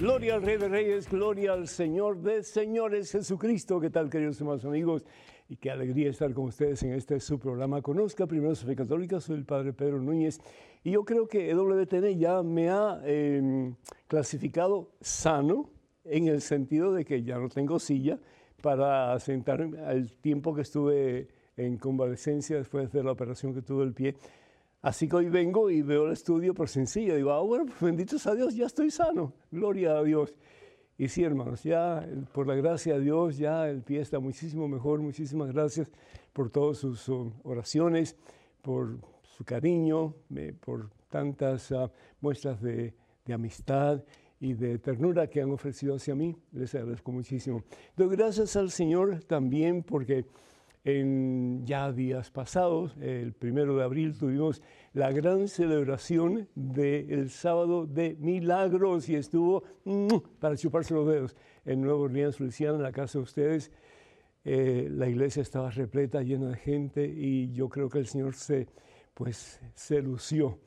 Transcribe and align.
Gloria 0.00 0.36
al 0.36 0.42
Rey 0.42 0.56
de 0.56 0.66
Reyes, 0.66 1.10
gloria 1.10 1.52
al 1.52 1.68
Señor 1.68 2.22
de 2.22 2.42
Señores 2.42 3.12
Jesucristo. 3.12 3.78
¿Qué 3.78 3.90
tal, 3.90 4.08
queridos 4.08 4.40
hermanos 4.40 4.64
amigos? 4.64 5.04
Y 5.46 5.56
qué 5.56 5.70
alegría 5.70 6.08
estar 6.08 6.32
con 6.32 6.46
ustedes 6.46 6.82
en 6.84 6.94
este 6.94 7.20
su 7.20 7.38
programa. 7.38 7.82
Conozca 7.82 8.26
primero 8.26 8.54
su 8.54 8.66
fe 8.66 8.74
católica, 8.74 9.20
soy 9.20 9.36
el 9.36 9.44
Padre 9.44 9.74
Pedro 9.74 10.00
Núñez. 10.00 10.40
Y 10.82 10.92
yo 10.92 11.04
creo 11.04 11.28
que 11.28 11.50
EWTN 11.50 12.18
ya 12.18 12.42
me 12.42 12.70
ha 12.70 12.98
em, 13.04 13.74
clasificado 14.08 14.90
sano 15.02 15.68
en 16.04 16.28
el 16.28 16.40
sentido 16.40 16.94
de 16.94 17.04
que 17.04 17.22
ya 17.22 17.38
no 17.38 17.50
tengo 17.50 17.78
silla 17.78 18.18
para 18.62 19.20
sentarme 19.20 19.80
al 19.80 20.14
tiempo 20.14 20.54
que 20.54 20.62
estuve 20.62 21.28
en 21.58 21.76
convalecencia 21.76 22.56
después 22.56 22.90
de 22.90 23.04
la 23.04 23.12
operación 23.12 23.52
que 23.52 23.60
tuve 23.60 23.84
el 23.84 23.92
pie. 23.92 24.14
Así 24.82 25.08
que 25.08 25.16
hoy 25.16 25.28
vengo 25.28 25.68
y 25.70 25.82
veo 25.82 26.06
el 26.06 26.12
estudio 26.12 26.54
por 26.54 26.68
sencillo. 26.68 27.14
Digo, 27.14 27.32
ah, 27.32 27.40
bueno, 27.42 27.66
pues 27.66 27.80
benditos 27.80 28.26
a 28.26 28.34
Dios, 28.34 28.54
ya 28.54 28.66
estoy 28.66 28.90
sano. 28.90 29.34
Gloria 29.50 29.98
a 29.98 30.02
Dios. 30.02 30.34
Y 30.96 31.08
sí, 31.08 31.22
hermanos, 31.22 31.62
ya 31.62 32.06
por 32.32 32.46
la 32.46 32.54
gracia 32.54 32.94
de 32.94 33.00
Dios, 33.00 33.36
ya 33.36 33.68
el 33.68 33.82
pie 33.82 34.00
está 34.00 34.18
muchísimo 34.20 34.68
mejor. 34.68 35.00
Muchísimas 35.00 35.52
gracias 35.52 35.90
por 36.32 36.50
todas 36.50 36.78
sus 36.78 37.08
um, 37.08 37.32
oraciones, 37.42 38.16
por 38.62 38.98
su 39.22 39.44
cariño, 39.44 40.14
por 40.60 40.90
tantas 41.08 41.70
uh, 41.70 41.90
muestras 42.20 42.60
de, 42.62 42.94
de 43.26 43.32
amistad 43.34 44.02
y 44.40 44.54
de 44.54 44.78
ternura 44.78 45.28
que 45.28 45.42
han 45.42 45.50
ofrecido 45.50 45.96
hacia 45.96 46.14
mí. 46.14 46.36
Les 46.52 46.74
agradezco 46.74 47.12
muchísimo. 47.12 47.64
Doy 47.96 48.16
gracias 48.16 48.56
al 48.56 48.70
Señor 48.70 49.24
también 49.24 49.82
porque 49.82 50.24
en 50.84 51.64
ya 51.66 51.92
días 51.92 52.30
pasados, 52.30 52.96
el 53.00 53.32
primero 53.32 53.76
de 53.76 53.84
abril, 53.84 54.16
tuvimos 54.16 54.62
la 54.92 55.12
gran 55.12 55.48
celebración 55.48 56.48
del 56.54 57.30
sábado 57.30 57.86
de 57.86 58.16
milagros 58.18 59.08
y 59.08 59.16
estuvo 59.16 59.62
para 60.40 60.56
chuparse 60.56 60.94
los 60.94 61.06
dedos 61.06 61.36
en 61.64 61.82
Nuevo 61.82 62.02
Orleans, 62.02 62.40
Luisiana, 62.40 62.76
en 62.76 62.82
la 62.82 62.92
casa 62.92 63.18
de 63.18 63.22
ustedes. 63.24 63.70
Eh, 64.44 64.88
la 64.90 65.06
iglesia 65.08 65.42
estaba 65.42 65.70
repleta, 65.70 66.22
llena 66.22 66.48
de 66.48 66.56
gente 66.56 67.06
y 67.06 67.52
yo 67.52 67.68
creo 67.68 67.90
que 67.90 67.98
el 67.98 68.06
Señor 68.06 68.34
se, 68.34 68.68
pues, 69.12 69.60
se 69.74 70.00
lució 70.00 70.58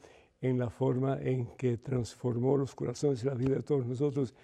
en 0.41 0.59
la 0.59 0.69
forma 0.69 1.17
en 1.22 1.47
que 1.58 1.78
transformó 1.78 2.56
los 2.58 2.75
corazones 2.75 3.23
y 3.23 3.28
la 3.28 3.34
vida 3.34 3.56
de 3.56 3.64
todos 3.64 3.88
nosotros. 3.88 4.36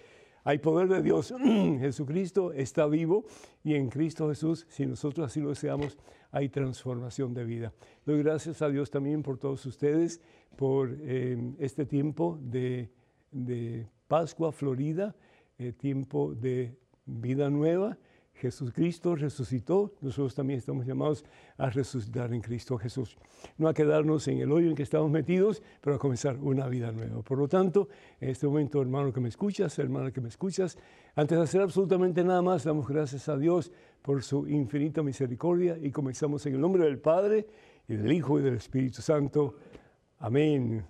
Hay 0.43 0.59
poder 0.59 0.87
de 0.87 1.01
Dios. 1.01 1.33
Jesucristo 1.79 2.51
está 2.53 2.85
vivo 2.87 3.25
y 3.63 3.75
en 3.75 3.89
Cristo 3.89 4.29
Jesús, 4.29 4.65
si 4.69 4.85
nosotros 4.85 5.27
así 5.27 5.39
lo 5.39 5.49
deseamos, 5.49 5.97
hay 6.31 6.49
transformación 6.49 7.33
de 7.33 7.43
vida. 7.43 7.73
Doy 8.05 8.23
gracias 8.23 8.61
a 8.61 8.69
Dios 8.69 8.89
también 8.89 9.23
por 9.23 9.37
todos 9.37 9.65
ustedes, 9.65 10.21
por 10.55 10.95
eh, 11.01 11.37
este 11.59 11.85
tiempo 11.85 12.39
de, 12.41 12.89
Pascua 14.07 14.51
Florida, 14.51 15.15
eh, 15.59 15.71
tiempo 15.71 16.33
de 16.33 16.75
vida 17.05 17.49
nueva 17.49 17.97
Jesucristo 18.39 19.15
resucitó, 19.15 19.93
nosotros 19.99 20.33
también 20.33 20.59
estamos 20.59 20.85
llamados 20.85 21.25
a 21.57 21.69
resucitar 21.69 22.33
en 22.33 22.41
Cristo 22.41 22.77
Jesús. 22.77 23.17
No 23.57 23.67
a 23.67 23.73
quedarnos 23.73 24.27
en 24.29 24.39
el 24.39 24.51
hoyo 24.51 24.69
en 24.69 24.75
que 24.75 24.83
estamos 24.83 25.11
metidos, 25.11 25.61
pero 25.81 25.97
a 25.97 25.99
comenzar 25.99 26.37
una 26.37 26.67
vida 26.67 26.91
nueva. 26.93 27.21
Por 27.21 27.37
lo 27.37 27.49
tanto, 27.49 27.89
en 28.21 28.29
este 28.29 28.47
momento, 28.47 28.81
hermano 28.81 29.11
que 29.11 29.19
me 29.19 29.27
escuchas, 29.27 29.77
hermana 29.77 30.11
que 30.11 30.21
me 30.21 30.29
escuchas, 30.29 30.77
antes 31.15 31.37
de 31.37 31.43
hacer 31.43 31.61
absolutamente 31.61 32.23
nada 32.23 32.41
más, 32.41 32.63
damos 32.63 32.87
gracias 32.87 33.27
a 33.27 33.37
Dios 33.37 33.73
por 34.01 34.23
su 34.23 34.47
infinita 34.47 35.03
misericordia 35.03 35.77
y 35.77 35.91
comenzamos 35.91 36.45
en 36.45 36.55
el 36.55 36.61
nombre 36.61 36.85
del 36.85 36.99
Padre 36.99 37.45
y 37.89 37.95
del 37.95 38.11
Hijo 38.13 38.39
y 38.39 38.43
del 38.43 38.55
Espíritu 38.55 39.01
Santo. 39.01 39.55
Amén. 40.19 40.85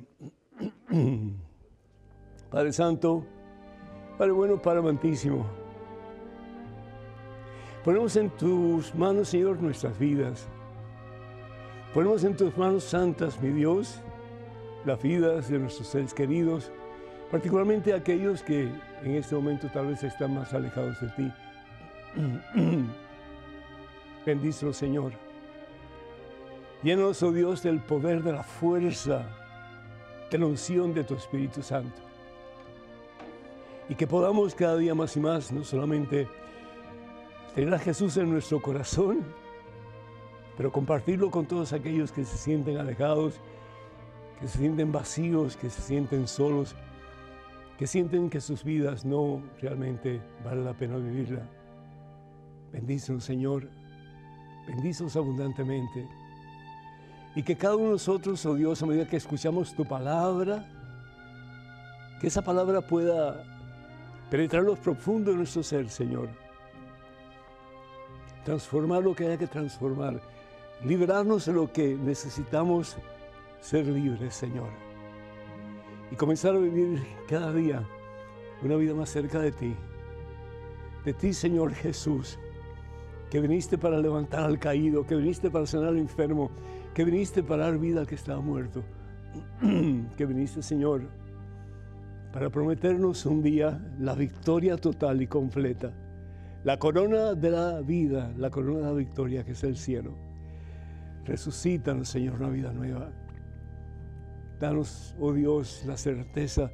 Padre 2.52 2.74
Santo, 2.74 3.26
Padre 4.20 4.34
bueno, 4.34 4.62
Padre 4.62 4.80
amantísimo. 4.80 5.69
Ponemos 7.84 8.16
en 8.18 8.30
tus 8.32 8.94
manos, 8.94 9.30
Señor, 9.30 9.62
nuestras 9.62 9.98
vidas. 9.98 10.48
Ponemos 11.94 12.24
en 12.26 12.36
tus 12.36 12.56
manos 12.58 12.84
santas, 12.84 13.42
mi 13.42 13.50
Dios, 13.50 14.02
las 14.86 15.02
vidas 15.02 15.50
de 15.50 15.60
nuestros 15.60 15.88
seres 15.88 16.14
queridos, 16.14 16.72
particularmente 17.32 17.94
aquellos 17.94 18.44
que 18.44 18.70
en 19.04 19.16
este 19.16 19.34
momento 19.34 19.70
tal 19.74 19.88
vez 19.88 20.04
están 20.04 20.34
más 20.36 20.54
alejados 20.54 21.00
de 21.00 21.08
ti. 21.10 21.34
Bendícelo, 24.26 24.74
Señor. 24.74 25.14
Llénanos, 26.84 27.24
oh 27.24 27.32
Dios, 27.32 27.64
del 27.64 27.80
poder, 27.80 28.24
de 28.24 28.34
la 28.34 28.44
fuerza, 28.44 29.26
de 30.30 30.38
la 30.38 30.46
unción 30.46 30.94
de 30.94 31.06
tu 31.06 31.16
Espíritu 31.16 31.62
Santo. 31.62 32.02
Y 33.88 33.96
que 33.96 34.06
podamos 34.06 34.54
cada 34.54 34.76
día 34.78 34.94
más 34.94 35.16
y 35.16 35.20
más, 35.22 35.52
no 35.52 35.64
solamente 35.64 36.28
tener 37.60 37.74
a 37.74 37.80
Jesús 37.80 38.16
en 38.16 38.32
nuestro 38.32 38.62
corazón, 38.62 39.20
pero 40.56 40.72
compartirlo 40.72 41.30
con 41.30 41.46
todos 41.46 41.74
aquellos 41.74 42.10
que 42.10 42.24
se 42.24 42.38
sienten 42.38 42.78
alejados, 42.78 43.42
que 44.40 44.48
se 44.48 44.60
sienten 44.60 44.94
vacíos, 44.94 45.58
que 45.58 45.70
se 45.70 45.82
sienten 45.82 46.26
solos, 46.26 46.74
que 47.78 47.86
sienten 47.86 48.30
que 48.30 48.40
sus 48.40 48.64
vidas 48.64 49.04
no 49.04 49.44
realmente 49.62 50.22
vale 50.46 50.64
la 50.64 50.74
pena 50.74 50.96
vivirla. 50.96 51.42
Bendícenos, 52.72 53.26
Señor, 53.26 53.68
bendícenos 54.66 55.18
abundantemente. 55.18 56.08
Y 57.36 57.44
que 57.44 57.58
cada 57.58 57.76
uno 57.76 57.88
de 57.88 57.92
nosotros, 57.92 58.46
oh 58.46 58.56
Dios, 58.56 58.82
a 58.82 58.86
medida 58.86 59.06
que 59.06 59.18
escuchamos 59.18 59.76
tu 59.76 59.84
palabra, 59.84 60.66
que 62.22 62.28
esa 62.28 62.42
palabra 62.42 62.80
pueda 62.80 63.44
penetrar 64.32 64.64
lo 64.64 64.78
profundo 64.78 65.32
de 65.32 65.38
nuestro 65.38 65.62
ser, 65.62 65.90
Señor 65.90 66.30
transformar 68.44 69.04
lo 69.04 69.16
que 69.16 69.26
haya 69.26 69.38
que 69.38 69.48
transformar, 69.48 70.20
liberarnos 70.84 71.46
de 71.46 71.54
lo 71.54 71.72
que 71.72 71.96
necesitamos 71.96 72.98
ser 73.62 73.86
libres, 73.88 74.34
Señor. 74.34 74.70
Y 76.12 76.16
comenzar 76.16 76.56
a 76.56 76.60
vivir 76.60 77.02
cada 77.28 77.54
día 77.54 77.84
una 78.64 78.76
vida 78.76 78.94
más 78.94 79.10
cerca 79.10 79.40
de 79.40 79.52
ti. 79.52 79.76
De 81.06 81.14
ti, 81.14 81.34
Señor 81.34 81.74
Jesús, 81.74 82.40
que 83.30 83.40
viniste 83.40 83.78
para 83.78 84.00
levantar 84.00 84.44
al 84.44 84.60
caído, 84.60 85.06
que 85.06 85.16
viniste 85.16 85.50
para 85.50 85.66
sanar 85.66 85.90
al 85.90 85.98
enfermo, 85.98 86.50
que 86.94 87.06
viniste 87.06 87.44
para 87.44 87.66
dar 87.66 87.78
vida 87.78 88.02
al 88.02 88.08
que 88.08 88.16
estaba 88.16 88.42
muerto, 88.42 88.84
que 90.18 90.26
viniste, 90.26 90.64
Señor, 90.64 91.04
para 92.34 92.50
prometernos 92.50 93.26
un 93.26 93.42
día 93.42 93.80
la 94.00 94.14
victoria 94.16 94.78
total 94.78 95.22
y 95.22 95.28
completa 95.28 95.94
la 96.64 96.78
corona 96.78 97.36
de 97.36 97.52
la 97.52 97.82
vida, 97.82 98.34
la 98.38 98.50
corona 98.50 98.80
de 98.80 98.86
la 98.86 98.94
victoria 98.94 99.44
que 99.44 99.54
es 99.54 99.64
el 99.64 99.78
cielo. 99.78 100.14
Resucítanos, 101.26 102.10
Señor, 102.10 102.36
una 102.36 102.50
vida 102.50 102.74
nueva. 102.74 103.12
Danos, 104.60 105.16
oh 105.20 105.32
Dios, 105.32 105.84
la 105.86 105.96
certeza 105.96 106.72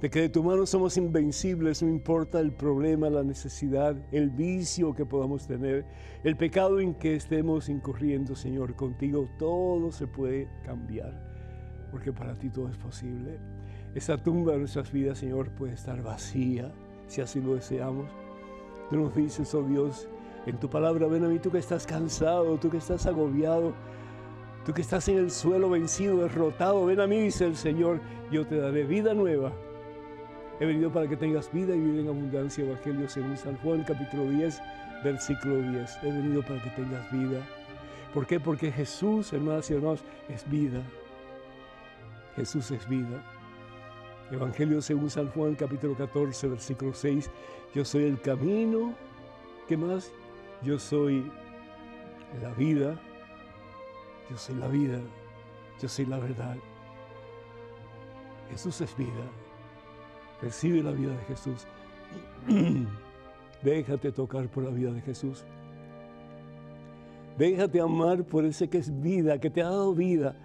de 0.00 0.10
que 0.10 0.20
de 0.20 0.28
tu 0.28 0.44
mano 0.44 0.66
somos 0.66 0.96
invencibles, 0.98 1.82
no 1.82 1.88
importa 1.88 2.38
el 2.38 2.52
problema, 2.52 3.08
la 3.08 3.24
necesidad, 3.24 3.96
el 4.12 4.30
vicio 4.30 4.94
que 4.94 5.06
podamos 5.06 5.46
tener, 5.46 5.84
el 6.22 6.36
pecado 6.36 6.78
en 6.78 6.94
que 6.94 7.16
estemos 7.16 7.68
incurriendo, 7.68 8.36
Señor, 8.36 8.76
contigo 8.76 9.28
todo 9.38 9.90
se 9.90 10.06
puede 10.06 10.48
cambiar, 10.64 11.88
porque 11.90 12.12
para 12.12 12.38
ti 12.38 12.50
todo 12.50 12.68
es 12.68 12.76
posible. 12.76 13.38
Esa 13.94 14.22
tumba 14.22 14.52
de 14.52 14.58
nuestras 14.58 14.92
vidas, 14.92 15.18
Señor, 15.18 15.50
puede 15.50 15.72
estar 15.72 16.02
vacía, 16.02 16.70
si 17.06 17.20
así 17.20 17.40
lo 17.40 17.54
deseamos 17.54 18.23
Tú 18.90 18.96
nos 18.96 19.14
dices, 19.14 19.54
oh 19.54 19.62
Dios, 19.62 20.08
en 20.46 20.58
tu 20.58 20.68
palabra, 20.68 21.06
ven 21.06 21.24
a 21.24 21.28
mí 21.28 21.38
tú 21.38 21.50
que 21.50 21.58
estás 21.58 21.86
cansado, 21.86 22.56
tú 22.58 22.70
que 22.70 22.76
estás 22.76 23.06
agobiado, 23.06 23.72
tú 24.64 24.72
que 24.72 24.82
estás 24.82 25.08
en 25.08 25.18
el 25.18 25.30
suelo 25.30 25.70
vencido, 25.70 26.18
derrotado, 26.18 26.86
ven 26.86 27.00
a 27.00 27.06
mí, 27.06 27.18
dice 27.20 27.46
el 27.46 27.56
Señor, 27.56 28.00
yo 28.30 28.46
te 28.46 28.56
daré 28.56 28.84
vida 28.84 29.14
nueva. 29.14 29.52
He 30.60 30.66
venido 30.66 30.92
para 30.92 31.08
que 31.08 31.16
tengas 31.16 31.50
vida 31.52 31.74
y 31.74 31.80
vida 31.80 32.02
en 32.02 32.08
abundancia. 32.08 32.64
Evangelio 32.64 33.08
según 33.08 33.36
San 33.36 33.56
Juan, 33.58 33.82
capítulo 33.84 34.30
10, 34.30 34.60
versículo 35.02 35.56
10. 35.56 35.98
He 36.02 36.06
venido 36.06 36.42
para 36.42 36.62
que 36.62 36.70
tengas 36.70 37.10
vida. 37.10 37.40
¿Por 38.12 38.26
qué? 38.26 38.38
Porque 38.38 38.70
Jesús, 38.70 39.32
hermanas 39.32 39.68
y 39.70 39.74
hermanos, 39.74 40.04
es 40.28 40.48
vida. 40.48 40.80
Jesús 42.36 42.70
es 42.70 42.88
vida. 42.88 43.20
Evangelio 44.30 44.80
según 44.80 45.10
San 45.10 45.28
Juan, 45.28 45.54
capítulo 45.54 45.94
14, 45.94 46.48
versículo 46.48 46.94
6. 46.94 47.30
Yo 47.74 47.84
soy 47.84 48.04
el 48.04 48.20
camino. 48.20 48.94
¿Qué 49.68 49.76
más? 49.76 50.12
Yo 50.62 50.78
soy 50.78 51.30
la 52.40 52.50
vida, 52.54 52.98
yo 54.30 54.36
soy 54.38 54.56
la 54.56 54.68
vida, 54.68 54.98
yo 55.80 55.88
soy 55.88 56.06
la 56.06 56.18
verdad. 56.18 56.56
Jesús 58.50 58.80
es 58.80 58.96
vida. 58.96 59.24
Recibe 60.40 60.82
la 60.82 60.92
vida 60.92 61.12
de 61.12 61.24
Jesús. 61.24 61.66
Déjate 63.62 64.12
tocar 64.12 64.48
por 64.48 64.64
la 64.64 64.70
vida 64.70 64.92
de 64.92 65.00
Jesús. 65.02 65.44
Déjate 67.38 67.80
amar 67.80 68.24
por 68.24 68.44
ese 68.44 68.68
que 68.68 68.78
es 68.78 69.00
vida, 69.02 69.38
que 69.38 69.50
te 69.50 69.60
ha 69.60 69.66
dado 69.66 69.92
vida, 69.94 70.36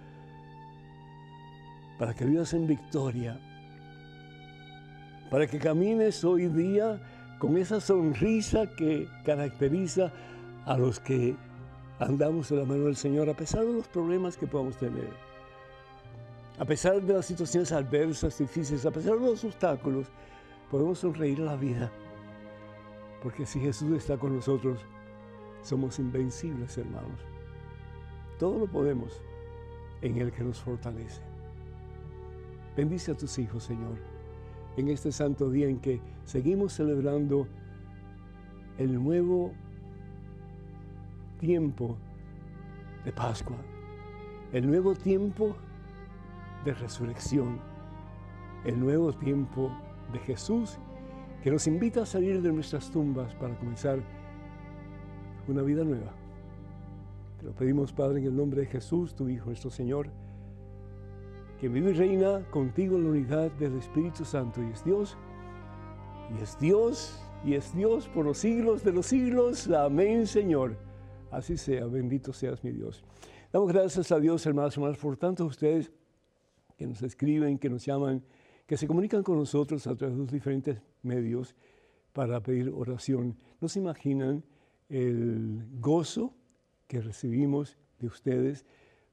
para 1.98 2.14
que 2.14 2.24
vivas 2.24 2.52
en 2.52 2.66
victoria, 2.66 3.38
para 5.30 5.46
que 5.46 5.58
camines 5.58 6.24
hoy 6.24 6.48
día 6.48 7.00
con 7.38 7.56
esa 7.56 7.80
sonrisa 7.80 8.66
que 8.66 9.08
caracteriza 9.24 10.12
a 10.66 10.76
los 10.76 10.98
que 10.98 11.36
andamos 12.00 12.48
de 12.50 12.56
la 12.56 12.64
mano 12.64 12.84
del 12.84 12.96
Señor, 12.96 13.30
a 13.30 13.34
pesar 13.34 13.64
de 13.64 13.72
los 13.72 13.88
problemas 13.88 14.36
que 14.36 14.46
podamos 14.46 14.76
tener, 14.76 15.08
a 16.58 16.64
pesar 16.64 17.00
de 17.00 17.14
las 17.14 17.26
situaciones 17.26 17.72
adversas, 17.72 18.36
difíciles, 18.38 18.84
a 18.84 18.90
pesar 18.90 19.14
de 19.14 19.26
los 19.26 19.44
obstáculos, 19.44 20.08
podemos 20.70 20.98
sonreír 20.98 21.40
a 21.40 21.44
la 21.44 21.56
vida, 21.56 21.90
porque 23.22 23.46
si 23.46 23.60
Jesús 23.60 23.90
está 23.96 24.18
con 24.18 24.34
nosotros, 24.34 24.80
somos 25.62 25.98
invencibles, 25.98 26.76
hermanos. 26.76 27.20
Todo 28.38 28.58
lo 28.58 28.66
podemos 28.66 29.22
en 30.02 30.18
el 30.18 30.32
que 30.32 30.42
nos 30.42 30.58
fortalece. 30.58 31.20
Bendice 32.76 33.12
a 33.12 33.16
tus 33.16 33.38
hijos, 33.38 33.64
Señor, 33.64 34.09
en 34.76 34.88
este 34.88 35.12
santo 35.12 35.50
día 35.50 35.68
en 35.68 35.78
que 35.78 36.00
seguimos 36.24 36.72
celebrando 36.72 37.46
el 38.78 39.02
nuevo 39.02 39.52
tiempo 41.38 41.96
de 43.04 43.12
Pascua, 43.12 43.56
el 44.52 44.66
nuevo 44.66 44.94
tiempo 44.94 45.56
de 46.64 46.74
resurrección, 46.74 47.58
el 48.64 48.78
nuevo 48.78 49.12
tiempo 49.12 49.70
de 50.12 50.18
Jesús 50.20 50.78
que 51.42 51.50
nos 51.50 51.66
invita 51.66 52.02
a 52.02 52.06
salir 52.06 52.42
de 52.42 52.52
nuestras 52.52 52.90
tumbas 52.90 53.34
para 53.34 53.56
comenzar 53.58 54.00
una 55.48 55.62
vida 55.62 55.84
nueva. 55.84 56.12
Te 57.38 57.46
lo 57.46 57.52
pedimos, 57.52 57.92
Padre, 57.92 58.20
en 58.20 58.26
el 58.26 58.36
nombre 58.36 58.60
de 58.60 58.66
Jesús, 58.66 59.14
tu 59.14 59.28
Hijo, 59.28 59.46
nuestro 59.46 59.70
Señor, 59.70 60.10
que 61.60 61.68
vive 61.68 61.90
y 61.90 61.92
reina 61.92 62.42
contigo 62.50 62.96
en 62.96 63.04
la 63.04 63.10
unidad 63.10 63.50
del 63.52 63.76
Espíritu 63.76 64.24
Santo 64.24 64.62
y 64.62 64.72
es 64.72 64.82
Dios, 64.82 65.18
y 66.34 66.42
es 66.42 66.58
Dios, 66.58 67.22
y 67.44 67.52
es 67.52 67.74
Dios 67.74 68.08
por 68.08 68.24
los 68.24 68.38
siglos 68.38 68.82
de 68.82 68.92
los 68.92 69.06
siglos. 69.06 69.68
Amén, 69.68 70.26
Señor. 70.26 70.78
Así 71.30 71.58
sea, 71.58 71.84
bendito 71.84 72.32
seas 72.32 72.64
mi 72.64 72.72
Dios. 72.72 73.04
Damos 73.52 73.70
gracias 73.70 74.10
a 74.10 74.18
Dios, 74.18 74.46
hermanos 74.46 74.74
y 74.74 74.80
hermanas, 74.80 74.98
por 74.98 75.18
tantos 75.18 75.48
ustedes 75.48 75.92
que 76.78 76.86
nos 76.86 77.02
escriben, 77.02 77.58
que 77.58 77.68
nos 77.68 77.84
llaman, 77.84 78.24
que 78.66 78.78
se 78.78 78.86
comunican 78.86 79.22
con 79.22 79.36
nosotros 79.36 79.86
a 79.86 79.94
través 79.94 80.16
de 80.16 80.22
los 80.22 80.32
diferentes 80.32 80.80
medios 81.02 81.54
para 82.14 82.40
pedir 82.40 82.70
oración. 82.70 83.36
No 83.60 83.68
se 83.68 83.80
imaginan 83.80 84.42
el 84.88 85.66
gozo 85.78 86.32
que 86.86 87.02
recibimos 87.02 87.76
de 87.98 88.06
ustedes 88.06 88.64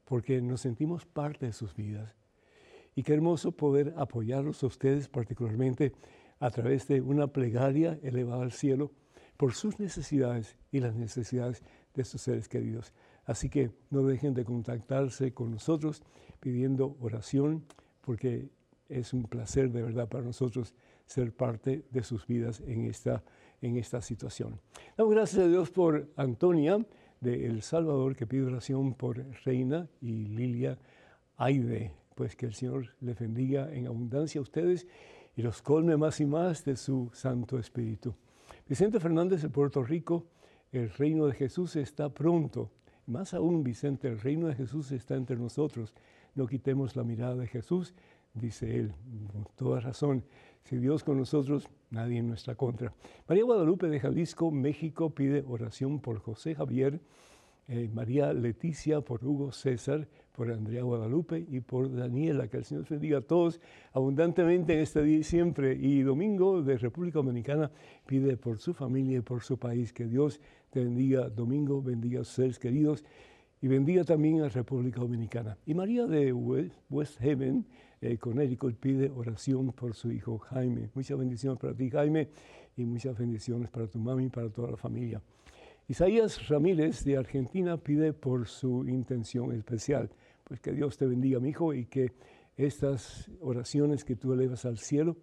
porque 0.06 0.42
nos 0.42 0.62
sentimos 0.62 1.06
parte 1.06 1.48
de 1.48 1.52
sus 1.52 1.76
vidas. 1.76 2.17
Y 2.98 3.04
qué 3.04 3.14
hermoso 3.14 3.52
poder 3.52 3.94
apoyarlos 3.96 4.64
a 4.64 4.66
ustedes 4.66 5.08
particularmente 5.08 5.94
a 6.40 6.50
través 6.50 6.88
de 6.88 7.00
una 7.00 7.28
plegaria 7.28 8.00
elevada 8.02 8.42
al 8.42 8.52
cielo 8.52 8.92
por 9.38 9.54
sus 9.54 9.80
necesidades 9.80 10.58
y 10.72 10.80
las 10.80 10.96
necesidades 10.96 11.62
de 11.94 12.04
sus 12.04 12.22
seres 12.24 12.50
queridos. 12.50 12.94
Así 13.24 13.50
que 13.50 13.70
no 13.92 14.02
dejen 14.02 14.34
de 14.34 14.46
contactarse 14.46 15.32
con 15.32 15.52
nosotros 15.52 16.02
pidiendo 16.40 16.98
oración 17.00 17.66
porque 18.02 18.50
es 18.90 19.14
un 19.14 19.26
placer 19.26 19.72
de 19.72 19.84
verdad 19.84 20.10
para 20.10 20.24
nosotros 20.24 20.74
ser 21.06 21.32
parte 21.32 21.84
de 21.92 22.02
sus 22.02 22.26
vidas 22.26 22.64
en 22.66 22.86
esta 22.86 23.24
en 23.62 23.78
esta 23.78 24.02
situación. 24.02 24.60
Damos 24.98 25.14
gracias 25.14 25.44
a 25.44 25.48
Dios 25.48 25.70
por 25.70 26.10
Antonia 26.16 26.84
de 27.22 27.46
El 27.46 27.62
Salvador, 27.62 28.16
que 28.16 28.26
pide 28.26 28.46
oración 28.46 28.96
por 28.96 29.24
Reina 29.44 29.88
y 30.02 30.26
Lilia 30.26 30.80
Aide. 31.38 31.92
Pues 32.18 32.36
que 32.36 32.48
el 32.48 32.56
Señor 32.56 32.96
les 33.00 33.20
bendiga 33.20 33.72
en 33.72 33.86
abundancia 33.86 34.40
a 34.40 34.42
ustedes 34.42 34.88
y 35.36 35.44
los 35.44 35.62
colme 35.62 35.98
más 35.98 36.20
y 36.20 36.26
más 36.26 36.66
de 36.66 36.76
su 36.76 37.12
Santo 37.14 37.60
Espíritu. 37.60 38.16
Vicente 38.68 39.00
Fernández 39.00 39.44
de 39.44 39.50
Puerto 39.50 39.84
Rico, 39.84 40.26
el 40.72 40.90
reino 40.90 41.28
de 41.28 41.34
Jesús 41.34 41.76
está 41.76 42.10
pronto. 42.10 42.72
Más 43.06 43.36
aún, 43.36 43.64
Vicente, 43.64 44.08
el 44.08 44.20
reino 44.20 44.48
de 44.48 44.56
Jesús 44.56 44.92
está 44.92 45.14
entre 45.14 45.38
nosotros. 45.38 45.94
No 46.34 46.48
quitemos 46.48 46.96
la 46.96 47.04
mirada 47.04 47.36
de 47.36 47.46
Jesús, 47.46 47.94
dice 48.34 48.80
él, 48.80 48.94
con 49.32 49.46
toda 49.56 49.80
razón. 49.80 50.24
Si 50.64 50.76
Dios 50.78 51.04
con 51.04 51.20
nosotros, 51.20 51.70
nadie 51.92 52.18
en 52.18 52.30
nuestra 52.30 52.56
contra. 52.56 52.96
María 53.28 53.44
Guadalupe 53.44 53.90
de 53.90 54.00
Jalisco, 54.00 54.50
México, 54.50 55.12
pide 55.12 55.44
oración 55.48 56.00
por 56.00 56.18
José 56.18 56.56
Javier, 56.56 57.00
eh, 57.68 57.92
María 57.94 58.34
Leticia, 58.34 59.02
por 59.02 59.24
Hugo 59.24 59.52
César, 59.52 60.08
por 60.38 60.52
Andrea 60.52 60.84
Guadalupe 60.84 61.44
y 61.50 61.62
por 61.62 61.92
Daniela. 61.92 62.48
Que 62.48 62.58
el 62.58 62.64
Señor 62.64 62.86
bendiga 62.88 63.18
a 63.18 63.22
todos 63.22 63.60
abundantemente 63.92 64.74
en 64.74 64.80
este 64.82 65.02
día 65.02 65.18
y 65.18 65.24
siempre. 65.24 65.74
Y 65.74 66.04
Domingo 66.04 66.62
de 66.62 66.78
República 66.78 67.18
Dominicana 67.18 67.72
pide 68.06 68.38
por 68.38 68.60
su 68.60 68.76
familia 68.76 69.18
y 69.18 69.22
por 69.22 69.42
su 69.42 69.58
país. 69.58 69.92
Que 69.92 70.06
Dios 70.06 70.40
te 70.70 70.84
bendiga. 70.84 71.28
Domingo 71.30 71.82
bendiga 71.82 72.22
a 72.22 72.24
sus 72.24 72.36
seres 72.36 72.60
queridos 72.60 73.04
y 73.64 73.68
bendiga 73.68 74.04
también 74.04 74.42
a 74.44 74.50
República 74.50 75.02
Dominicana. 75.02 75.58
Y 75.66 75.74
María 75.74 76.06
de 76.06 76.32
West 76.32 77.20
Haven 77.20 77.66
eh, 78.00 78.20
Connecticut 78.20 78.76
pide 78.76 79.10
oración 79.10 79.72
por 79.74 79.96
su 79.96 80.12
hijo 80.12 80.38
Jaime. 80.38 80.92
Muchas 80.94 81.18
bendiciones 81.18 81.60
para 81.60 81.74
ti, 81.74 81.90
Jaime, 81.90 82.30
y 82.76 82.86
muchas 82.86 83.18
bendiciones 83.18 83.72
para 83.72 83.88
tu 83.88 83.98
mami 83.98 84.26
y 84.26 84.30
para 84.30 84.52
toda 84.52 84.70
la 84.70 84.78
familia. 84.78 85.20
Isaías 85.90 86.50
Ramírez 86.50 87.06
de 87.06 87.16
Argentina 87.16 87.78
pide 87.78 88.12
por 88.12 88.46
su 88.46 88.86
intención 88.88 89.54
especial. 89.54 90.10
Pues 90.48 90.60
que 90.60 90.72
Dios 90.72 90.98
te 90.98 91.06
bendiga, 91.06 91.40
mi 91.40 91.50
hijo, 91.50 91.74
y 91.74 91.86
que 91.86 92.14
estas 92.56 93.30
oraciones 93.42 94.04
que 94.04 94.16
tú 94.16 94.34
elevas 94.34 94.66
al 94.66 94.78
cielo, 94.78 95.18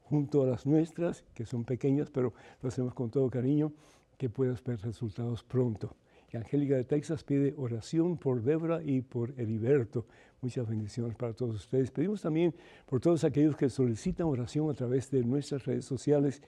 junto 0.00 0.42
a 0.42 0.46
las 0.46 0.66
nuestras, 0.66 1.24
que 1.34 1.46
son 1.46 1.64
pequeñas, 1.64 2.10
pero 2.10 2.34
lo 2.60 2.68
hacemos 2.68 2.92
con 2.94 3.10
todo 3.10 3.30
cariño, 3.30 3.72
que 4.18 4.28
puedas 4.28 4.62
ver 4.62 4.80
resultados 4.80 5.42
pronto. 5.42 5.96
Angélica 6.36 6.76
de 6.76 6.84
Texas 6.84 7.24
pide 7.24 7.54
oración 7.56 8.16
por 8.16 8.42
Débora 8.42 8.82
y 8.82 9.02
por 9.02 9.38
Heriberto. 9.38 10.06
Muchas 10.40 10.68
bendiciones 10.68 11.16
para 11.16 11.32
todos 11.32 11.56
ustedes. 11.56 11.90
Pedimos 11.90 12.22
también 12.22 12.54
por 12.86 13.00
todos 13.00 13.24
aquellos 13.24 13.56
que 13.56 13.68
solicitan 13.70 14.26
oración 14.26 14.70
a 14.70 14.74
través 14.74 15.10
de 15.10 15.22
nuestras 15.24 15.64
redes 15.64 15.84
sociales. 15.84 16.42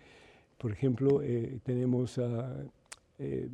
Por 0.59 0.73
ejemplo, 0.73 1.23
eh, 1.23 1.61
tenemos 1.62 2.18
eh, 3.18 3.49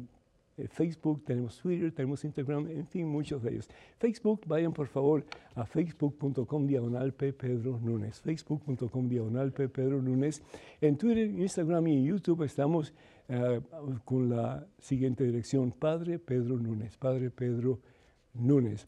Facebook, 0.69 1.25
tenemos 1.25 1.59
Twitter, 1.59 1.93
tenemos 1.93 2.25
Instagram, 2.25 2.69
en 2.69 2.87
fin, 2.87 3.07
muchos 3.07 3.43
de 3.43 3.53
ellos. 3.53 3.69
Facebook, 3.99 4.43
vayan 4.47 4.73
por 4.73 4.87
favor 4.87 5.25
a 5.55 5.65
facebook.com 5.65 6.67
diagonal. 6.67 7.13
Pedro 7.15 7.79
Núñez. 7.81 8.21
Facebook.com 8.21 9.09
diagonal. 9.09 9.53
Pedro 9.53 10.03
Núñez. 10.03 10.43
En 10.81 10.97
Twitter, 10.97 11.29
Instagram 11.29 11.87
y 11.89 12.05
YouTube 12.05 12.43
estamos 12.43 12.93
eh, 13.29 13.61
con 14.05 14.29
la 14.29 14.67
siguiente 14.79 15.25
dirección, 15.25 15.73
Padre 15.73 16.19
Pedro 16.19 16.59
Núñez, 16.59 16.97
Padre 16.97 17.31
Pedro 17.31 17.81
Núñez. 18.35 18.87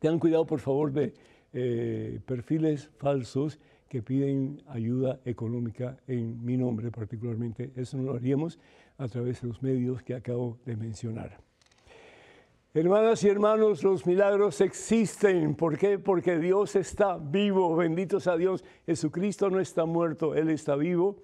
Tengan 0.00 0.18
cuidado, 0.18 0.44
por 0.44 0.60
favor, 0.60 0.92
de 0.92 1.14
eh, 1.52 2.20
perfiles 2.26 2.90
falsos 2.98 3.58
que 3.94 4.02
piden 4.02 4.60
ayuda 4.66 5.20
económica 5.24 5.96
en 6.08 6.44
mi 6.44 6.56
nombre 6.56 6.90
particularmente. 6.90 7.70
Eso 7.76 7.96
lo 7.98 8.14
haríamos 8.14 8.58
a 8.98 9.06
través 9.06 9.40
de 9.40 9.46
los 9.46 9.62
medios 9.62 10.02
que 10.02 10.16
acabo 10.16 10.58
de 10.66 10.74
mencionar. 10.76 11.38
Hermanas 12.74 13.22
y 13.22 13.28
hermanos, 13.28 13.84
los 13.84 14.04
milagros 14.04 14.60
existen. 14.60 15.54
¿Por 15.54 15.78
qué? 15.78 16.00
Porque 16.00 16.40
Dios 16.40 16.74
está 16.74 17.18
vivo. 17.18 17.76
Benditos 17.76 18.26
a 18.26 18.36
Dios. 18.36 18.64
Jesucristo 18.84 19.48
no 19.48 19.60
está 19.60 19.84
muerto, 19.84 20.34
Él 20.34 20.50
está 20.50 20.74
vivo 20.74 21.22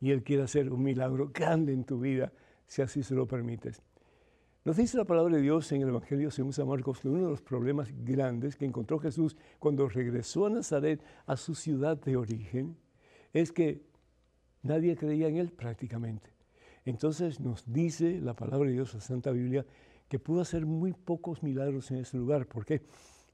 y 0.00 0.10
Él 0.10 0.22
quiere 0.22 0.44
hacer 0.44 0.72
un 0.72 0.84
milagro 0.84 1.30
grande 1.34 1.74
en 1.74 1.84
tu 1.84 2.00
vida, 2.00 2.32
si 2.66 2.80
así 2.80 3.02
se 3.02 3.14
lo 3.14 3.26
permites. 3.26 3.82
Nos 4.66 4.78
dice 4.78 4.98
la 4.98 5.04
palabra 5.04 5.36
de 5.36 5.42
Dios 5.42 5.70
en 5.70 5.82
el 5.82 5.90
Evangelio 5.90 6.28
según 6.32 6.52
San 6.52 6.66
Marcos 6.66 6.98
que 6.98 7.06
uno 7.06 7.22
de 7.22 7.30
los 7.30 7.40
problemas 7.40 7.88
grandes 8.02 8.56
que 8.56 8.64
encontró 8.64 8.98
Jesús 8.98 9.36
cuando 9.60 9.88
regresó 9.88 10.46
a 10.46 10.50
Nazaret, 10.50 11.00
a 11.26 11.36
su 11.36 11.54
ciudad 11.54 11.96
de 11.96 12.16
origen, 12.16 12.76
es 13.32 13.52
que 13.52 13.86
nadie 14.64 14.96
creía 14.96 15.28
en 15.28 15.36
Él 15.36 15.52
prácticamente. 15.52 16.30
Entonces 16.84 17.38
nos 17.38 17.72
dice 17.72 18.20
la 18.20 18.34
palabra 18.34 18.66
de 18.66 18.72
Dios, 18.72 18.92
la 18.92 19.00
Santa 19.00 19.30
Biblia, 19.30 19.64
que 20.08 20.18
pudo 20.18 20.40
hacer 20.40 20.66
muy 20.66 20.92
pocos 20.92 21.44
milagros 21.44 21.92
en 21.92 21.98
ese 21.98 22.16
lugar. 22.16 22.48
¿Por 22.48 22.66
qué? 22.66 22.82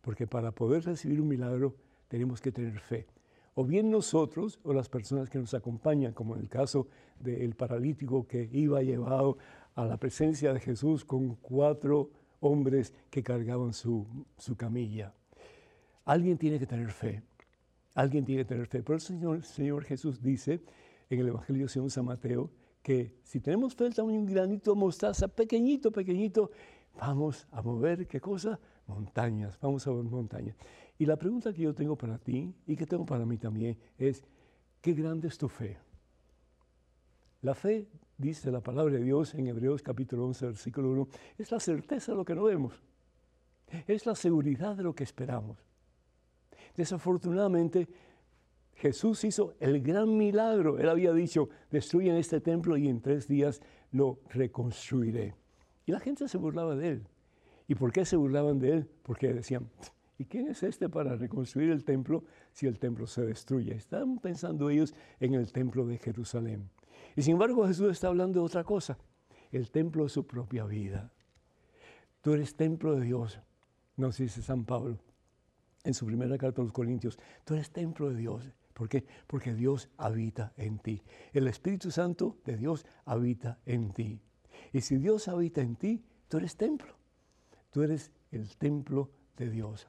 Porque 0.03 0.27
para 0.27 0.53
poder 0.53 0.85
recibir 0.85 1.19
un 1.19 1.29
milagro 1.29 1.75
tenemos 2.09 2.43
que 2.43 2.53
tener 2.53 2.79
fe 2.79 3.07
o 3.55 3.65
bien 3.65 3.91
nosotros 3.91 4.59
o 4.63 4.73
las 4.73 4.89
personas 4.89 5.29
que 5.29 5.39
nos 5.39 5.55
acompañan, 5.55 6.13
como 6.13 6.35
en 6.35 6.43
el 6.43 6.49
caso 6.49 6.89
del 7.21 7.55
paralítico 7.55 8.27
que 8.27 8.49
iba 8.53 8.83
llevado 8.83 9.37
a 9.75 9.85
la 9.85 9.97
presencia 9.97 10.53
de 10.53 10.61
Jesús 10.61 11.05
con 11.05 11.37
cuatro 11.37 12.11
hombres 12.41 12.93
que 13.11 13.23
cargaban 13.23 13.73
su, 13.73 14.07
su 14.37 14.57
camilla. 14.57 15.15
Alguien 16.05 16.37
tiene 16.37 16.59
que 16.59 16.67
tener 16.67 16.91
fe. 16.91 17.23
Alguien 17.95 18.25
tiene 18.25 18.43
que 18.43 18.49
tener 18.49 18.67
fe. 18.67 18.83
Por 18.83 18.97
el 18.97 19.01
Señor, 19.01 19.43
Señor 19.45 19.85
Jesús 19.85 20.21
dice 20.23 20.63
en 21.11 21.21
el 21.21 21.29
Evangelio 21.29 21.69
según 21.69 21.91
San 21.91 22.05
Mateo 22.05 22.51
que 22.83 23.15
si 23.23 23.41
tenemos 23.41 23.75
fe 23.75 23.91
también 23.91 24.21
un 24.21 24.27
granito 24.27 24.73
de 24.73 24.81
mostaza, 24.81 25.29
pequeñito, 25.29 25.93
pequeñito, 25.93 26.51
vamos 26.99 27.47
a 27.53 27.63
mover, 27.63 28.09
¿qué 28.09 28.21
cosa? 28.21 28.59
Montañas, 28.87 29.59
vamos 29.61 29.87
a 29.87 29.91
mover 29.91 30.11
montañas. 30.11 30.57
Y 30.99 31.07
la 31.07 31.17
pregunta 31.17 31.53
que 31.53 31.63
yo 31.63 31.75
tengo 31.75 31.97
para 31.97 32.19
ti 32.19 32.53
y 32.67 32.77
que 32.77 32.87
tengo 32.87 33.07
para 33.07 33.25
mí 33.25 33.39
también 33.39 33.79
es, 33.99 34.25
¿qué 34.81 34.93
grande 34.95 35.29
es 35.29 35.39
tu 35.39 35.49
fe? 35.49 35.79
La 37.41 37.55
fe, 37.55 37.89
dice 38.23 38.53
la 38.53 38.61
palabra 38.61 38.95
de 38.95 39.03
Dios 39.03 39.35
en 39.35 39.49
Hebreos 39.49 39.83
capítulo 39.83 40.25
11, 40.27 40.47
versículo 40.47 40.91
1, 40.91 41.09
es 41.39 41.51
la 41.51 41.59
certeza 41.59 42.13
de 42.13 42.19
lo 42.19 42.25
que 42.25 42.37
no 42.37 42.45
vemos, 42.45 42.81
es 43.89 44.07
la 44.07 44.15
seguridad 44.15 44.77
de 44.77 44.85
lo 44.85 44.95
que 44.95 45.03
esperamos. 45.03 45.59
Desafortunadamente, 46.77 47.89
Jesús 48.75 49.25
hizo 49.25 49.55
el 49.59 49.83
gran 49.83 50.17
milagro. 50.17 50.79
Él 50.79 50.89
había 50.89 51.13
dicho, 51.13 51.49
destruyen 51.71 52.15
este 52.15 52.41
templo 52.41 52.77
y 52.77 52.89
en 52.89 53.01
tres 53.01 53.27
días 53.27 53.61
lo 53.91 54.21
reconstruiré. 54.31 55.35
Y 55.85 55.93
la 55.93 56.01
gente 56.01 56.29
se 56.29 56.39
burlaba 56.39 56.77
de 56.77 56.89
él. 56.89 57.09
¿Y 57.67 57.75
por 57.75 57.93
qué 57.93 58.05
se 58.05 58.17
burlaban 58.17 58.61
de 58.61 58.73
él? 58.73 58.89
Porque 59.03 59.35
decían, 59.35 59.69
¿y 60.17 60.27
quién 60.27 60.47
es 60.47 60.63
este 60.63 60.89
para 60.89 61.17
reconstruir 61.17 61.71
el 61.71 61.85
templo 61.85 62.25
si 62.53 62.67
el 62.67 62.79
templo 62.79 63.07
se 63.07 63.23
destruye? 63.23 63.75
Estaban 63.75 64.19
pensando 64.19 64.71
ellos 64.71 64.95
en 65.19 65.35
el 65.35 65.53
templo 65.53 65.85
de 65.87 65.99
Jerusalén. 65.99 66.71
Y 67.17 67.23
sin 67.23 67.35
embargo 67.35 67.67
Jesús 67.67 67.91
está 67.91 68.09
hablando 68.09 68.41
de 68.41 68.47
otra 68.47 68.65
cosa, 68.65 68.99
el 69.51 69.71
templo 69.71 70.05
de 70.05 70.09
su 70.09 70.27
propia 70.27 70.65
vida. 70.65 71.13
Tú 72.21 72.33
eres 72.33 72.55
templo 72.55 72.95
de 72.95 73.05
Dios, 73.05 73.41
nos 73.97 74.17
dice 74.17 74.43
San 74.43 74.65
Pablo 74.65 74.99
en 75.85 75.95
su 75.95 76.07
primera 76.07 76.39
carta 76.39 76.63
a 76.63 76.65
los 76.65 76.73
Corintios. 76.73 77.19
Tú 77.45 77.55
eres 77.55 77.71
templo 77.71 78.11
de 78.11 78.17
Dios. 78.17 78.51
¿Por 78.73 78.89
qué? 78.89 79.05
Porque 79.27 79.55
Dios 79.55 79.91
habita 79.99 80.53
en 80.57 80.79
ti. 80.79 81.03
El 81.33 81.47
Espíritu 81.49 81.91
Santo 81.91 82.39
de 82.45 82.57
Dios 82.57 82.87
habita 83.05 83.59
en 83.67 83.93
ti. 83.93 84.21
Y 84.73 84.81
si 84.81 84.97
Dios 84.97 85.29
habita 85.29 85.61
en 85.61 85.77
ti, 85.77 86.05
tú 86.29 86.39
eres 86.39 86.57
templo. 86.57 86.95
Tú 87.71 87.83
eres 87.83 88.13
el 88.31 88.57
templo 88.57 89.11
de 89.37 89.51
Dios. 89.51 89.89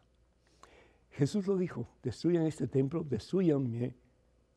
Jesús 1.11 1.47
lo 1.47 1.57
dijo, 1.57 1.87
destruyan 2.01 2.45
este 2.45 2.67
templo, 2.67 3.03
destruyanme 3.03 3.95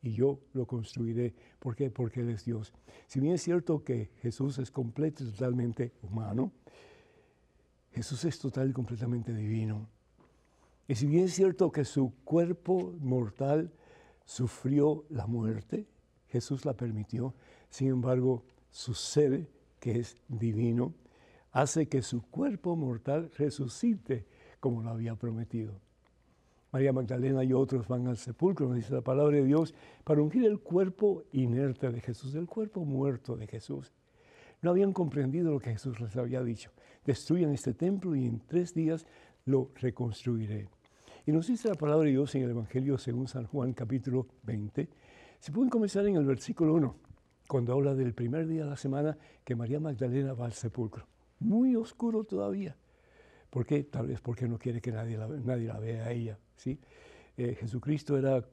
y 0.01 0.13
yo 0.13 0.39
lo 0.53 0.65
construiré. 0.65 1.33
¿Por 1.59 1.75
qué? 1.75 1.89
Porque 1.89 2.21
Él 2.21 2.29
es 2.29 2.45
Dios. 2.45 2.73
Si 3.07 3.19
bien 3.19 3.33
es 3.33 3.41
cierto 3.41 3.83
que 3.83 4.11
Jesús 4.21 4.57
es 4.59 4.71
completo 4.71 5.23
y 5.23 5.31
totalmente 5.31 5.93
humano, 6.01 6.51
Jesús 7.91 8.25
es 8.25 8.37
total 8.39 8.69
y 8.69 8.73
completamente 8.73 9.33
divino. 9.33 9.87
Y 10.87 10.95
si 10.95 11.07
bien 11.07 11.25
es 11.25 11.33
cierto 11.33 11.71
que 11.71 11.83
su 11.83 12.13
cuerpo 12.23 12.93
mortal 12.99 13.71
sufrió 14.25 15.05
la 15.09 15.25
muerte, 15.27 15.87
Jesús 16.27 16.65
la 16.65 16.73
permitió, 16.73 17.33
sin 17.69 17.89
embargo, 17.89 18.43
su 18.69 18.93
ser, 18.93 19.49
que 19.79 19.99
es 19.99 20.17
divino, 20.27 20.93
hace 21.51 21.87
que 21.87 22.01
su 22.01 22.21
cuerpo 22.21 22.75
mortal 22.75 23.31
resucite 23.37 24.25
como 24.59 24.81
lo 24.81 24.89
había 24.89 25.15
prometido. 25.15 25.79
María 26.71 26.91
Magdalena 26.91 27.43
y 27.43 27.53
otros 27.53 27.87
van 27.87 28.07
al 28.07 28.17
sepulcro, 28.17 28.73
dice 28.73 28.93
la 28.93 29.01
palabra 29.01 29.37
de 29.37 29.45
Dios, 29.45 29.73
para 30.03 30.21
ungir 30.21 30.45
el 30.45 30.59
cuerpo 30.59 31.23
inerte 31.31 31.89
de 31.89 32.01
Jesús, 32.01 32.35
el 32.35 32.47
cuerpo 32.47 32.83
muerto 32.83 33.37
de 33.37 33.47
Jesús. 33.47 33.93
No 34.61 34.71
habían 34.71 34.91
comprendido 34.91 35.51
lo 35.51 35.59
que 35.59 35.71
Jesús 35.71 35.99
les 36.01 36.15
había 36.17 36.43
dicho. 36.43 36.71
Destruyan 37.05 37.53
este 37.53 37.73
templo 37.73 38.15
y 38.15 38.25
en 38.25 38.39
tres 38.39 38.73
días 38.73 39.05
lo 39.45 39.71
reconstruiré. 39.75 40.67
Y 41.25 41.31
nos 41.31 41.47
dice 41.47 41.69
la 41.69 41.75
palabra 41.75 42.05
de 42.05 42.11
Dios 42.11 42.33
en 42.35 42.43
el 42.43 42.51
Evangelio 42.51 42.97
según 42.97 43.27
San 43.27 43.45
Juan 43.45 43.73
capítulo 43.73 44.27
20. 44.43 44.89
Se 45.39 45.51
pueden 45.51 45.69
comenzar 45.69 46.05
en 46.07 46.15
el 46.15 46.25
versículo 46.25 46.73
1, 46.73 46.95
cuando 47.47 47.73
habla 47.73 47.95
del 47.95 48.13
primer 48.13 48.47
día 48.47 48.63
de 48.63 48.71
la 48.71 48.77
semana 48.77 49.17
que 49.43 49.55
María 49.55 49.79
Magdalena 49.79 50.33
va 50.33 50.45
al 50.45 50.53
sepulcro. 50.53 51.05
Muy 51.39 51.75
oscuro 51.75 52.23
todavía. 52.23 52.75
¿Por 53.57 53.65
qué? 53.65 53.85
Tal 53.85 54.05
vez 54.05 54.21
porque 54.21 54.47
no 54.47 54.59
quiere 54.59 54.79
que 54.79 54.91
nadie 54.91 55.17
la, 55.17 55.27
nadie 55.27 55.65
la 55.65 55.79
vea 55.79 56.05
a 56.05 56.11
ella. 56.11 56.37
¿sí? 56.57 56.77
Eh, 57.35 57.57
Jesucristo 57.59 58.15
era 58.15 58.45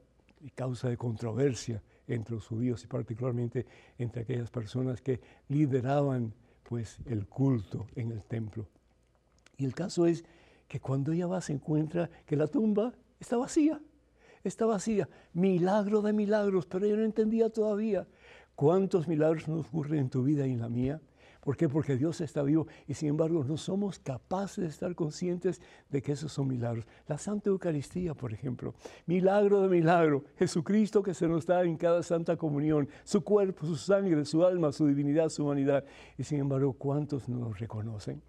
causa 0.54 0.88
de 0.88 0.96
controversia 0.96 1.82
entre 2.08 2.36
los 2.36 2.46
judíos 2.46 2.82
y 2.84 2.86
particularmente 2.86 3.66
entre 3.98 4.22
aquellas 4.22 4.50
personas 4.50 5.02
que 5.02 5.20
lideraban 5.48 6.32
pues, 6.62 7.00
el 7.04 7.26
culto 7.26 7.86
en 7.96 8.12
el 8.12 8.24
templo. 8.24 8.66
Y 9.58 9.66
el 9.66 9.74
caso 9.74 10.06
es 10.06 10.24
que 10.68 10.80
cuando 10.80 11.12
ella 11.12 11.26
va 11.26 11.42
se 11.42 11.52
encuentra 11.52 12.08
que 12.24 12.36
la 12.36 12.46
tumba 12.46 12.94
está 13.20 13.36
vacía, 13.36 13.82
está 14.42 14.64
vacía. 14.64 15.06
Milagro 15.34 16.00
de 16.00 16.14
milagros, 16.14 16.64
pero 16.64 16.86
ella 16.86 16.96
no 16.96 17.04
entendía 17.04 17.50
todavía 17.50 18.06
cuántos 18.54 19.06
milagros 19.06 19.48
nos 19.48 19.66
ocurren 19.66 19.98
en 19.98 20.08
tu 20.08 20.22
vida 20.22 20.46
y 20.46 20.52
en 20.52 20.60
la 20.62 20.70
mía. 20.70 20.98
¿Por 21.44 21.58
qué? 21.58 21.68
Porque 21.68 21.98
Dios 21.98 22.22
está 22.22 22.42
vivo 22.42 22.66
y 22.88 22.94
sin 22.94 23.10
embargo 23.10 23.44
no 23.44 23.58
somos 23.58 23.98
capaces 23.98 24.64
de 24.64 24.70
estar 24.70 24.94
conscientes 24.94 25.60
de 25.90 26.00
que 26.00 26.12
esos 26.12 26.32
son 26.32 26.48
milagros. 26.48 26.86
La 27.06 27.18
Santa 27.18 27.50
Eucaristía, 27.50 28.14
por 28.14 28.32
ejemplo, 28.32 28.72
milagro 29.04 29.60
de 29.60 29.68
milagro, 29.68 30.24
Jesucristo 30.38 31.02
que 31.02 31.12
se 31.12 31.28
nos 31.28 31.44
da 31.44 31.62
en 31.62 31.76
cada 31.76 32.02
Santa 32.02 32.38
Comunión, 32.38 32.88
su 33.04 33.22
cuerpo, 33.22 33.66
su 33.66 33.76
sangre, 33.76 34.24
su 34.24 34.42
alma, 34.42 34.72
su 34.72 34.86
divinidad, 34.86 35.28
su 35.28 35.44
humanidad. 35.44 35.84
Y 36.16 36.24
sin 36.24 36.40
embargo, 36.40 36.72
¿cuántos 36.72 37.28
no 37.28 37.36
nos 37.36 37.58
reconocen? 37.58 38.22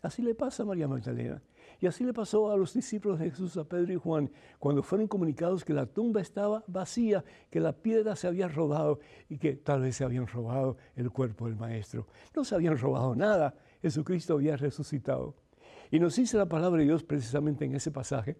Así 0.00 0.22
le 0.22 0.36
pasa 0.36 0.62
a 0.62 0.66
María 0.66 0.86
Magdalena. 0.86 1.42
Y 1.80 1.86
así 1.86 2.04
le 2.04 2.12
pasó 2.12 2.50
a 2.50 2.56
los 2.56 2.74
discípulos 2.74 3.18
de 3.18 3.30
Jesús, 3.30 3.56
a 3.56 3.64
Pedro 3.64 3.94
y 3.94 3.96
Juan, 3.96 4.30
cuando 4.58 4.82
fueron 4.82 5.08
comunicados 5.08 5.64
que 5.64 5.72
la 5.72 5.86
tumba 5.86 6.20
estaba 6.20 6.62
vacía, 6.66 7.24
que 7.48 7.58
la 7.58 7.72
piedra 7.72 8.16
se 8.16 8.26
había 8.26 8.48
robado 8.48 9.00
y 9.30 9.38
que 9.38 9.56
tal 9.56 9.80
vez 9.80 9.96
se 9.96 10.04
habían 10.04 10.26
robado 10.26 10.76
el 10.94 11.10
cuerpo 11.10 11.46
del 11.46 11.56
Maestro. 11.56 12.06
No 12.36 12.44
se 12.44 12.54
habían 12.54 12.76
robado 12.76 13.16
nada, 13.16 13.54
Jesucristo 13.80 14.34
había 14.34 14.58
resucitado. 14.58 15.34
Y 15.90 15.98
nos 15.98 16.16
dice 16.16 16.36
la 16.36 16.46
palabra 16.46 16.80
de 16.80 16.84
Dios 16.84 17.02
precisamente 17.02 17.64
en 17.64 17.74
ese 17.74 17.90
pasaje, 17.90 18.36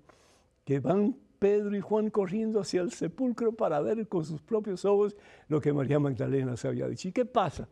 que 0.65 0.79
van 0.79 1.17
Pedro 1.39 1.75
y 1.75 1.81
Juan 1.81 2.11
corriendo 2.11 2.61
hacia 2.61 2.83
el 2.83 2.93
sepulcro 2.93 3.53
para 3.53 3.81
ver 3.81 4.07
con 4.07 4.25
sus 4.27 4.43
propios 4.43 4.85
ojos 4.85 5.17
lo 5.49 5.63
que 5.63 5.73
María 5.73 5.99
Magdalena 5.99 6.59
se 6.59 6.69
había 6.69 6.87
dicho. 6.87 7.09
¿Y 7.09 7.13
qué 7.13 7.25
pasa? 7.25 7.71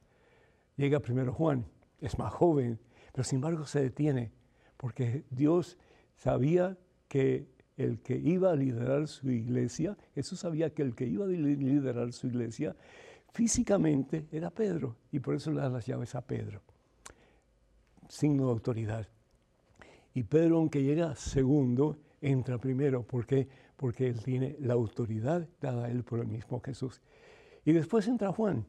Llega 0.76 0.98
primero 1.00 1.34
Juan, 1.34 1.66
es 2.00 2.18
más 2.18 2.32
joven, 2.32 2.80
pero 3.12 3.24
sin 3.24 3.36
embargo 3.36 3.66
se 3.66 3.82
detiene 3.82 4.32
porque 4.78 5.24
Dios 5.30 5.76
sabía 6.16 6.78
que 7.08 7.46
el 7.76 7.98
que 8.00 8.16
iba 8.16 8.50
a 8.50 8.56
liderar 8.56 9.06
su 9.06 9.30
iglesia, 9.30 9.96
Jesús 10.14 10.40
sabía 10.40 10.70
que 10.70 10.82
el 10.82 10.94
que 10.94 11.06
iba 11.06 11.26
a 11.26 11.28
liderar 11.28 12.12
su 12.12 12.28
iglesia 12.28 12.74
físicamente 13.32 14.26
era 14.32 14.50
Pedro, 14.50 14.96
y 15.12 15.20
por 15.20 15.34
eso 15.34 15.50
le 15.52 15.60
da 15.60 15.68
las 15.68 15.86
llaves 15.86 16.14
a 16.14 16.22
Pedro. 16.22 16.62
Signo 18.08 18.46
de 18.46 18.50
autoridad. 18.50 19.06
Y 20.14 20.22
Pedro, 20.22 20.56
aunque 20.56 20.82
llega 20.82 21.14
segundo, 21.14 21.98
entra 22.20 22.58
primero. 22.58 23.02
¿Por 23.02 23.26
qué? 23.26 23.46
Porque 23.76 24.08
él 24.08 24.22
tiene 24.22 24.56
la 24.60 24.74
autoridad 24.74 25.46
dada 25.60 25.84
a 25.84 25.90
él 25.90 26.02
por 26.02 26.20
el 26.20 26.26
mismo 26.26 26.60
Jesús. 26.60 27.00
Y 27.64 27.72
después 27.72 28.08
entra 28.08 28.32
Juan. 28.32 28.64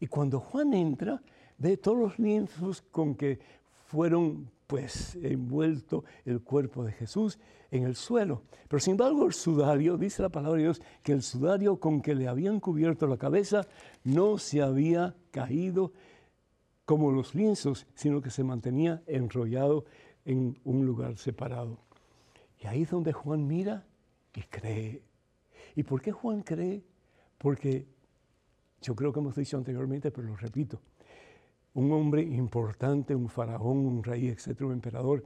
Y 0.00 0.06
cuando 0.08 0.40
Juan 0.40 0.74
entra, 0.74 1.22
ve 1.56 1.76
todos 1.76 1.98
los 1.98 2.18
lienzos 2.18 2.82
con 2.82 3.14
que 3.14 3.38
fueron 3.86 4.50
pues 4.70 5.16
envuelto 5.16 6.04
el 6.24 6.42
cuerpo 6.42 6.84
de 6.84 6.92
Jesús 6.92 7.40
en 7.72 7.82
el 7.82 7.96
suelo. 7.96 8.44
Pero 8.68 8.78
sin 8.78 8.92
embargo 8.92 9.26
el 9.26 9.32
sudario, 9.32 9.98
dice 9.98 10.22
la 10.22 10.28
palabra 10.28 10.58
de 10.58 10.62
Dios, 10.62 10.80
que 11.02 11.10
el 11.10 11.22
sudario 11.22 11.80
con 11.80 12.00
que 12.00 12.14
le 12.14 12.28
habían 12.28 12.60
cubierto 12.60 13.08
la 13.08 13.16
cabeza 13.16 13.66
no 14.04 14.38
se 14.38 14.62
había 14.62 15.16
caído 15.32 15.92
como 16.84 17.10
los 17.10 17.34
lienzos, 17.34 17.88
sino 17.96 18.20
que 18.20 18.30
se 18.30 18.44
mantenía 18.44 19.02
enrollado 19.08 19.86
en 20.24 20.56
un 20.62 20.86
lugar 20.86 21.18
separado. 21.18 21.80
Y 22.60 22.68
ahí 22.68 22.82
es 22.82 22.90
donde 22.90 23.12
Juan 23.12 23.48
mira 23.48 23.88
y 24.36 24.42
cree. 24.42 25.02
¿Y 25.74 25.82
por 25.82 26.00
qué 26.00 26.12
Juan 26.12 26.42
cree? 26.42 26.84
Porque 27.38 27.88
yo 28.80 28.94
creo 28.94 29.12
que 29.12 29.18
hemos 29.18 29.34
dicho 29.34 29.56
anteriormente, 29.56 30.12
pero 30.12 30.28
lo 30.28 30.36
repito, 30.36 30.80
un 31.74 31.92
hombre 31.92 32.22
importante, 32.22 33.14
un 33.14 33.28
faraón, 33.28 33.78
un 33.78 34.02
rey, 34.02 34.28
etcétera, 34.28 34.66
un 34.66 34.72
emperador, 34.72 35.24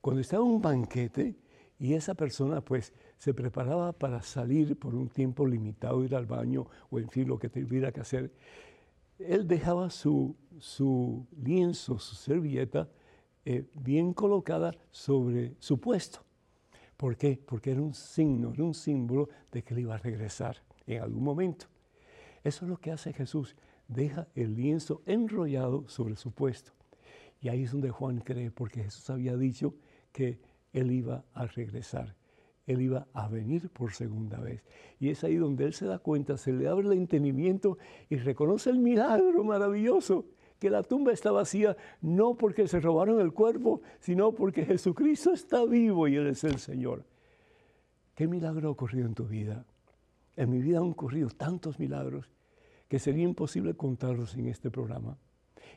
cuando 0.00 0.20
estaba 0.20 0.44
en 0.44 0.50
un 0.50 0.62
banquete 0.62 1.36
y 1.78 1.94
esa 1.94 2.14
persona 2.14 2.60
pues 2.60 2.92
se 3.16 3.34
preparaba 3.34 3.92
para 3.92 4.22
salir 4.22 4.78
por 4.78 4.94
un 4.94 5.08
tiempo 5.08 5.46
limitado, 5.46 6.04
ir 6.04 6.14
al 6.14 6.26
baño 6.26 6.66
o 6.90 6.98
en 6.98 7.08
fin 7.08 7.28
lo 7.28 7.38
que 7.38 7.48
tuviera 7.48 7.92
que 7.92 8.00
hacer, 8.00 8.32
él 9.18 9.46
dejaba 9.46 9.90
su, 9.90 10.36
su 10.58 11.26
lienzo, 11.36 11.98
su 11.98 12.14
servilleta, 12.14 12.88
eh, 13.44 13.66
bien 13.74 14.12
colocada 14.12 14.74
sobre 14.90 15.54
su 15.58 15.78
puesto. 15.78 16.20
¿Por 16.96 17.16
qué? 17.16 17.40
Porque 17.46 17.70
era 17.72 17.80
un 17.80 17.94
signo, 17.94 18.52
era 18.52 18.64
un 18.64 18.74
símbolo 18.74 19.28
de 19.50 19.62
que 19.62 19.74
él 19.74 19.80
iba 19.80 19.94
a 19.94 19.98
regresar 19.98 20.62
en 20.86 21.02
algún 21.02 21.24
momento. 21.24 21.66
Eso 22.44 22.64
es 22.64 22.70
lo 22.70 22.76
que 22.78 22.90
hace 22.90 23.12
Jesús 23.12 23.56
deja 23.90 24.28
el 24.34 24.54
lienzo 24.54 25.02
enrollado 25.04 25.88
sobre 25.88 26.16
su 26.16 26.32
puesto. 26.32 26.72
Y 27.40 27.48
ahí 27.48 27.64
es 27.64 27.72
donde 27.72 27.90
Juan 27.90 28.20
cree, 28.20 28.50
porque 28.50 28.84
Jesús 28.84 29.08
había 29.10 29.36
dicho 29.36 29.74
que 30.12 30.40
él 30.72 30.92
iba 30.92 31.24
a 31.34 31.46
regresar, 31.46 32.14
él 32.66 32.82
iba 32.82 33.08
a 33.12 33.28
venir 33.28 33.70
por 33.70 33.92
segunda 33.92 34.38
vez. 34.38 34.62
Y 34.98 35.08
es 35.08 35.24
ahí 35.24 35.36
donde 35.36 35.64
él 35.64 35.72
se 35.72 35.86
da 35.86 35.98
cuenta, 35.98 36.36
se 36.36 36.52
le 36.52 36.68
abre 36.68 36.86
el 36.86 36.92
entendimiento 36.92 37.78
y 38.08 38.16
reconoce 38.16 38.70
el 38.70 38.78
milagro 38.78 39.42
maravilloso, 39.42 40.26
que 40.58 40.70
la 40.70 40.82
tumba 40.82 41.12
está 41.12 41.32
vacía, 41.32 41.76
no 42.02 42.34
porque 42.34 42.68
se 42.68 42.80
robaron 42.80 43.18
el 43.20 43.32
cuerpo, 43.32 43.80
sino 43.98 44.32
porque 44.32 44.66
Jesucristo 44.66 45.32
está 45.32 45.64
vivo 45.64 46.06
y 46.06 46.16
Él 46.16 46.26
es 46.26 46.44
el 46.44 46.58
Señor. 46.58 47.06
¿Qué 48.14 48.28
milagro 48.28 48.68
ha 48.68 48.72
ocurrido 48.72 49.06
en 49.06 49.14
tu 49.14 49.24
vida? 49.24 49.64
En 50.36 50.50
mi 50.50 50.60
vida 50.60 50.78
han 50.78 50.90
ocurrido 50.90 51.30
tantos 51.30 51.78
milagros 51.78 52.30
que 52.90 52.98
sería 52.98 53.22
imposible 53.22 53.74
contarlos 53.74 54.34
en 54.34 54.48
este 54.48 54.68
programa. 54.68 55.16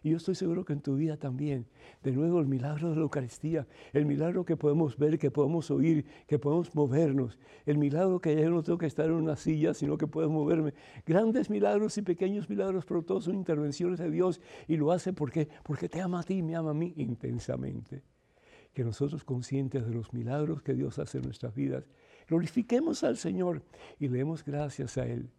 Y 0.02 0.10
yo 0.10 0.18
estoy 0.18 0.34
seguro 0.34 0.66
que 0.66 0.74
en 0.74 0.82
tu 0.82 0.96
vida 0.96 1.16
también. 1.16 1.68
De 2.02 2.12
nuevo, 2.12 2.40
el 2.40 2.48
milagro 2.48 2.90
de 2.90 2.96
la 2.96 3.04
Eucaristía, 3.04 3.68
el 3.94 4.08
milagro 4.08 4.44
que 4.44 4.58
podemos 4.58 4.98
ver, 4.98 5.20
que 5.20 5.30
podemos 5.30 5.70
oír, 5.70 6.08
que 6.26 6.40
podemos 6.40 6.74
movernos, 6.74 7.38
el 7.68 7.78
milagro 7.78 8.20
que 8.20 8.36
ya 8.36 8.50
no 8.50 8.64
tengo 8.64 8.80
que 8.80 8.88
estar 8.88 9.06
en 9.06 9.14
una 9.14 9.36
silla, 9.36 9.76
sino 9.76 9.96
que 9.96 10.08
puedo 10.08 10.28
moverme. 10.28 10.74
Grandes 11.06 11.52
milagros 11.52 12.00
y 12.00 12.02
pequeños 12.02 12.50
milagros, 12.50 12.84
pero 12.84 13.04
todos 13.04 13.26
son 13.26 13.36
intervenciones 13.36 14.00
de 14.00 14.10
Dios 14.10 14.42
y 14.68 14.76
lo 14.76 14.92
hace 14.92 15.14
porque, 15.14 15.48
porque 15.64 15.88
te 15.88 16.02
ama 16.02 16.22
a 16.22 16.24
ti, 16.24 16.42
me 16.42 16.56
ama 16.56 16.72
a 16.72 16.74
mí 16.74 16.96
intensamente. 16.98 18.02
Que 18.74 18.84
nosotros 18.84 19.24
conscientes 19.24 19.86
de 19.86 19.94
los 19.94 20.14
milagros 20.14 20.64
que 20.64 20.74
Dios 20.74 20.98
hace 20.98 21.20
en 21.20 21.26
nuestras 21.26 21.54
vidas, 21.54 21.88
glorifiquemos 22.28 23.04
al 23.04 23.18
Señor 23.18 23.62
y 24.00 24.08
le 24.08 24.18
demos 24.18 24.44
gracias 24.44 24.98
a 24.98 25.06
Él 25.06 25.30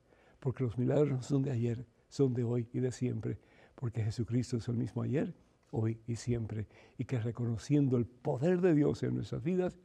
porque 0.45 0.63
los 0.63 0.77
milagros 0.77 1.11
no 1.11 1.23
son 1.23 1.43
de 1.43 1.53
ayer, 1.53 1.87
son 2.11 2.35
de 2.35 2.45
hoy 2.45 2.69
y 2.75 2.81
de 2.81 2.93
siempre, 2.93 3.39
porque 3.75 4.05
Jesucristo 4.05 4.59
es 4.59 4.69
el 4.69 4.77
mismo 4.77 5.01
ayer, 5.01 5.35
hoy 5.71 6.03
y 6.07 6.17
siempre, 6.17 6.67
y 6.99 7.07
que 7.07 7.19
reconociendo 7.19 7.97
el 7.97 8.05
poder 8.05 8.61
de 8.61 8.75
Dios 8.75 9.03
en 9.05 9.15
nuestras 9.15 9.43
vidas, 9.43 9.79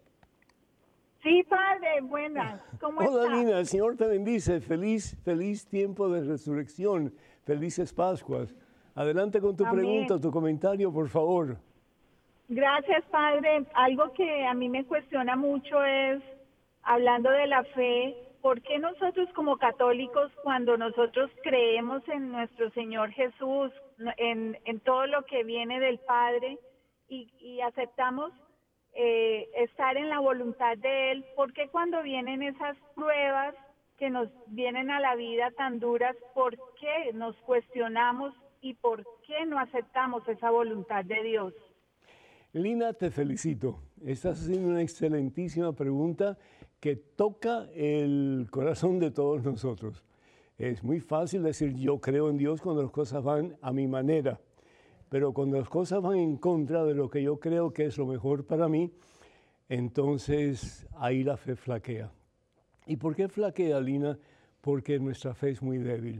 Sí, 1.21 1.43
Padre, 1.49 1.99
buenas. 2.01 2.61
¿Cómo 2.79 3.01
Hola, 3.05 3.35
Lina, 3.35 3.59
el 3.59 3.67
Señor 3.67 3.97
te 3.97 4.07
bendice. 4.07 4.61
Feliz, 4.61 5.17
feliz 5.25 5.67
tiempo 5.67 6.07
de 6.07 6.23
resurrección. 6.23 7.13
Felices 7.43 7.91
Pascuas. 7.91 8.55
Adelante 8.95 9.41
con 9.41 9.57
tu 9.57 9.65
pregunta, 9.69 10.17
tu 10.17 10.31
comentario, 10.31 10.93
por 10.93 11.09
favor. 11.09 11.57
Gracias, 12.53 13.05
Padre. 13.05 13.65
Algo 13.75 14.11
que 14.11 14.45
a 14.45 14.53
mí 14.53 14.67
me 14.67 14.83
cuestiona 14.83 15.37
mucho 15.37 15.85
es, 15.85 16.21
hablando 16.83 17.31
de 17.31 17.47
la 17.47 17.63
fe, 17.63 18.13
¿por 18.41 18.61
qué 18.61 18.77
nosotros 18.77 19.29
como 19.33 19.55
católicos, 19.55 20.29
cuando 20.43 20.75
nosotros 20.75 21.31
creemos 21.43 22.05
en 22.09 22.29
nuestro 22.29 22.69
Señor 22.71 23.09
Jesús, 23.11 23.71
en, 24.17 24.57
todo 24.83 25.07
lo 25.07 25.23
que 25.27 25.45
viene 25.45 25.79
del 25.79 25.99
Padre 25.99 26.57
y, 27.07 27.61
aceptamos 27.61 28.33
eh, 28.95 29.47
estar 29.55 29.95
en 29.95 30.09
la 30.09 30.19
voluntad 30.19 30.77
de 30.77 31.11
Él, 31.11 31.25
¿por 31.37 31.53
qué 31.53 31.69
cuando 31.69 32.03
vienen 32.03 32.43
esas 32.43 32.75
pruebas 32.95 33.55
que 33.97 34.09
nos 34.09 34.27
vienen 34.47 34.91
a 34.91 34.99
la 34.99 35.15
vida 35.15 35.51
tan 35.51 35.79
duras, 35.79 36.17
¿por 36.33 36.57
qué 36.81 37.13
nos 37.13 37.33
cuestionamos 37.45 38.33
y 38.59 38.73
por 38.73 39.05
qué 39.25 39.45
no 39.45 39.57
aceptamos 39.57 40.27
esa 40.27 40.49
voluntad 40.49 41.05
de 41.05 41.23
Dios? 41.23 41.53
Lina, 42.53 42.91
te 42.91 43.11
felicito. 43.11 43.79
Estás 44.05 44.41
haciendo 44.41 44.67
una 44.67 44.81
excelentísima 44.81 45.71
pregunta 45.71 46.37
que 46.81 46.97
toca 46.97 47.69
el 47.73 48.49
corazón 48.51 48.99
de 48.99 49.09
todos 49.09 49.41
nosotros. 49.41 50.03
Es 50.57 50.83
muy 50.83 50.99
fácil 50.99 51.43
decir 51.43 51.73
yo 51.77 52.01
creo 52.01 52.29
en 52.29 52.35
Dios 52.35 52.61
cuando 52.61 52.83
las 52.83 52.91
cosas 52.91 53.23
van 53.23 53.55
a 53.61 53.71
mi 53.71 53.87
manera, 53.87 54.41
pero 55.07 55.31
cuando 55.31 55.59
las 55.59 55.69
cosas 55.69 56.01
van 56.01 56.17
en 56.17 56.35
contra 56.35 56.83
de 56.83 56.93
lo 56.93 57.09
que 57.09 57.23
yo 57.23 57.39
creo 57.39 57.71
que 57.71 57.85
es 57.85 57.97
lo 57.97 58.05
mejor 58.05 58.45
para 58.45 58.67
mí, 58.67 58.91
entonces 59.69 60.85
ahí 60.97 61.23
la 61.23 61.37
fe 61.37 61.55
flaquea. 61.55 62.11
¿Y 62.85 62.97
por 62.97 63.15
qué 63.15 63.29
flaquea, 63.29 63.79
Lina? 63.79 64.19
Porque 64.59 64.99
nuestra 64.99 65.33
fe 65.33 65.51
es 65.51 65.61
muy 65.61 65.77
débil, 65.77 66.19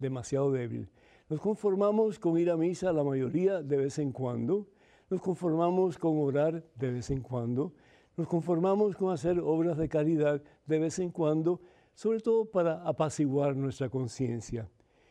demasiado 0.00 0.50
débil. 0.50 0.88
Nos 1.28 1.40
conformamos 1.40 2.18
con 2.18 2.36
ir 2.36 2.50
a 2.50 2.56
misa 2.56 2.92
la 2.92 3.04
mayoría 3.04 3.62
de 3.62 3.76
vez 3.76 4.00
en 4.00 4.10
cuando, 4.10 4.66
nos 5.12 5.20
conformamos 5.20 5.98
con 5.98 6.18
orar 6.18 6.64
de 6.74 6.90
vez 6.90 7.10
en 7.10 7.20
cuando, 7.20 7.74
nos 8.16 8.26
conformamos 8.26 8.96
con 8.96 9.12
hacer 9.12 9.38
obras 9.40 9.76
de 9.76 9.86
caridad 9.86 10.42
de 10.64 10.78
vez 10.78 10.98
en 11.00 11.10
cuando, 11.10 11.60
sobre 11.92 12.20
todo 12.20 12.46
para 12.46 12.82
apaciguar 12.88 13.54
nuestra 13.54 13.90
conciencia. 13.90 14.70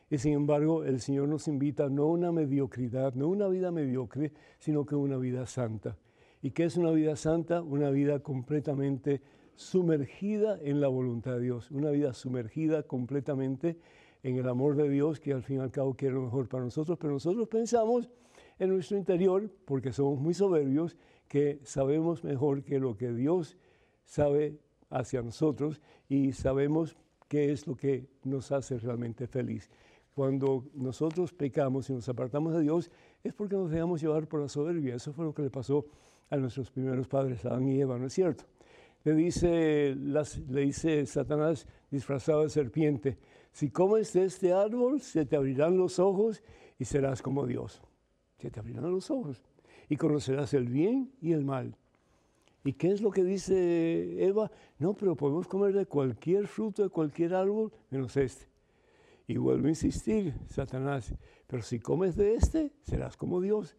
Y 0.09 0.17
sin 0.17 0.33
embargo, 0.33 0.83
el 0.83 1.01
Señor 1.01 1.29
nos 1.29 1.47
invita 1.47 1.87
no 1.87 2.05
a 2.05 2.11
una 2.13 2.31
mediocridad, 2.31 3.13
no 3.13 3.25
a 3.25 3.27
una 3.27 3.47
vida 3.47 3.69
mediocre, 3.69 4.33
sino 4.57 4.87
que 4.87 4.95
una 4.95 5.17
vida 5.17 5.45
santa. 5.45 5.95
¿Y 6.41 6.49
qué 6.49 6.63
es 6.63 6.77
una 6.77 6.89
vida 6.89 7.15
santa? 7.15 7.61
Una 7.61 7.91
vida 7.91 8.21
completamente 8.21 9.21
sumergida 9.53 10.57
en 10.63 10.81
la 10.81 10.87
voluntad 10.87 11.33
de 11.33 11.41
Dios, 11.41 11.69
una 11.69 11.91
vida 11.91 12.13
sumergida 12.13 12.81
completamente 12.81 13.77
en 14.23 14.37
el 14.37 14.49
amor 14.49 14.75
de 14.75 14.89
Dios, 14.89 15.19
que 15.19 15.31
al 15.31 15.43
fin 15.43 15.57
y 15.57 15.59
al 15.59 15.69
cabo 15.69 15.93
quiere 15.93 16.15
lo 16.15 16.23
mejor 16.23 16.47
para 16.47 16.63
nosotros, 16.63 16.97
pero 16.99 17.13
nosotros 17.13 17.47
pensamos 17.47 18.09
en 18.62 18.69
nuestro 18.69 18.95
interior, 18.95 19.50
porque 19.65 19.91
somos 19.91 20.19
muy 20.19 20.36
soberbios, 20.36 20.95
que 21.28 21.60
sabemos 21.63 22.24
mejor 22.24 22.63
que 22.63 22.80
lo 22.80 22.95
que 22.95 23.12
Dios 23.12 23.58
sabe 24.04 24.60
hacia 24.91 25.24
nosotros 25.24 25.82
y 26.08 26.32
sabemos 26.34 26.95
qué 27.28 27.52
es 27.52 27.65
lo 27.65 27.76
que 27.76 28.06
nos 28.24 28.52
hace 28.52 28.78
realmente 28.78 29.26
feliz. 29.26 29.67
Cuando 30.13 30.65
nosotros 30.76 31.34
pecamos 31.34 31.89
y 31.89 31.93
nos 31.93 32.08
apartamos 32.08 32.54
de 32.54 32.62
Dios 32.62 32.91
es 33.24 33.34
porque 33.34 33.56
nos 33.56 33.71
dejamos 33.71 34.00
llevar 34.00 34.28
por 34.28 34.41
la 34.41 34.47
soberbia. 34.47 34.93
Eso 34.93 35.12
fue 35.12 35.26
lo 35.26 35.34
que 35.34 35.41
le 35.41 35.50
pasó 35.50 35.88
a 36.30 36.38
nuestros 36.38 36.69
primeros 36.69 37.08
padres, 37.08 37.43
Adán 37.45 37.67
y 37.67 37.82
Eva, 37.82 37.97
¿no 37.97 38.06
es 38.06 38.13
cierto? 38.13 38.43
Le 39.04 39.15
dice, 39.15 39.95
le 39.95 40.62
dice 40.62 41.04
Satanás 41.08 41.65
disfrazado 41.89 42.43
de 42.43 42.50
serpiente, 42.50 43.17
si 43.52 43.71
comes 43.71 44.13
de 44.13 44.26
este 44.26 44.54
árbol 44.54 45.02
se 45.02 45.26
te 45.26 45.36
abrirán 45.36 45.78
los 45.80 45.97
ojos 45.97 46.43
y 46.78 46.86
serás 46.86 47.24
como 47.24 47.47
Dios 47.47 47.82
te 48.49 48.60
abrirán 48.60 48.91
los 48.91 49.12
ojos 49.12 49.43
y 49.89 49.97
conocerás 49.97 50.54
el 50.54 50.67
bien 50.67 51.12
y 51.21 51.34
el 51.34 51.43
mal. 51.43 51.75
¿Y 52.63 52.73
qué 52.73 52.91
es 52.91 53.01
lo 53.01 53.12
que 53.12 53.23
dice 53.23 54.23
Eva? 54.23 54.51
No, 54.77 54.93
pero 54.93 55.15
podemos 55.15 55.47
comer 55.47 55.73
de 55.73 55.86
cualquier 55.86 56.47
fruto, 56.47 56.84
de 56.84 56.89
cualquier 56.89 57.34
árbol, 57.34 57.73
menos 57.89 58.15
este. 58.17 58.45
Y 59.27 59.38
vuelve 59.38 59.67
a 59.67 59.71
insistir 59.71 60.34
Satanás, 60.47 61.13
pero 61.47 61.63
si 61.63 61.80
comes 61.80 62.15
de 62.15 62.36
este, 62.36 62.71
serás 62.84 63.17
como 63.17 63.41
Dios. 63.41 63.75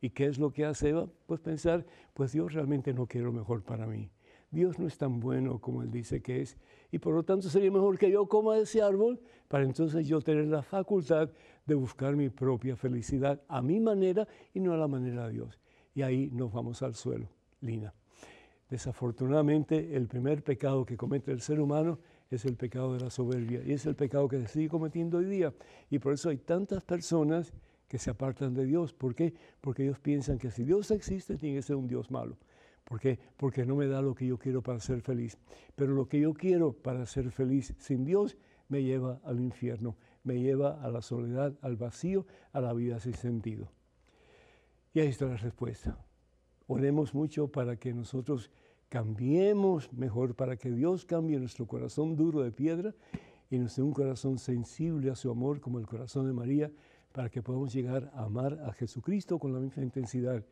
¿Y 0.00 0.10
qué 0.10 0.26
es 0.26 0.38
lo 0.38 0.52
que 0.52 0.64
hace 0.64 0.90
Eva? 0.90 1.08
Pues 1.26 1.40
pensar, 1.40 1.86
pues 2.14 2.32
Dios 2.32 2.52
realmente 2.54 2.92
no 2.92 3.06
quiere 3.06 3.26
lo 3.26 3.32
mejor 3.32 3.62
para 3.62 3.86
mí. 3.86 4.10
Dios 4.52 4.78
no 4.78 4.86
es 4.86 4.98
tan 4.98 5.18
bueno 5.18 5.58
como 5.58 5.82
Él 5.82 5.90
dice 5.90 6.20
que 6.20 6.42
es. 6.42 6.58
Y 6.90 6.98
por 6.98 7.14
lo 7.14 7.22
tanto 7.22 7.48
sería 7.48 7.70
mejor 7.70 7.98
que 7.98 8.10
yo 8.10 8.28
coma 8.28 8.58
ese 8.58 8.82
árbol 8.82 9.18
para 9.48 9.64
entonces 9.64 10.06
yo 10.06 10.20
tener 10.20 10.46
la 10.46 10.62
facultad 10.62 11.30
de 11.66 11.74
buscar 11.74 12.14
mi 12.14 12.28
propia 12.28 12.76
felicidad 12.76 13.42
a 13.48 13.62
mi 13.62 13.80
manera 13.80 14.28
y 14.52 14.60
no 14.60 14.74
a 14.74 14.76
la 14.76 14.86
manera 14.86 15.26
de 15.26 15.32
Dios. 15.32 15.58
Y 15.94 16.02
ahí 16.02 16.30
nos 16.32 16.52
vamos 16.52 16.82
al 16.82 16.94
suelo, 16.94 17.28
Lina. 17.62 17.94
Desafortunadamente, 18.68 19.96
el 19.96 20.06
primer 20.06 20.42
pecado 20.42 20.84
que 20.84 20.96
comete 20.96 21.32
el 21.32 21.40
ser 21.40 21.58
humano 21.58 21.98
es 22.30 22.44
el 22.44 22.56
pecado 22.56 22.94
de 22.94 23.00
la 23.00 23.10
soberbia 23.10 23.62
y 23.64 23.72
es 23.72 23.86
el 23.86 23.94
pecado 23.94 24.28
que 24.28 24.40
se 24.42 24.48
sigue 24.48 24.68
cometiendo 24.68 25.18
hoy 25.18 25.26
día. 25.26 25.54
Y 25.90 25.98
por 25.98 26.12
eso 26.12 26.28
hay 26.28 26.38
tantas 26.38 26.84
personas 26.84 27.52
que 27.88 27.98
se 27.98 28.10
apartan 28.10 28.54
de 28.54 28.64
Dios. 28.64 28.92
¿Por 28.92 29.14
qué? 29.14 29.34
Porque 29.60 29.84
ellos 29.84 29.98
piensan 29.98 30.38
que 30.38 30.50
si 30.50 30.64
Dios 30.64 30.90
existe, 30.90 31.36
tiene 31.36 31.56
que 31.56 31.62
ser 31.62 31.76
un 31.76 31.86
Dios 31.86 32.10
malo. 32.10 32.36
¿Por 32.84 33.00
qué? 33.00 33.18
Porque 33.36 33.64
no 33.64 33.76
me 33.76 33.86
da 33.86 34.02
lo 34.02 34.14
que 34.14 34.26
yo 34.26 34.38
quiero 34.38 34.62
para 34.62 34.80
ser 34.80 35.00
feliz. 35.02 35.38
Pero 35.76 35.94
lo 35.94 36.08
que 36.08 36.20
yo 36.20 36.34
quiero 36.34 36.72
para 36.72 37.06
ser 37.06 37.30
feliz 37.30 37.74
sin 37.78 38.04
Dios 38.04 38.36
me 38.68 38.82
lleva 38.82 39.20
al 39.24 39.40
infierno, 39.40 39.96
me 40.24 40.40
lleva 40.40 40.82
a 40.82 40.90
la 40.90 41.02
soledad, 41.02 41.54
al 41.62 41.76
vacío, 41.76 42.26
a 42.52 42.60
la 42.60 42.72
vida 42.72 43.00
sin 43.00 43.14
sentido. 43.14 43.70
Y 44.94 45.00
ahí 45.00 45.08
está 45.08 45.26
la 45.26 45.36
respuesta. 45.36 45.98
Oremos 46.66 47.14
mucho 47.14 47.48
para 47.48 47.76
que 47.76 47.92
nosotros 47.92 48.50
cambiemos 48.88 49.92
mejor, 49.92 50.34
para 50.34 50.56
que 50.56 50.70
Dios 50.70 51.04
cambie 51.04 51.38
nuestro 51.38 51.66
corazón 51.66 52.16
duro 52.16 52.42
de 52.42 52.52
piedra 52.52 52.94
y 53.50 53.58
nos 53.58 53.76
dé 53.76 53.82
un 53.82 53.92
corazón 53.92 54.38
sensible 54.38 55.10
a 55.10 55.14
su 55.14 55.30
amor 55.30 55.60
como 55.60 55.78
el 55.78 55.86
corazón 55.86 56.26
de 56.26 56.32
María, 56.32 56.70
para 57.12 57.28
que 57.28 57.42
podamos 57.42 57.72
llegar 57.72 58.10
a 58.14 58.24
amar 58.24 58.58
a 58.66 58.72
Jesucristo 58.72 59.38
con 59.38 59.52
la 59.52 59.60
misma 59.60 59.82
intensidad 59.82 60.44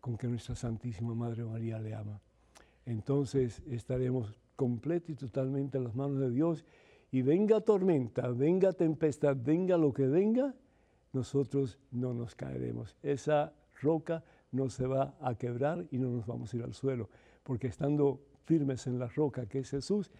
con 0.00 0.16
que 0.16 0.28
nuestra 0.28 0.54
Santísima 0.54 1.14
Madre 1.14 1.44
María 1.44 1.78
le 1.78 1.94
ama. 1.94 2.20
Entonces 2.86 3.62
estaremos 3.68 4.38
completos 4.56 5.10
y 5.10 5.14
totalmente 5.14 5.78
en 5.78 5.84
las 5.84 5.94
manos 5.94 6.18
de 6.18 6.30
Dios 6.30 6.64
y 7.10 7.22
venga 7.22 7.60
tormenta, 7.60 8.28
venga 8.28 8.72
tempestad, 8.72 9.36
venga 9.38 9.76
lo 9.76 9.92
que 9.92 10.06
venga, 10.06 10.54
nosotros 11.12 11.78
no 11.90 12.14
nos 12.14 12.34
caeremos. 12.34 12.96
Esa 13.02 13.52
roca 13.80 14.24
no 14.52 14.68
se 14.68 14.86
va 14.86 15.14
a 15.20 15.34
quebrar 15.34 15.86
y 15.90 15.98
no 15.98 16.10
nos 16.10 16.26
vamos 16.26 16.52
a 16.52 16.56
ir 16.56 16.62
al 16.62 16.74
suelo 16.74 17.08
porque 17.42 17.68
estando 17.68 18.20
firmes 18.44 18.86
en 18.86 18.98
la 18.98 19.08
roca 19.08 19.46
que 19.46 19.60
es 19.60 19.70
Jesús, 19.70 20.10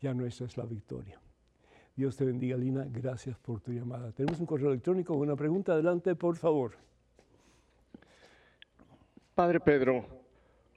ya 0.00 0.14
nuestra 0.14 0.46
es 0.46 0.56
la 0.56 0.64
victoria. 0.64 1.20
Dios 1.96 2.16
te 2.16 2.24
bendiga, 2.24 2.56
Lina. 2.56 2.86
Gracias 2.88 3.36
por 3.38 3.60
tu 3.60 3.72
llamada. 3.72 4.12
Tenemos 4.12 4.38
un 4.38 4.46
correo 4.46 4.70
electrónico 4.70 5.14
una 5.14 5.34
pregunta. 5.34 5.72
Adelante, 5.72 6.14
por 6.14 6.36
favor. 6.36 6.76
Padre 9.38 9.60
Pedro, 9.60 10.04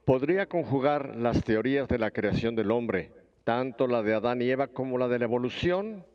¿podría 0.04 0.46
conjugar 0.46 1.16
las 1.16 1.42
teorías 1.42 1.88
de 1.88 1.98
la 1.98 2.12
creación 2.12 2.54
del 2.54 2.70
hombre, 2.70 3.10
tanto 3.42 3.88
la 3.88 4.04
de 4.04 4.14
Adán 4.14 4.40
y 4.40 4.50
Eva 4.50 4.68
como 4.68 4.98
la 4.98 5.08
de 5.08 5.18
la 5.18 5.24
evolución? 5.24 6.06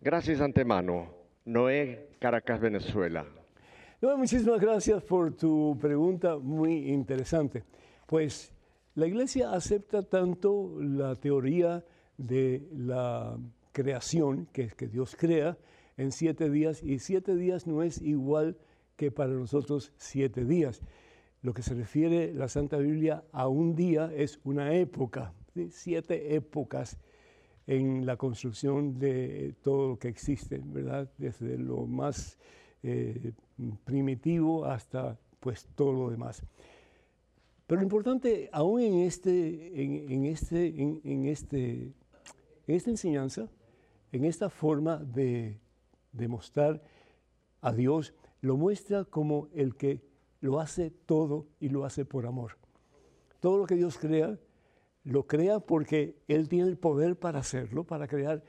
Gracias 0.00 0.40
antemano. 0.40 1.12
Noé, 1.44 2.10
Caracas, 2.20 2.60
Venezuela. 2.60 3.26
muchísimas 4.00 4.60
gracias 4.60 5.02
por 5.02 5.34
tu 5.34 5.76
pregunta 5.80 6.38
muy 6.38 6.92
interesante. 6.92 7.64
Pues 8.06 8.52
la 8.94 9.08
iglesia 9.08 9.50
acepta 9.50 10.04
tanto 10.04 10.76
la 10.78 11.16
teoría 11.16 11.84
de 12.16 12.68
la 12.70 13.36
creación, 13.72 14.46
que 14.52 14.62
es 14.62 14.76
que 14.76 14.86
Dios 14.86 15.16
crea 15.18 15.58
en 15.96 16.12
siete 16.12 16.50
días, 16.50 16.84
y 16.84 17.00
siete 17.00 17.34
días 17.34 17.66
no 17.66 17.82
es 17.82 18.00
igual 18.00 18.56
que 18.94 19.10
para 19.10 19.32
nosotros 19.32 19.92
siete 19.96 20.44
días. 20.44 20.80
Lo 21.44 21.52
que 21.52 21.60
se 21.60 21.74
refiere 21.74 22.32
la 22.32 22.48
Santa 22.48 22.78
Biblia 22.78 23.22
a 23.30 23.48
un 23.48 23.76
día 23.76 24.10
es 24.16 24.40
una 24.44 24.74
época, 24.74 25.34
siete 25.68 26.34
épocas 26.36 26.96
en 27.66 28.06
la 28.06 28.16
construcción 28.16 28.98
de 28.98 29.54
todo 29.62 29.88
lo 29.88 29.98
que 29.98 30.08
existe, 30.08 30.62
¿verdad? 30.64 31.12
Desde 31.18 31.58
lo 31.58 31.84
más 31.84 32.38
eh, 32.82 33.32
primitivo 33.84 34.64
hasta 34.64 35.18
pues 35.38 35.66
todo 35.74 35.92
lo 35.92 36.08
demás. 36.08 36.42
Pero 37.66 37.82
lo 37.82 37.84
importante, 37.84 38.48
aún 38.50 38.80
en, 38.80 39.00
este, 39.00 39.82
en, 39.82 40.24
este, 40.24 40.68
en, 40.68 41.26
este, 41.26 41.92
esta 42.66 42.88
enseñanza, 42.88 43.50
en 44.12 44.24
esta 44.24 44.48
forma 44.48 44.96
de, 44.96 45.58
demostrar 46.10 46.82
a 47.60 47.70
Dios, 47.74 48.14
lo 48.40 48.56
muestra 48.56 49.04
como 49.04 49.48
el 49.52 49.76
que 49.76 50.13
lo 50.44 50.60
hace 50.60 50.90
todo 50.90 51.46
y 51.58 51.70
lo 51.70 51.86
hace 51.86 52.04
por 52.04 52.26
amor. 52.26 52.58
Todo 53.40 53.56
lo 53.56 53.64
que 53.64 53.76
Dios 53.76 53.96
crea, 53.96 54.38
lo 55.04 55.26
crea 55.26 55.58
porque 55.58 56.18
Él 56.28 56.50
tiene 56.50 56.68
el 56.68 56.76
poder 56.76 57.16
para 57.16 57.38
hacerlo, 57.38 57.84
para 57.84 58.06
crear, 58.06 58.44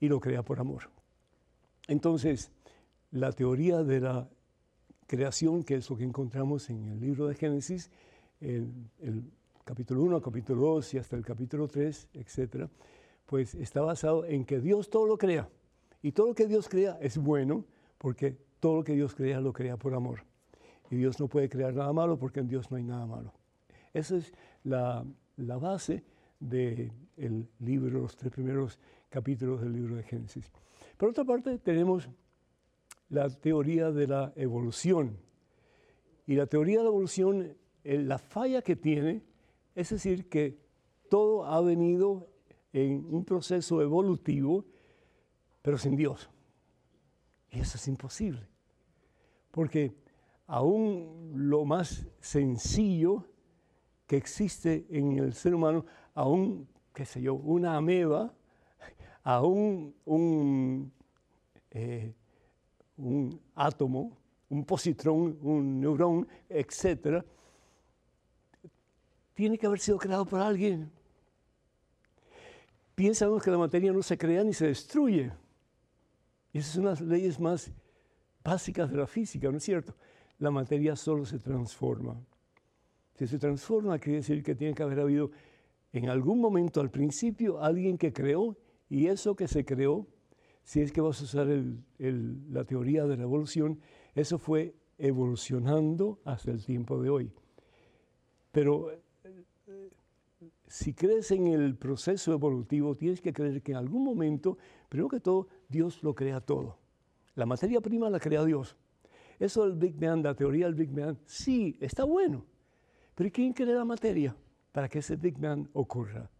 y 0.00 0.08
lo 0.08 0.20
crea 0.20 0.42
por 0.42 0.60
amor. 0.60 0.90
Entonces, 1.88 2.52
la 3.10 3.32
teoría 3.32 3.82
de 3.82 4.00
la 4.00 4.28
creación, 5.06 5.64
que 5.64 5.76
es 5.76 5.88
lo 5.88 5.96
que 5.96 6.04
encontramos 6.04 6.68
en 6.68 6.88
el 6.88 7.00
libro 7.00 7.26
de 7.26 7.36
Génesis, 7.36 7.90
el, 8.42 8.70
capítulo 9.64 10.02
1, 10.02 10.20
capítulo 10.20 10.74
2 10.74 10.92
y 10.92 10.98
hasta 10.98 11.16
el 11.16 11.24
capítulo 11.24 11.68
3, 11.68 12.08
etcétera, 12.12 12.68
pues 13.24 13.54
está 13.54 13.80
basado 13.80 14.26
en 14.26 14.44
que 14.44 14.60
Dios 14.60 14.90
todo 14.90 15.06
lo 15.06 15.16
crea. 15.16 15.48
Y 16.02 16.12
todo 16.12 16.26
lo 16.26 16.34
que 16.34 16.46
Dios 16.46 16.68
crea 16.68 16.98
es 17.00 17.16
bueno, 17.16 17.64
porque 17.96 18.36
todo 18.60 18.76
lo 18.76 18.84
que 18.84 18.92
Dios 18.92 19.14
crea 19.14 19.40
lo 19.40 19.54
crea 19.54 19.78
por 19.78 19.94
amor. 19.94 20.33
Dios 20.94 21.20
no 21.20 21.28
puede 21.28 21.48
crear 21.48 21.74
nada 21.74 21.92
malo 21.92 22.18
porque 22.18 22.40
en 22.40 22.48
Dios 22.48 22.70
no 22.70 22.76
hay 22.76 22.84
nada 22.84 23.06
malo. 23.06 23.32
Esa 23.92 24.16
es 24.16 24.32
la, 24.64 25.04
la 25.36 25.56
base 25.56 26.04
del 26.40 27.48
libro, 27.60 28.00
los 28.00 28.16
tres 28.16 28.32
primeros 28.32 28.78
capítulos 29.08 29.60
del 29.60 29.72
libro 29.72 29.96
de 29.96 30.02
Génesis. 30.02 30.50
Por 30.96 31.10
otra 31.10 31.24
parte, 31.24 31.58
tenemos 31.58 32.08
la 33.08 33.28
teoría 33.28 33.90
de 33.90 34.06
la 34.06 34.32
evolución. 34.36 35.16
Y 36.26 36.34
la 36.34 36.46
teoría 36.46 36.78
de 36.78 36.84
la 36.84 36.90
evolución 36.90 37.56
la 37.84 38.18
falla 38.18 38.62
que 38.62 38.76
tiene 38.76 39.22
es 39.74 39.90
decir 39.90 40.28
que 40.28 40.58
todo 41.10 41.44
ha 41.44 41.60
venido 41.60 42.28
en 42.72 43.06
un 43.14 43.24
proceso 43.24 43.82
evolutivo, 43.82 44.64
pero 45.62 45.78
sin 45.78 45.96
Dios. 45.96 46.30
Y 47.50 47.60
eso 47.60 47.76
es 47.76 47.86
imposible, 47.86 48.48
porque 49.50 49.94
aún 50.46 51.32
lo 51.34 51.64
más 51.64 52.06
sencillo 52.20 53.24
que 54.06 54.16
existe 54.16 54.86
en 54.90 55.18
el 55.18 55.34
ser 55.34 55.54
humano, 55.54 55.84
aún, 56.14 56.68
qué 56.92 57.04
sé 57.04 57.22
yo, 57.22 57.34
una 57.34 57.76
ameba, 57.76 58.32
aún 59.22 59.94
un, 60.04 60.92
eh, 61.70 62.14
átomo, 63.54 64.16
un 64.50 64.64
positrón, 64.64 65.38
un 65.42 65.80
neurón, 65.80 66.28
etcétera, 66.48 67.24
tiene 69.32 69.58
que 69.58 69.66
haber 69.66 69.80
sido 69.80 69.98
creado 69.98 70.24
por 70.26 70.40
alguien. 70.40 70.90
Piensamos 72.94 73.42
que 73.42 73.50
la 73.50 73.58
materia 73.58 73.92
no 73.92 74.02
se 74.02 74.16
crea 74.16 74.44
ni 74.44 74.52
se 74.52 74.68
destruye. 74.68 75.32
Esas 76.52 76.74
son 76.74 76.84
las 76.84 77.00
leyes 77.00 77.40
más 77.40 77.72
básicas 78.44 78.88
de 78.88 78.96
la 78.96 79.06
física, 79.08 79.50
¿no 79.50 79.56
es 79.56 79.64
cierto? 79.64 79.94
La 80.38 80.50
materia 80.50 80.96
solo 80.96 81.24
se 81.24 81.38
transforma. 81.38 82.20
Si 83.14 83.26
se 83.26 83.38
transforma, 83.38 83.98
quiere 83.98 84.18
decir 84.18 84.42
que 84.42 84.54
tiene 84.54 84.74
que 84.74 84.82
haber 84.82 85.00
habido 85.00 85.30
en 85.92 86.08
algún 86.08 86.40
momento 86.40 86.80
al 86.80 86.90
principio 86.90 87.62
alguien 87.62 87.96
que 87.96 88.12
creó 88.12 88.56
y 88.88 89.06
eso 89.06 89.36
que 89.36 89.46
se 89.46 89.64
creó, 89.64 90.06
si 90.64 90.80
es 90.80 90.92
que 90.92 91.00
vas 91.00 91.20
a 91.20 91.24
usar 91.24 91.46
la 91.98 92.64
teoría 92.64 93.06
de 93.06 93.16
la 93.16 93.22
evolución, 93.22 93.78
eso 94.14 94.38
fue 94.38 94.74
evolucionando 94.98 96.18
hasta 96.24 96.50
el 96.50 96.64
tiempo 96.64 97.00
de 97.00 97.10
hoy. 97.10 97.32
Pero 98.50 98.90
si 100.66 100.94
crees 100.94 101.30
en 101.30 101.46
el 101.46 101.76
proceso 101.76 102.32
evolutivo, 102.32 102.96
tienes 102.96 103.20
que 103.20 103.32
creer 103.32 103.62
que 103.62 103.72
en 103.72 103.78
algún 103.78 104.02
momento, 104.02 104.58
primero 104.88 105.08
que 105.08 105.20
todo, 105.20 105.48
Dios 105.68 106.02
lo 106.02 106.14
crea 106.14 106.40
todo. 106.40 106.78
La 107.36 107.46
materia 107.46 107.80
prima 107.80 108.10
la 108.10 108.18
crea 108.18 108.44
Dios. 108.44 108.76
Eso 109.38 109.68
del 109.68 109.76
Big 109.76 109.98
Bang, 109.98 110.24
la 110.24 110.34
teoría 110.34 110.66
del 110.66 110.74
Big 110.74 110.90
Bang, 110.90 111.16
sí, 111.26 111.76
está 111.80 112.04
bueno. 112.04 112.44
Pero 113.14 113.30
¿quién 113.32 113.52
crea 113.52 113.74
la 113.74 113.84
materia 113.84 114.36
para 114.72 114.88
que 114.88 114.98
ese 114.98 115.16
Big 115.16 115.38
Bang 115.38 115.68
ocurra? 115.72 116.30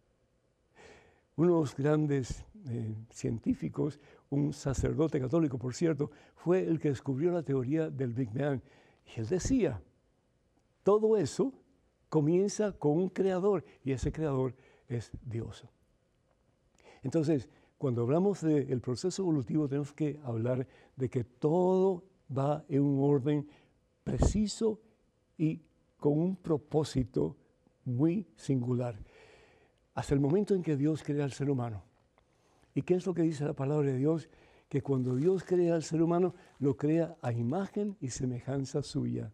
Unos 1.35 1.75
grandes 1.75 2.45
eh, 2.69 2.95
científicos, 3.09 3.99
un 4.29 4.53
sacerdote 4.53 5.19
católico, 5.19 5.57
por 5.57 5.73
cierto, 5.73 6.11
fue 6.35 6.65
el 6.65 6.79
que 6.79 6.89
descubrió 6.89 7.31
la 7.31 7.43
teoría 7.43 7.89
del 7.89 8.13
Big 8.13 8.31
Bang. 8.33 8.61
Y 9.05 9.19
él 9.19 9.27
decía, 9.27 9.81
todo 10.83 11.17
eso 11.17 11.53
comienza 12.09 12.71
con 12.71 12.97
un 12.97 13.09
creador 13.09 13.65
y 13.83 13.91
ese 13.91 14.11
creador 14.11 14.55
es 14.87 15.11
Dios. 15.23 15.65
Entonces, 17.03 17.49
cuando 17.77 18.03
hablamos 18.03 18.41
del 18.41 18.81
proceso 18.81 19.21
evolutivo 19.21 19.67
tenemos 19.67 19.93
que 19.93 20.19
hablar 20.23 20.67
de 20.95 21.09
que 21.09 21.23
todo 21.23 22.03
va 22.35 22.63
en 22.69 22.81
un 22.81 23.03
orden 23.03 23.47
preciso 24.03 24.79
y 25.37 25.61
con 25.97 26.19
un 26.19 26.35
propósito 26.35 27.35
muy 27.85 28.27
singular. 28.35 28.97
Hasta 29.93 30.13
el 30.13 30.19
momento 30.19 30.53
en 30.53 30.61
que 30.61 30.75
Dios 30.75 31.03
crea 31.03 31.23
al 31.23 31.31
ser 31.31 31.49
humano. 31.49 31.83
¿Y 32.73 32.81
qué 32.81 32.95
es 32.95 33.05
lo 33.05 33.13
que 33.13 33.21
dice 33.21 33.45
la 33.45 33.53
palabra 33.53 33.91
de 33.91 33.97
Dios? 33.97 34.29
Que 34.67 34.81
cuando 34.81 35.15
Dios 35.15 35.43
crea 35.43 35.75
al 35.75 35.83
ser 35.83 36.01
humano, 36.01 36.35
lo 36.59 36.75
crea 36.75 37.15
a 37.21 37.31
imagen 37.31 37.95
y 38.01 38.09
semejanza 38.09 38.81
suya. 38.81 39.31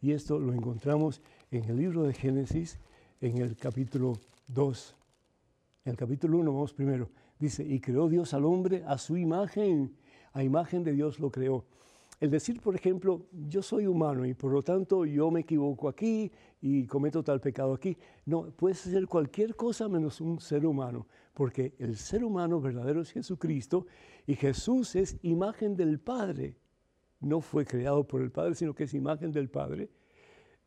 Y 0.00 0.12
esto 0.12 0.38
lo 0.38 0.52
encontramos 0.52 1.22
en 1.50 1.64
el 1.64 1.76
libro 1.76 2.04
de 2.04 2.12
Génesis, 2.12 2.78
en 3.20 3.38
el 3.38 3.56
capítulo 3.56 4.12
2. 4.48 4.96
En 5.84 5.90
el 5.90 5.96
capítulo 5.96 6.38
1 6.38 6.52
vamos 6.52 6.72
primero. 6.72 7.10
Dice, 7.38 7.64
y 7.64 7.80
creó 7.80 8.08
Dios 8.08 8.32
al 8.34 8.44
hombre 8.44 8.84
a 8.86 8.98
su 8.98 9.16
imagen, 9.16 9.96
a 10.32 10.42
imagen 10.42 10.84
de 10.84 10.92
Dios 10.92 11.18
lo 11.18 11.30
creó. 11.30 11.64
El 12.18 12.30
decir, 12.30 12.60
por 12.60 12.74
ejemplo, 12.74 13.26
yo 13.30 13.62
soy 13.62 13.86
humano 13.86 14.24
y 14.24 14.32
por 14.32 14.50
lo 14.50 14.62
tanto 14.62 15.04
yo 15.04 15.30
me 15.30 15.40
equivoco 15.40 15.88
aquí 15.88 16.32
y 16.62 16.86
cometo 16.86 17.22
tal 17.22 17.40
pecado 17.40 17.74
aquí. 17.74 17.96
No, 18.24 18.50
puede 18.50 18.74
ser 18.74 19.06
cualquier 19.06 19.54
cosa 19.54 19.86
menos 19.88 20.20
un 20.22 20.40
ser 20.40 20.64
humano, 20.64 21.06
porque 21.34 21.74
el 21.78 21.96
ser 21.96 22.24
humano 22.24 22.58
verdadero 22.58 23.02
es 23.02 23.12
Jesucristo 23.12 23.86
y 24.26 24.34
Jesús 24.34 24.96
es 24.96 25.18
imagen 25.22 25.76
del 25.76 26.00
Padre. 26.00 26.56
No 27.20 27.42
fue 27.42 27.66
creado 27.66 28.06
por 28.06 28.22
el 28.22 28.30
Padre, 28.30 28.54
sino 28.54 28.74
que 28.74 28.84
es 28.84 28.94
imagen 28.94 29.30
del 29.30 29.50
Padre. 29.50 29.90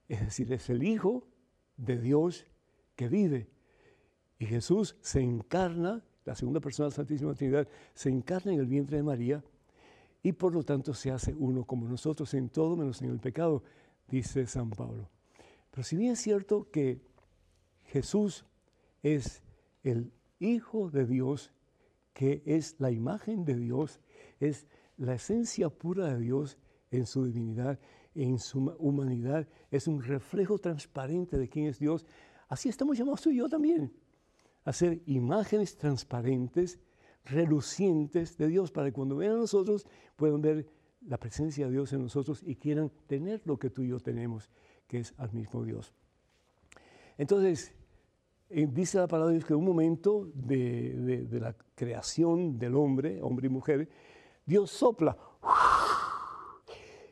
Es 0.07 0.21
decir, 0.21 0.53
es 0.53 0.69
el 0.69 0.83
Hijo 0.83 1.27
de 1.77 1.97
Dios 1.97 2.45
que 2.95 3.07
vive. 3.07 3.49
Y 4.38 4.45
Jesús 4.45 4.95
se 5.01 5.21
encarna, 5.21 6.03
la 6.25 6.35
segunda 6.35 6.59
persona 6.59 6.85
de 6.85 6.91
la 6.91 6.95
Santísima 6.95 7.33
Trinidad, 7.33 7.67
se 7.95 8.09
encarna 8.09 8.53
en 8.53 8.59
el 8.59 8.67
vientre 8.67 8.97
de 8.97 9.03
María 9.03 9.43
y 10.21 10.34
por 10.34 10.53
lo 10.53 10.63
tanto 10.63 10.93
se 10.93 11.12
hace 11.12 11.34
uno 11.34 11.65
como 11.65 11.88
nosotros 11.88 12.34
en 12.34 12.49
todo 12.49 12.75
menos 12.75 13.01
en 13.01 13.10
el 13.10 13.19
pecado, 13.19 13.63
dice 14.08 14.45
San 14.47 14.69
Pablo. 14.69 15.10
Pero 15.71 15.84
si 15.84 15.95
bien 15.95 16.13
es 16.13 16.19
cierto 16.19 16.69
que 16.71 17.01
Jesús 17.86 18.45
es 19.01 19.41
el 19.84 20.12
Hijo 20.39 20.89
de 20.89 21.05
Dios, 21.05 21.51
que 22.13 22.41
es 22.45 22.75
la 22.79 22.91
imagen 22.91 23.45
de 23.45 23.55
Dios, 23.55 23.99
es 24.39 24.67
la 24.97 25.15
esencia 25.15 25.69
pura 25.69 26.13
de 26.13 26.19
Dios 26.19 26.58
en 26.91 27.05
su 27.05 27.25
divinidad, 27.25 27.79
en 28.15 28.39
su 28.39 28.60
humanidad, 28.79 29.47
es 29.71 29.88
un 29.88 30.01
reflejo 30.01 30.58
transparente 30.58 31.38
de 31.38 31.47
quién 31.47 31.67
es 31.67 31.79
Dios. 31.79 32.05
Así 32.47 32.69
estamos 32.69 32.97
llamados 32.97 33.21
tú 33.21 33.29
y 33.29 33.38
yo 33.38 33.47
también, 33.47 33.93
a 34.65 34.73
ser 34.73 35.01
imágenes 35.05 35.77
transparentes 35.77 36.79
relucientes 37.25 38.38
de 38.38 38.47
Dios, 38.47 38.71
para 38.71 38.88
que 38.88 38.93
cuando 38.93 39.17
vean 39.17 39.34
a 39.34 39.38
nosotros 39.38 39.86
puedan 40.15 40.41
ver 40.41 40.67
la 41.08 41.17
presencia 41.17 41.65
de 41.65 41.71
Dios 41.71 41.93
en 41.93 42.01
nosotros 42.01 42.41
y 42.45 42.55
quieran 42.55 42.91
tener 43.08 43.41
lo 43.45 43.58
que 43.58 43.69
tú 43.69 43.84
y 43.84 43.89
yo 43.89 43.99
tenemos, 43.99 44.49
que 44.88 44.99
es 44.99 45.13
al 45.17 45.32
mismo 45.34 45.63
Dios. 45.63 45.93
Entonces, 47.17 47.73
eh, 48.49 48.67
dice 48.71 48.97
la 48.97 49.08
palabra 49.08 49.32
de 49.32 49.38
Dios 49.38 49.45
que 49.45 49.53
en 49.53 49.60
un 49.60 49.65
momento 49.65 50.29
de, 50.34 51.25
de 51.29 51.39
la 51.39 51.55
creación 51.75 52.58
del 52.58 52.75
hombre, 52.75 53.21
hombre 53.21 53.47
y 53.47 53.49
mujer, 53.49 53.89
Dios 54.45 54.71
sopla. 54.71 55.17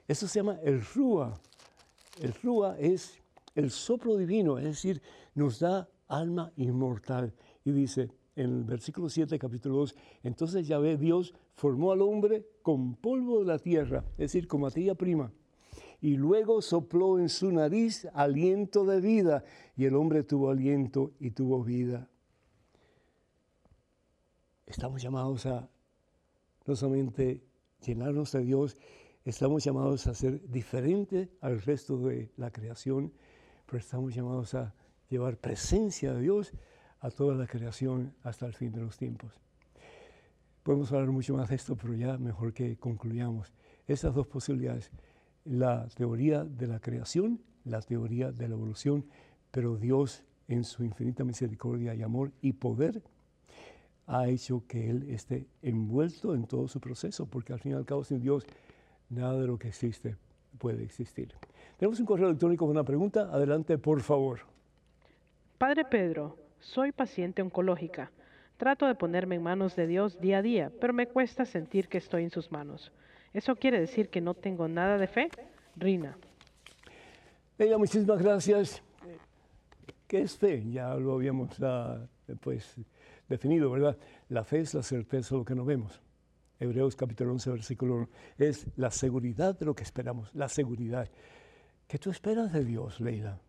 Eso 0.07 0.27
se 0.27 0.39
llama 0.39 0.57
el 0.63 0.83
Rúa. 0.83 1.39
El 2.19 2.33
Rúa 2.33 2.77
es 2.79 3.21
el 3.53 3.69
soplo 3.71 4.17
divino, 4.17 4.57
es 4.57 4.65
decir, 4.65 5.01
nos 5.35 5.59
da 5.59 5.89
alma 6.07 6.51
inmortal. 6.55 7.33
Y 7.65 7.71
dice, 7.71 8.09
en 8.37 8.59
el 8.59 8.63
versículo 8.63 9.09
7, 9.09 9.37
capítulo 9.39 9.77
2, 9.77 9.95
entonces 10.23 10.67
ya 10.67 10.77
ve 10.77 10.95
Dios 10.95 11.33
formó 11.53 11.91
al 11.91 12.03
hombre 12.03 12.47
con 12.61 12.93
polvo 12.95 13.39
de 13.39 13.45
la 13.45 13.57
tierra, 13.57 14.05
es 14.11 14.31
decir, 14.31 14.47
con 14.47 14.61
materia 14.61 14.93
prima, 14.93 15.31
y 15.99 16.15
luego 16.15 16.61
sopló 16.61 17.17
en 17.17 17.29
su 17.29 17.51
nariz 17.51 18.07
aliento 18.13 18.85
de 18.85 19.01
vida, 19.01 19.43
y 19.75 19.85
el 19.85 19.95
hombre 19.95 20.23
tuvo 20.23 20.51
aliento 20.51 21.13
y 21.19 21.31
tuvo 21.31 21.63
vida. 21.63 22.07
Estamos 24.67 25.01
llamados 25.01 25.47
a 25.47 25.67
no 26.67 26.75
solamente 26.75 27.41
llenarnos 27.83 28.33
de 28.33 28.43
Dios, 28.43 28.77
estamos 29.25 29.63
llamados 29.63 30.05
a 30.05 30.13
ser 30.13 30.47
diferente 30.47 31.31
al 31.41 31.59
resto 31.59 31.97
de 31.97 32.29
la 32.37 32.51
creación, 32.51 33.11
pero 33.65 33.79
estamos 33.79 34.13
llamados 34.13 34.53
a 34.53 34.75
llevar 35.09 35.37
presencia 35.37 36.13
de 36.13 36.21
Dios 36.21 36.53
a 36.99 37.11
toda 37.11 37.35
la 37.35 37.47
creación 37.47 38.13
hasta 38.23 38.45
el 38.45 38.53
fin 38.53 38.71
de 38.71 38.81
los 38.81 38.97
tiempos. 38.97 39.33
Podemos 40.63 40.91
hablar 40.91 41.09
mucho 41.09 41.35
más 41.35 41.49
de 41.49 41.55
esto, 41.55 41.75
pero 41.75 41.93
ya 41.93 42.17
mejor 42.17 42.53
que 42.53 42.77
concluyamos. 42.77 43.53
Esas 43.87 44.13
dos 44.13 44.27
posibilidades, 44.27 44.91
la 45.45 45.87
teoría 45.95 46.43
de 46.43 46.67
la 46.67 46.79
creación, 46.79 47.39
la 47.63 47.81
teoría 47.81 48.31
de 48.31 48.47
la 48.47 48.55
evolución, 48.55 49.05
pero 49.51 49.77
Dios 49.77 50.23
en 50.47 50.63
su 50.63 50.83
infinita 50.83 51.23
misericordia 51.23 51.95
y 51.95 52.01
amor 52.01 52.31
y 52.41 52.53
poder 52.53 53.01
ha 54.07 54.27
hecho 54.27 54.63
que 54.67 54.89
Él 54.89 55.09
esté 55.09 55.47
envuelto 55.61 56.33
en 56.33 56.47
todo 56.47 56.67
su 56.67 56.79
proceso, 56.79 57.25
porque 57.25 57.53
al 57.53 57.59
fin 57.59 57.73
y 57.73 57.75
al 57.75 57.85
cabo 57.85 58.03
sin 58.03 58.21
Dios 58.21 58.45
nada 59.09 59.39
de 59.39 59.47
lo 59.47 59.57
que 59.57 59.67
existe 59.67 60.15
puede 60.57 60.83
existir. 60.83 61.33
Tenemos 61.77 61.99
un 61.99 62.05
correo 62.05 62.27
electrónico 62.27 62.65
con 62.65 62.71
una 62.71 62.83
pregunta. 62.83 63.29
Adelante, 63.31 63.77
por 63.77 64.01
favor. 64.01 64.39
Padre 65.57 65.85
Pedro, 65.85 66.37
soy 66.59 66.91
paciente 66.91 67.41
oncológica. 67.41 68.11
Trato 68.57 68.87
de 68.87 68.95
ponerme 68.95 69.35
en 69.35 69.43
manos 69.43 69.75
de 69.75 69.87
Dios 69.87 70.19
día 70.19 70.39
a 70.39 70.41
día, 70.41 70.71
pero 70.81 70.93
me 70.93 71.07
cuesta 71.07 71.45
sentir 71.45 71.87
que 71.87 71.99
estoy 71.99 72.23
en 72.23 72.31
sus 72.31 72.51
manos. 72.51 72.91
¿Eso 73.33 73.55
quiere 73.55 73.79
decir 73.79 74.09
que 74.09 74.21
no 74.21 74.33
tengo 74.33 74.67
nada 74.67 74.97
de 74.97 75.07
fe? 75.07 75.29
Rina. 75.75 76.17
Ella, 77.59 77.77
muchísimas 77.77 78.21
gracias. 78.21 78.81
¿Qué 80.07 80.21
es 80.21 80.37
fe? 80.37 80.63
Ya 80.71 80.95
lo 80.95 81.13
habíamos 81.13 81.49
pues, 82.41 82.75
definido, 83.27 83.69
¿verdad? 83.69 83.97
La 84.29 84.43
fe 84.43 84.61
es 84.61 84.73
la 84.73 84.81
certeza 84.81 85.35
de 85.35 85.39
lo 85.39 85.45
que 85.45 85.55
no 85.55 85.65
vemos. 85.65 86.01
Hebreos 86.59 86.95
capítulo 86.95 87.33
11, 87.33 87.51
versículo 87.51 87.95
1. 87.95 88.09
Es 88.37 88.67
la 88.77 88.89
seguridad 88.89 89.57
de 89.57 89.65
lo 89.65 89.75
que 89.75 89.83
esperamos, 89.83 90.33
la 90.33 90.49
seguridad. 90.49 91.07
¿Qué 91.87 91.99
tú 91.99 92.09
esperas 92.09 92.51
de 92.51 92.63
Dios, 92.65 92.99
Leila? 92.99 93.39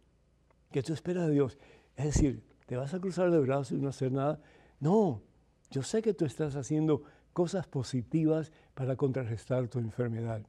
¿Qué 0.70 0.82
tú 0.82 0.92
esperas 0.92 1.26
de 1.28 1.32
Dios? 1.32 1.58
Es 1.96 2.06
decir, 2.06 2.42
¿Te 2.68 2.76
vas 2.76 2.92
a 2.92 3.00
cruzar 3.00 3.30
de 3.30 3.38
brazos 3.38 3.78
y 3.78 3.80
no 3.80 3.88
hacer 3.88 4.12
nada? 4.12 4.42
No, 4.78 5.22
yo 5.70 5.82
sé 5.82 6.02
que 6.02 6.12
tú 6.12 6.26
estás 6.26 6.54
haciendo 6.54 7.02
cosas 7.32 7.66
positivas 7.66 8.52
para 8.74 8.94
contrarrestar 8.94 9.68
tu 9.68 9.78
enfermedad. 9.78 10.42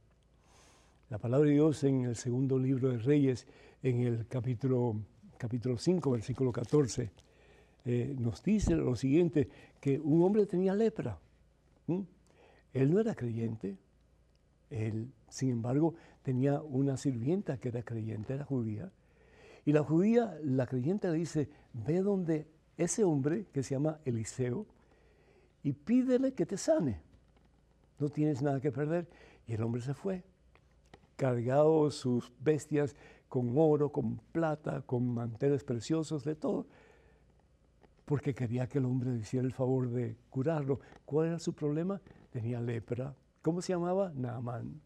La 1.09 1.17
palabra 1.17 1.47
de 1.47 1.53
Dios 1.53 1.81
en 1.85 2.03
el 2.03 2.17
segundo 2.17 2.59
libro 2.59 2.89
de 2.89 2.97
Reyes, 2.97 3.47
en 3.81 4.01
el 4.01 4.27
capítulo, 4.27 4.97
capítulo 5.37 5.77
5, 5.77 6.11
versículo 6.11 6.51
14, 6.51 7.09
eh, 7.85 8.13
nos 8.19 8.43
dice 8.43 8.75
lo 8.75 8.97
siguiente, 8.97 9.47
que 9.79 9.97
un 9.97 10.21
hombre 10.21 10.45
tenía 10.45 10.75
lepra. 10.75 11.17
Él 11.87 12.91
no 12.91 12.99
era 12.99 13.15
creyente, 13.15 13.77
él, 14.69 15.09
sin 15.29 15.51
embargo, 15.51 15.95
tenía 16.21 16.61
una 16.61 16.97
sirvienta 16.97 17.59
que 17.59 17.69
era 17.69 17.81
creyente, 17.81 18.33
era 18.33 18.43
judía, 18.43 18.91
y 19.69 19.71
la 19.71 19.83
judía, 19.83 20.35
la 20.43 20.65
creyente 20.65 21.11
le 21.11 21.19
dice, 21.19 21.47
ve 21.73 22.01
donde 22.01 22.47
ese 22.75 23.03
hombre 23.03 23.45
que 23.53 23.61
se 23.61 23.75
llama 23.75 23.99
Eliseo 24.03 24.65
y 25.61 25.73
pídele 25.73 26.33
que 26.33 26.47
te 26.47 26.57
sane. 26.57 27.03
No 27.99 28.09
tienes 28.09 28.41
nada 28.41 28.59
que 28.59 28.71
perder. 28.71 29.07
Y 29.45 29.53
el 29.53 29.61
hombre 29.61 29.83
se 29.83 29.93
fue, 29.93 30.23
cargado 31.15 31.91
sus 31.91 32.33
bestias 32.39 32.95
con 33.27 33.55
oro, 33.55 33.91
con 33.91 34.17
plata, 34.31 34.81
con 34.81 35.13
manteles 35.13 35.63
preciosos, 35.63 36.23
de 36.23 36.33
todo, 36.33 36.65
porque 38.05 38.33
quería 38.33 38.65
que 38.65 38.79
el 38.79 38.85
hombre 38.85 39.11
le 39.11 39.19
hiciera 39.19 39.45
el 39.45 39.53
favor 39.53 39.87
de 39.91 40.17
curarlo. 40.31 40.79
¿Cuál 41.05 41.27
era 41.27 41.37
su 41.37 41.53
problema? 41.53 42.01
Tenía 42.31 42.59
lepra. 42.59 43.13
¿Cómo 43.43 43.61
se 43.61 43.73
llamaba? 43.73 44.11
Naamán. 44.15 44.81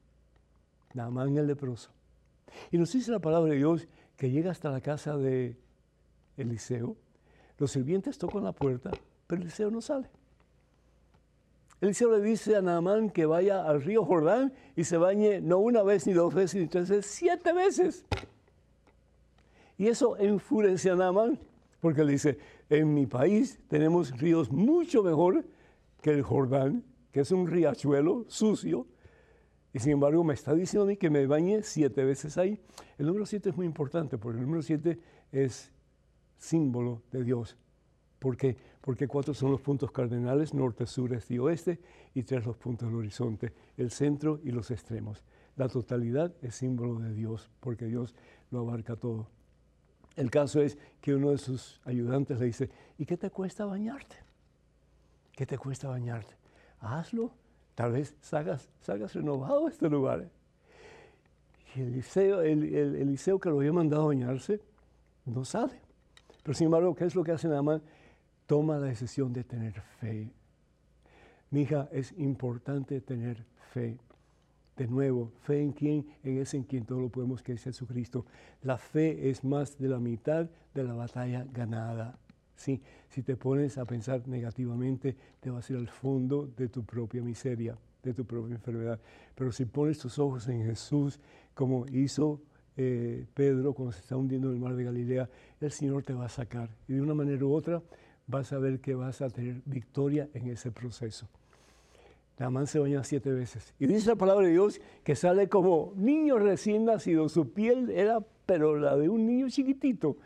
Naamán 0.93 1.37
el 1.37 1.47
leproso. 1.47 1.89
Y 2.69 2.77
nos 2.77 2.91
dice 2.91 3.11
la 3.11 3.19
palabra 3.19 3.51
de 3.51 3.59
Dios 3.59 3.87
que 4.17 4.31
llega 4.31 4.51
hasta 4.51 4.69
la 4.69 4.81
casa 4.81 5.17
de 5.17 5.57
Eliseo. 6.37 6.95
Los 7.57 7.71
sirvientes 7.71 8.17
tocan 8.17 8.43
la 8.43 8.51
puerta, 8.51 8.91
pero 9.27 9.41
Eliseo 9.41 9.69
no 9.69 9.81
sale. 9.81 10.09
Eliseo 11.81 12.17
le 12.17 12.23
dice 12.23 12.55
a 12.55 12.61
Naamán 12.61 13.09
que 13.09 13.25
vaya 13.25 13.63
al 13.63 13.81
río 13.81 14.05
Jordán 14.05 14.53
y 14.75 14.85
se 14.85 14.97
bañe 14.97 15.41
no 15.41 15.59
una 15.59 15.83
vez, 15.83 16.07
ni 16.07 16.13
dos 16.13 16.33
veces, 16.33 16.61
ni 16.61 16.67
tres 16.67 16.89
veces, 16.89 17.05
siete 17.07 17.51
veces. 17.51 18.05
Y 19.77 19.87
eso 19.87 20.15
enfurece 20.17 20.91
a 20.91 20.95
Naamán, 20.95 21.39
porque 21.81 22.05
le 22.05 22.13
dice, 22.13 22.37
en 22.69 22.93
mi 22.93 23.05
país 23.05 23.59
tenemos 23.67 24.17
ríos 24.17 24.51
mucho 24.51 25.03
mejor 25.03 25.45
que 26.01 26.11
el 26.11 26.21
Jordán, 26.21 26.83
que 27.11 27.21
es 27.21 27.31
un 27.31 27.47
riachuelo 27.47 28.25
sucio, 28.29 28.87
y 29.73 29.79
sin 29.79 29.93
embargo 29.93 30.23
me 30.23 30.35
está 30.35 30.53
diciendo 30.53 30.83
a 30.83 30.87
mí 30.87 30.97
que 30.97 31.09
me 31.09 31.25
bañe 31.25 31.63
siete 31.63 32.03
veces 32.03 32.37
ahí. 32.37 32.59
El 32.97 33.07
número 33.07 33.25
siete 33.25 33.49
es 33.49 33.55
muy 33.55 33.65
importante 33.65 34.19
porque 34.19 34.39
el 34.39 34.45
número 34.45 34.61
siete 34.61 34.99
es 35.31 35.71
símbolo 36.37 37.01
de 37.11 37.23
Dios. 37.23 37.57
¿Por 38.19 38.37
qué? 38.37 38.55
Porque 38.81 39.07
cuatro 39.07 39.33
son 39.33 39.51
los 39.51 39.61
puntos 39.61 39.91
cardinales, 39.91 40.53
norte, 40.53 40.85
sur, 40.85 41.11
este 41.13 41.33
y 41.33 41.39
oeste, 41.39 41.79
y 42.13 42.23
tres 42.23 42.45
los 42.45 42.55
puntos 42.55 42.87
del 42.87 42.99
horizonte, 42.99 43.51
el 43.75 43.89
centro 43.91 44.39
y 44.43 44.51
los 44.51 44.71
extremos. 44.71 45.23
La 45.55 45.67
totalidad 45.67 46.33
es 46.41 46.55
símbolo 46.55 46.99
de 46.99 47.13
Dios, 47.13 47.49
porque 47.59 47.85
Dios 47.85 48.15
lo 48.51 48.59
abarca 48.59 48.95
todo. 48.95 49.29
El 50.15 50.29
caso 50.29 50.61
es 50.61 50.77
que 51.01 51.15
uno 51.15 51.31
de 51.31 51.37
sus 51.37 51.81
ayudantes 51.85 52.39
le 52.39 52.45
dice, 52.45 52.69
¿y 52.97 53.05
qué 53.05 53.17
te 53.17 53.31
cuesta 53.31 53.65
bañarte? 53.65 54.17
¿Qué 55.33 55.45
te 55.45 55.57
cuesta 55.57 55.89
bañarte? 55.89 56.35
Hazlo 56.79 57.33
Tal 57.75 57.91
vez 57.91 58.15
salgas, 58.21 58.69
salgas 58.81 59.13
renovado 59.13 59.65
de 59.65 59.71
este 59.71 59.89
lugar. 59.89 60.21
¿eh? 60.21 60.29
Y 61.75 61.81
el, 61.81 62.75
el, 62.75 62.95
Eliseo 62.95 63.39
que 63.39 63.49
lo 63.49 63.57
había 63.57 63.73
mandado 63.73 64.03
a 64.03 64.07
bañarse, 64.07 64.61
no 65.25 65.43
sale. 65.43 65.73
Pero 66.43 66.53
sin 66.53 66.65
embargo, 66.65 66.93
¿qué 66.95 67.05
es 67.05 67.15
lo 67.15 67.23
que 67.23 67.31
hace 67.31 67.47
Naamán? 67.47 67.81
Toma 68.45 68.77
la 68.77 68.87
decisión 68.87 69.33
de 69.33 69.43
tener 69.43 69.81
fe. 69.99 70.29
Mi 71.49 71.61
hija, 71.61 71.87
es 71.91 72.13
importante 72.17 72.99
tener 73.01 73.43
fe. 73.71 73.97
De 74.75 74.87
nuevo, 74.87 75.31
fe 75.43 75.61
en 75.61 75.71
quién, 75.71 76.05
en 76.23 76.39
ese 76.39 76.57
en 76.57 76.63
quien 76.63 76.85
todo 76.85 76.99
lo 76.99 77.09
podemos, 77.09 77.41
que 77.41 77.53
es 77.53 77.63
Jesucristo. 77.63 78.25
La 78.61 78.77
fe 78.77 79.29
es 79.29 79.43
más 79.43 79.77
de 79.77 79.87
la 79.87 79.99
mitad 79.99 80.47
de 80.73 80.83
la 80.83 80.93
batalla 80.93 81.45
ganada. 81.53 82.17
Sí, 82.55 82.81
si 83.09 83.23
te 83.23 83.35
pones 83.35 83.77
a 83.77 83.85
pensar 83.85 84.27
negativamente, 84.27 85.15
te 85.39 85.49
vas 85.49 85.69
a 85.69 85.73
ir 85.73 85.79
al 85.79 85.87
fondo 85.87 86.47
de 86.55 86.69
tu 86.69 86.83
propia 86.83 87.21
miseria, 87.21 87.77
de 88.03 88.13
tu 88.13 88.25
propia 88.25 88.55
enfermedad. 88.55 88.99
Pero 89.35 89.51
si 89.51 89.65
pones 89.65 89.97
tus 89.97 90.19
ojos 90.19 90.47
en 90.47 90.63
Jesús, 90.63 91.19
como 91.53 91.85
hizo 91.87 92.41
eh, 92.75 93.25
Pedro 93.33 93.73
cuando 93.73 93.91
se 93.91 93.99
está 93.99 94.17
hundiendo 94.17 94.49
en 94.49 94.55
el 94.55 94.59
mar 94.59 94.75
de 94.75 94.83
Galilea, 94.83 95.29
el 95.59 95.71
Señor 95.71 96.03
te 96.03 96.13
va 96.13 96.25
a 96.25 96.29
sacar. 96.29 96.69
Y 96.87 96.93
de 96.93 97.01
una 97.01 97.13
manera 97.13 97.45
u 97.45 97.53
otra 97.53 97.81
vas 98.27 98.53
a 98.53 98.59
ver 98.59 98.79
que 98.79 98.95
vas 98.95 99.21
a 99.21 99.29
tener 99.29 99.61
victoria 99.65 100.29
en 100.33 100.47
ese 100.47 100.71
proceso. 100.71 101.27
Naamán 102.39 102.67
se 102.67 102.79
baña 102.79 103.03
siete 103.03 103.31
veces. 103.31 103.73
Y 103.79 103.85
dice 103.85 104.09
la 104.09 104.15
palabra 104.15 104.47
de 104.47 104.53
Dios 104.53 104.81
que 105.03 105.15
sale 105.15 105.49
como 105.49 105.93
niño 105.95 106.39
recién 106.39 106.85
nacido. 106.85 107.29
Su 107.29 107.51
piel 107.51 107.91
era, 107.91 108.19
pero 108.45 108.75
la 108.77 108.97
de 108.97 109.07
un 109.07 109.25
niño 109.25 109.49
chiquitito, 109.49 110.17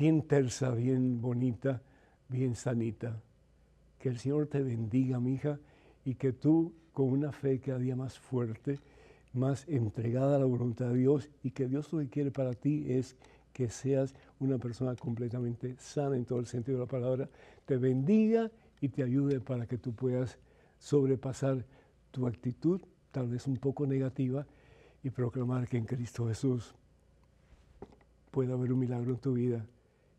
bien 0.00 0.22
tersa, 0.22 0.70
bien 0.70 1.20
bonita, 1.20 1.82
bien 2.30 2.54
sanita. 2.54 3.20
Que 3.98 4.08
el 4.08 4.18
Señor 4.18 4.46
te 4.46 4.62
bendiga, 4.62 5.20
mi 5.20 5.34
hija, 5.34 5.58
y 6.06 6.14
que 6.14 6.32
tú, 6.32 6.72
con 6.94 7.10
una 7.10 7.32
fe 7.32 7.60
cada 7.60 7.78
día 7.78 7.96
más 7.96 8.18
fuerte, 8.18 8.78
más 9.34 9.68
entregada 9.68 10.36
a 10.36 10.38
la 10.38 10.46
voluntad 10.46 10.86
de 10.86 11.00
Dios, 11.00 11.28
y 11.42 11.50
que 11.50 11.68
Dios 11.68 11.92
lo 11.92 11.98
que 11.98 12.08
quiere 12.08 12.30
para 12.30 12.54
ti 12.54 12.86
es 12.88 13.14
que 13.52 13.68
seas 13.68 14.14
una 14.38 14.56
persona 14.56 14.96
completamente 14.96 15.76
sana 15.78 16.16
en 16.16 16.24
todo 16.24 16.38
el 16.38 16.46
sentido 16.46 16.78
de 16.78 16.84
la 16.86 16.90
palabra, 16.90 17.28
te 17.66 17.76
bendiga 17.76 18.50
y 18.80 18.88
te 18.88 19.02
ayude 19.02 19.38
para 19.38 19.66
que 19.66 19.76
tú 19.76 19.92
puedas 19.92 20.38
sobrepasar 20.78 21.66
tu 22.10 22.26
actitud, 22.26 22.80
tal 23.10 23.28
vez 23.28 23.46
un 23.46 23.58
poco 23.58 23.86
negativa, 23.86 24.46
y 25.04 25.10
proclamar 25.10 25.68
que 25.68 25.76
en 25.76 25.84
Cristo 25.84 26.26
Jesús 26.26 26.74
puede 28.30 28.54
haber 28.54 28.72
un 28.72 28.78
milagro 28.78 29.12
en 29.12 29.18
tu 29.18 29.34
vida 29.34 29.66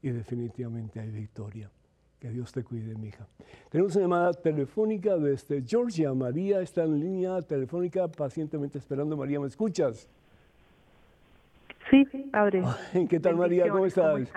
y 0.01 0.09
definitivamente 0.09 0.99
hay 0.99 1.09
victoria. 1.09 1.69
Que 2.19 2.29
Dios 2.29 2.51
te 2.51 2.63
cuide, 2.63 2.93
mi 2.95 3.07
hija. 3.07 3.25
Tenemos 3.69 3.95
una 3.95 4.03
llamada 4.03 4.33
telefónica 4.33 5.17
desde 5.17 5.63
Georgia. 5.65 6.13
María 6.13 6.61
está 6.61 6.83
en 6.83 6.99
línea 6.99 7.41
telefónica 7.41 8.07
pacientemente 8.07 8.77
esperando. 8.77 9.17
María, 9.17 9.39
¿me 9.39 9.47
escuchas? 9.47 10.07
Sí, 11.89 12.05
padre. 12.31 12.61
¿Qué 13.09 13.19
tal, 13.19 13.35
María? 13.37 13.67
¿Cómo 13.69 13.85
estás? 13.87 14.31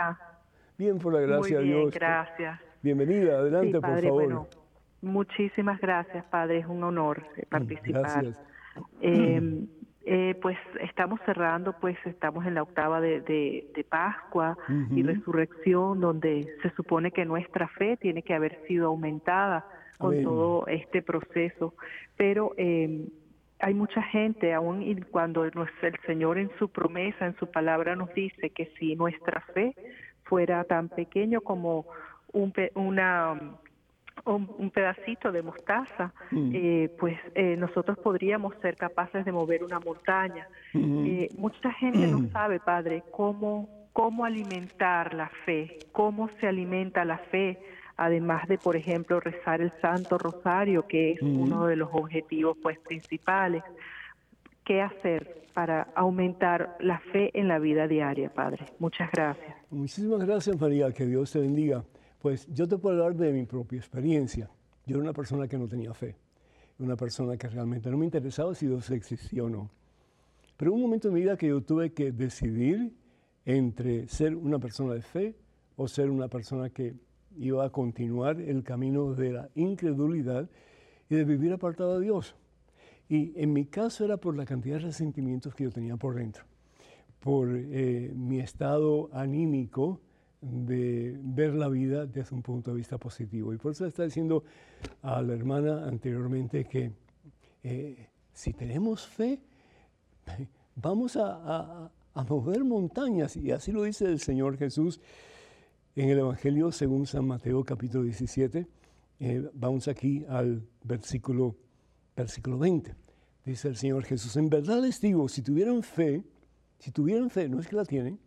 Bien, 0.79 0.98
por 0.98 1.12
la 1.12 1.20
gracia 1.20 1.59
Muy 1.59 1.68
de 1.68 1.74
Dios. 1.74 1.94
gracias. 1.94 2.61
Bienvenida, 2.83 3.38
adelante, 3.38 3.72
Sí, 3.72 3.81
padre, 3.81 4.09
por 4.09 4.09
favor. 4.09 4.24
bueno, 4.24 4.46
muchísimas 5.03 5.79
gracias, 5.81 6.24
padre. 6.27 6.59
Es 6.61 6.66
un 6.66 6.83
honor 6.83 7.22
eh, 7.37 7.44
participar. 7.48 8.03
Gracias. 8.03 8.40
Eh, 9.03 9.66
eh, 10.07 10.35
pues 10.43 10.59
estamos 10.81 11.19
cerrando, 11.25 11.73
pues 11.81 11.97
estamos 12.05 12.47
en 12.47 12.55
la 12.55 12.62
octava 12.62 13.01
de, 13.01 13.21
de- 13.23 13.71
de 13.75 13.85
Pascua 13.85 14.57
y. 14.90 15.03
Resurrección, 15.03 16.01
donde 16.01 16.47
se 16.62 16.71
supone 16.71 17.11
que 17.11 17.25
nuestra 17.25 17.69
fe 17.69 17.97
tiene 17.97 18.23
que 18.23 18.35
haber 18.35 18.59
sido 18.67 18.87
aumentada 18.88 19.64
con 19.99 20.14
todo 20.23 20.67
este 20.67 21.03
proceso. 21.03 21.75
Pero 22.17 22.53
eh, 22.57 23.07
hay 23.61 23.75
mucha 23.75 24.03
gente, 24.03 24.53
aún 24.53 24.83
y 24.83 24.95
cuando 25.03 25.45
el 25.45 25.53
Señor 26.07 26.38
en 26.38 26.51
su 26.59 26.69
promesa, 26.69 27.27
en 27.27 27.37
su 27.37 27.51
palabra 27.51 27.97
nos 27.97 28.12
dice 28.14 28.51
que 28.51 28.67
si 28.79 28.97
nuestra 28.97 29.40
fe 29.55 29.75
fuera 30.25 30.64
tan 30.64 30.88
pequeño 30.88 31.40
como 31.40 31.87
un, 32.33 32.53
una 32.75 33.40
un, 34.27 34.51
un 34.59 34.71
pedacito 34.71 35.31
de 35.33 35.43
mostaza, 35.43 36.13
Mm. 36.31 36.51
eh, 36.55 36.91
pues 36.99 37.17
eh, 37.35 37.57
nosotros 37.59 37.99
podríamos 37.99 38.55
ser 38.63 38.77
capaces 38.77 39.25
de 39.25 39.33
mover 39.33 39.63
una 39.63 39.79
montaña. 39.81 40.49
Ujú. 40.75 41.05
Eh, 41.07 41.29
mucha 41.37 41.71
gente 41.73 42.07
no 42.07 42.29
sabe, 42.31 42.59
Padre, 42.61 43.03
cómo, 43.11 43.69
cómo 43.93 44.25
alimentar 44.25 45.13
la 45.15 45.29
fe, 45.45 45.79
cómo 45.93 46.29
se 46.41 46.47
alimenta 46.47 47.05
la 47.05 47.19
fe, 47.19 47.59
además 47.97 48.49
de, 48.49 48.59
por 48.59 48.77
ejemplo, 48.77 49.21
rezar 49.21 49.61
el 49.61 49.73
Santo 49.81 50.19
Rosario, 50.19 50.87
que 50.89 51.13
es 51.13 51.23
uno 51.23 51.67
de 51.67 51.77
los 51.77 51.91
objetivos 51.93 52.57
pues 52.63 52.79
principales. 52.81 53.63
¿Qué 54.65 54.81
hacer 54.81 55.43
para 55.53 55.89
aumentar 55.95 56.77
la 56.81 56.99
fe 57.13 57.31
en 57.39 57.49
la 57.49 57.59
vida 57.59 57.87
diaria, 57.87 58.31
Padre? 58.31 58.65
Muchas 58.79 59.11
gracias. 59.13 59.55
Muchísimas 59.71 60.25
gracias, 60.25 60.59
María. 60.59 60.91
Que 60.93 61.05
Dios 61.05 61.31
te 61.33 61.41
bendiga. 61.41 61.85
Pues 62.25 62.47
yo 62.47 62.67
te 62.67 62.79
puedo 62.79 63.05
hablar 63.05 63.19
de 63.19 63.35
mi 63.35 63.45
propia 63.45 63.77
experiencia. 63.77 64.49
Yo 64.87 64.97
era 64.97 65.03
una 65.03 65.13
persona 65.13 65.47
que 65.47 65.59
no 65.59 65.69
tenía 65.69 65.93
fe. 65.93 66.17
Una 66.79 66.97
persona 66.97 67.37
que 67.37 67.49
realmente 67.49 67.91
no 67.91 67.99
me 67.99 68.07
interesaba 68.07 68.55
si 68.55 68.67
Dios 68.67 68.89
existía 68.93 69.45
o 69.45 69.51
no. 69.51 69.69
Pero 70.57 70.73
un 70.73 70.81
momento 70.81 71.09
en 71.09 71.15
mi 71.15 71.21
vida 71.21 71.37
que 71.37 71.49
yo 71.49 71.61
tuve 71.61 71.93
que 71.93 72.13
decidir 72.13 72.95
entre 73.45 74.09
ser 74.09 74.35
una 74.37 74.59
persona 74.59 74.95
de 74.95 75.03
fe 75.03 75.35
o 75.77 75.87
ser 75.87 76.09
una 76.09 76.29
persona 76.29 76.71
que 76.71 76.95
iba 77.37 77.63
a 77.63 77.69
continuar 77.69 78.41
el 78.41 78.65
camino 78.65 79.13
de 79.13 79.33
la 79.33 79.51
incredulidad 79.55 80.49
y 81.11 81.17
de 81.17 81.25
vivir 81.25 81.53
apartado 81.53 81.99
de 81.99 82.07
Dios. 82.07 82.37
Y 83.07 83.39
en 83.39 83.53
mi 83.53 83.67
caso 83.67 84.03
era 84.03 84.17
por 84.17 84.35
la 84.35 84.47
cantidad 84.47 84.77
de 84.77 84.87
resentimientos 84.87 85.55
que 85.55 85.65
yo 85.65 85.71
tenía 85.71 85.99
por 85.99 86.15
dentro, 86.15 86.45
por 87.21 87.51
eh, 87.55 88.15
mi 88.17 88.41
estado 88.41 89.11
anímico 89.13 90.01
de 90.44 91.18
ver 91.22 91.54
la 91.54 91.68
vida 91.68 92.07
desde 92.07 92.35
un 92.35 92.42
punto 92.42 92.70
de 92.72 92.76
vista 92.76 92.98
positivo. 92.98 93.52
Y 93.52 93.57
por 93.57 93.72
eso 93.72 93.87
está 93.87 94.04
diciendo 94.04 94.44
a 95.02 95.22
la 95.22 95.33
hermana 95.35 95.87
anteriormente 95.87 96.64
que 96.64 96.92
eh, 97.62 98.09
si 98.33 98.52
tenemos 98.52 99.07
fe, 99.07 99.40
vamos 100.76 101.16
a, 101.16 101.90
a- 102.14 102.24
mover 102.28 102.62
montañas. 102.64 103.37
Y 103.37 103.50
así 103.50 103.72
lo 103.72 103.83
dice 103.83 104.04
el 104.04 104.20
Señor 104.20 104.57
Jesús 104.57 105.00
en 105.96 106.11
el 106.11 106.18
Evangelio 106.18 106.70
según 106.72 107.07
San 107.07 107.26
Mateo 107.26 107.64
capítulo 107.64 108.04
17. 108.04 108.66
Eh, 109.20 109.50
vamos 109.54 109.88
aquí 109.88 110.24
al 110.28 110.62
versículo, 110.83 111.57
versículo 112.16 112.59
20. 112.59 112.94
Dice 113.44 113.68
el 113.68 113.76
Señor 113.76 114.04
Jesús, 114.04 114.37
en 114.37 114.48
verdad 114.48 114.80
les 114.80 115.00
digo, 115.00 115.28
si 115.28 115.42
tuvieran 115.42 115.83
fe, 115.83 116.22
si 116.78 116.90
tuvieran 116.90 117.30
fe, 117.30 117.48
no 117.48 117.61
es 117.61 117.68
que 117.68 117.76
la 117.76 117.85
tienen, 117.85 118.18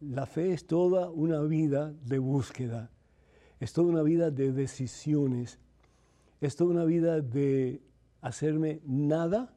la 0.00 0.26
fe 0.26 0.52
es 0.52 0.66
toda 0.66 1.10
una 1.10 1.40
vida 1.40 1.92
de 2.04 2.18
búsqueda, 2.18 2.90
es 3.60 3.72
toda 3.72 3.88
una 3.88 4.02
vida 4.02 4.30
de 4.30 4.52
decisiones, 4.52 5.58
es 6.40 6.56
toda 6.56 6.70
una 6.70 6.84
vida 6.84 7.20
de 7.20 7.82
hacerme 8.20 8.80
nada, 8.84 9.54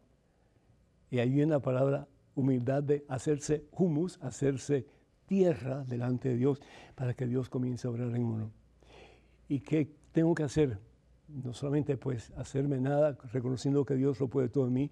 y 1.10 1.20
ahí 1.20 1.30
viene 1.30 1.52
la 1.52 1.60
palabra 1.62 2.08
humildad 2.36 2.82
de 2.82 3.06
hacerse 3.08 3.66
humus, 3.72 4.18
hacerse 4.22 4.88
tierra 5.28 5.84
delante 5.84 6.30
de 6.30 6.38
Dios, 6.38 6.62
para 6.96 7.14
que 7.14 7.28
Dios 7.28 7.50
comience 7.50 7.88
a 7.88 7.92
obrar 7.92 8.16
en 8.16 8.24
uno. 8.24 8.52
¿Y 9.48 9.60
qué 9.60 9.94
tengo 10.12 10.34
que 10.34 10.44
hacer? 10.44 10.80
No 11.28 11.54
solamente 11.54 11.98
pues 11.98 12.32
hacerme 12.36 12.80
nada, 12.80 13.18
reconociendo 13.32 13.86
que 13.86 13.96
Dios 13.96 14.20
lo 14.20 14.28
puede 14.28 14.50
todo 14.50 14.68
en 14.68 14.74
mí, 14.74 14.92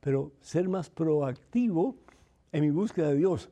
pero 0.00 0.32
ser 0.40 0.68
más 0.68 0.90
proactivo 0.90 1.96
en 2.52 2.62
mi 2.62 2.70
búsqueda 2.70 3.10
de 3.10 3.16
Dios. 3.16 3.50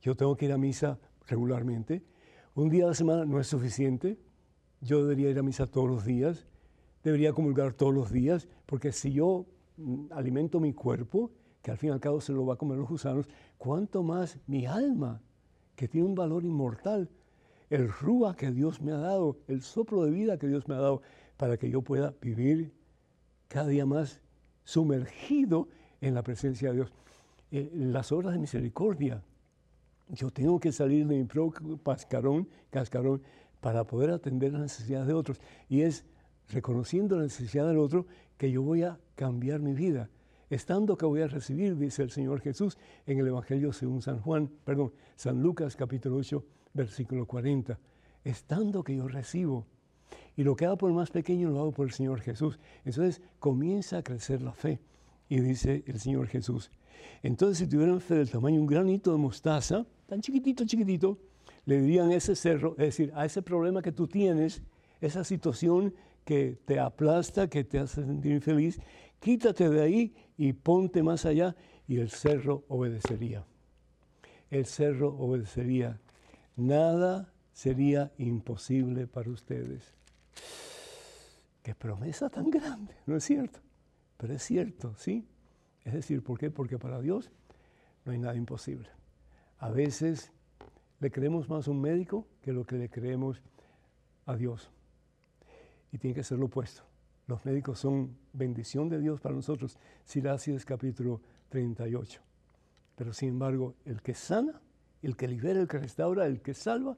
Yo 0.00 0.14
tengo 0.14 0.36
que 0.36 0.46
ir 0.46 0.52
a 0.52 0.58
misa 0.58 0.98
regularmente. 1.26 2.02
Un 2.54 2.68
día 2.68 2.84
a 2.84 2.88
la 2.88 2.94
semana 2.94 3.24
no 3.24 3.40
es 3.40 3.46
suficiente. 3.46 4.18
Yo 4.80 5.02
debería 5.02 5.30
ir 5.30 5.38
a 5.38 5.42
misa 5.42 5.66
todos 5.66 5.88
los 5.88 6.04
días. 6.04 6.46
Debería 7.02 7.32
comulgar 7.32 7.72
todos 7.72 7.94
los 7.94 8.10
días, 8.10 8.48
porque 8.66 8.92
si 8.92 9.12
yo 9.12 9.46
mm, 9.76 10.12
alimento 10.12 10.60
mi 10.60 10.72
cuerpo, 10.72 11.30
que 11.62 11.70
al 11.70 11.78
fin 11.78 11.90
y 11.90 11.92
al 11.92 12.00
cabo 12.00 12.20
se 12.20 12.32
lo 12.32 12.44
va 12.44 12.54
a 12.54 12.56
comer 12.56 12.78
los 12.78 12.88
gusanos, 12.88 13.28
cuánto 13.56 14.02
más 14.02 14.38
mi 14.46 14.66
alma, 14.66 15.20
que 15.76 15.88
tiene 15.88 16.06
un 16.06 16.14
valor 16.14 16.44
inmortal, 16.44 17.08
el 17.70 17.88
rúa 17.88 18.34
que 18.34 18.50
Dios 18.50 18.80
me 18.80 18.92
ha 18.92 18.98
dado, 18.98 19.38
el 19.46 19.62
soplo 19.62 20.04
de 20.04 20.10
vida 20.10 20.38
que 20.38 20.48
Dios 20.48 20.68
me 20.68 20.74
ha 20.74 20.78
dado, 20.78 21.02
para 21.36 21.56
que 21.56 21.70
yo 21.70 21.82
pueda 21.82 22.14
vivir 22.20 22.72
cada 23.46 23.68
día 23.68 23.86
más 23.86 24.20
sumergido 24.64 25.68
en 26.00 26.14
la 26.14 26.22
presencia 26.22 26.70
de 26.70 26.76
Dios. 26.76 26.92
Eh, 27.50 27.70
las 27.74 28.12
obras 28.12 28.32
de 28.32 28.38
misericordia. 28.38 29.22
Yo 30.10 30.30
tengo 30.30 30.58
que 30.58 30.72
salir 30.72 31.06
de 31.06 31.16
mi 31.16 31.24
propio 31.24 31.78
cascarón, 31.82 32.48
cascarón 32.70 33.22
para 33.60 33.84
poder 33.84 34.10
atender 34.10 34.52
las 34.52 34.62
necesidades 34.62 35.06
de 35.06 35.14
otros. 35.14 35.40
Y 35.68 35.82
es 35.82 36.04
reconociendo 36.48 37.16
la 37.16 37.24
necesidad 37.24 37.66
del 37.66 37.78
otro 37.78 38.06
que 38.36 38.50
yo 38.50 38.62
voy 38.62 38.82
a 38.82 38.98
cambiar 39.14 39.60
mi 39.60 39.74
vida. 39.74 40.08
Estando 40.50 40.96
que 40.96 41.04
voy 41.04 41.20
a 41.20 41.26
recibir, 41.26 41.76
dice 41.76 42.02
el 42.02 42.10
Señor 42.10 42.40
Jesús 42.40 42.78
en 43.06 43.18
el 43.18 43.26
Evangelio 43.26 43.72
según 43.72 44.00
San 44.00 44.20
Juan, 44.20 44.50
perdón, 44.64 44.92
San 45.14 45.42
Lucas 45.42 45.76
capítulo 45.76 46.16
8, 46.16 46.42
versículo 46.72 47.26
40. 47.26 47.78
Estando 48.24 48.82
que 48.82 48.96
yo 48.96 49.08
recibo. 49.08 49.66
Y 50.36 50.44
lo 50.44 50.56
que 50.56 50.64
hago 50.64 50.78
por 50.78 50.88
el 50.88 50.96
más 50.96 51.10
pequeño 51.10 51.50
lo 51.50 51.60
hago 51.60 51.72
por 51.72 51.86
el 51.86 51.92
Señor 51.92 52.20
Jesús. 52.20 52.58
Entonces 52.84 53.20
comienza 53.38 53.98
a 53.98 54.02
crecer 54.02 54.40
la 54.40 54.52
fe. 54.52 54.80
Y 55.28 55.40
dice 55.40 55.84
el 55.86 56.00
Señor 56.00 56.28
Jesús. 56.28 56.70
Entonces 57.22 57.58
si 57.58 57.66
tuvieran 57.66 58.00
fe 58.00 58.14
del 58.14 58.30
tamaño 58.30 58.56
de 58.56 58.62
un 58.62 58.66
granito 58.66 59.12
de 59.12 59.18
mostaza, 59.18 59.86
tan 60.08 60.22
chiquitito, 60.22 60.64
chiquitito, 60.64 61.18
le 61.66 61.80
dirían 61.82 62.10
a 62.10 62.14
ese 62.14 62.34
cerro, 62.34 62.72
es 62.78 62.86
decir, 62.96 63.12
a 63.14 63.26
ese 63.26 63.42
problema 63.42 63.82
que 63.82 63.92
tú 63.92 64.08
tienes, 64.08 64.62
esa 65.02 65.22
situación 65.22 65.94
que 66.24 66.58
te 66.64 66.80
aplasta, 66.80 67.48
que 67.48 67.62
te 67.62 67.78
hace 67.78 68.04
sentir 68.04 68.32
infeliz, 68.32 68.80
quítate 69.20 69.68
de 69.68 69.82
ahí 69.82 70.14
y 70.38 70.54
ponte 70.54 71.02
más 71.02 71.26
allá 71.26 71.54
y 71.86 71.98
el 71.98 72.08
cerro 72.08 72.64
obedecería. 72.68 73.44
El 74.50 74.64
cerro 74.64 75.14
obedecería. 75.14 76.00
Nada 76.56 77.30
sería 77.52 78.10
imposible 78.16 79.06
para 79.06 79.30
ustedes. 79.30 79.94
Qué 81.62 81.74
promesa 81.74 82.30
tan 82.30 82.48
grande, 82.50 82.94
¿no 83.04 83.16
es 83.16 83.24
cierto? 83.24 83.60
Pero 84.16 84.32
es 84.32 84.42
cierto, 84.42 84.94
¿sí? 84.96 85.28
Es 85.84 85.92
decir, 85.92 86.22
¿por 86.22 86.38
qué? 86.38 86.50
Porque 86.50 86.78
para 86.78 86.98
Dios 87.02 87.30
no 88.06 88.12
hay 88.12 88.18
nada 88.18 88.36
imposible. 88.36 88.97
A 89.58 89.70
veces 89.70 90.30
le 91.00 91.10
creemos 91.10 91.48
más 91.48 91.66
a 91.66 91.70
un 91.72 91.80
médico 91.80 92.26
que 92.42 92.52
lo 92.52 92.64
que 92.64 92.76
le 92.76 92.88
creemos 92.88 93.42
a 94.26 94.36
Dios. 94.36 94.70
Y 95.90 95.98
tiene 95.98 96.14
que 96.14 96.22
ser 96.22 96.38
lo 96.38 96.46
opuesto. 96.46 96.82
Los 97.26 97.44
médicos 97.44 97.80
son 97.80 98.16
bendición 98.32 98.88
de 98.88 99.00
Dios 99.00 99.20
para 99.20 99.34
nosotros. 99.34 99.76
Silacias 100.04 100.64
capítulo 100.64 101.20
38. 101.48 102.20
Pero 102.94 103.12
sin 103.12 103.30
embargo, 103.30 103.74
el 103.84 104.00
que 104.00 104.14
sana, 104.14 104.60
el 105.02 105.16
que 105.16 105.26
libera, 105.26 105.60
el 105.60 105.68
que 105.68 105.78
restaura, 105.78 106.26
el 106.26 106.40
que 106.40 106.54
salva, 106.54 106.96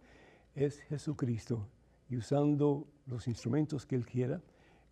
es 0.54 0.80
Jesucristo. 0.82 1.66
Y 2.10 2.16
usando 2.16 2.86
los 3.06 3.26
instrumentos 3.26 3.86
que 3.86 3.96
Él 3.96 4.04
quiera, 4.04 4.42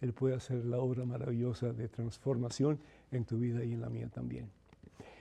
Él 0.01 0.15
puede 0.15 0.35
hacer 0.35 0.65
la 0.65 0.79
obra 0.79 1.05
maravillosa 1.05 1.73
de 1.73 1.89
transformación 1.89 2.81
en 3.11 3.27
tu 3.27 3.39
vida 3.39 3.63
y 3.63 3.75
en 3.75 3.81
la 3.83 3.91
mía 3.91 4.09
también. 4.09 4.58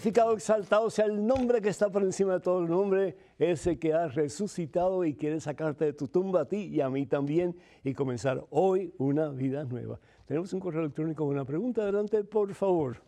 Glorificado, 0.00 0.32
exaltado 0.32 0.88
sea 0.88 1.04
el 1.04 1.26
nombre 1.26 1.60
que 1.60 1.68
está 1.68 1.90
por 1.90 2.02
encima 2.02 2.32
de 2.32 2.40
todo 2.40 2.60
el 2.62 2.70
nombre, 2.70 3.14
ese 3.38 3.78
que 3.78 3.92
ha 3.92 4.08
resucitado 4.08 5.04
y 5.04 5.14
quiere 5.14 5.40
sacarte 5.40 5.84
de 5.84 5.92
tu 5.92 6.08
tumba 6.08 6.40
a 6.40 6.44
ti 6.46 6.70
y 6.72 6.80
a 6.80 6.88
mí 6.88 7.04
también 7.04 7.54
y 7.84 7.92
comenzar 7.92 8.46
hoy 8.48 8.94
una 8.96 9.28
vida 9.28 9.64
nueva. 9.64 10.00
Tenemos 10.24 10.54
un 10.54 10.60
correo 10.60 10.80
electrónico 10.80 11.26
con 11.26 11.34
una 11.34 11.44
pregunta. 11.44 11.82
Adelante, 11.82 12.24
por 12.24 12.54
favor. 12.54 13.02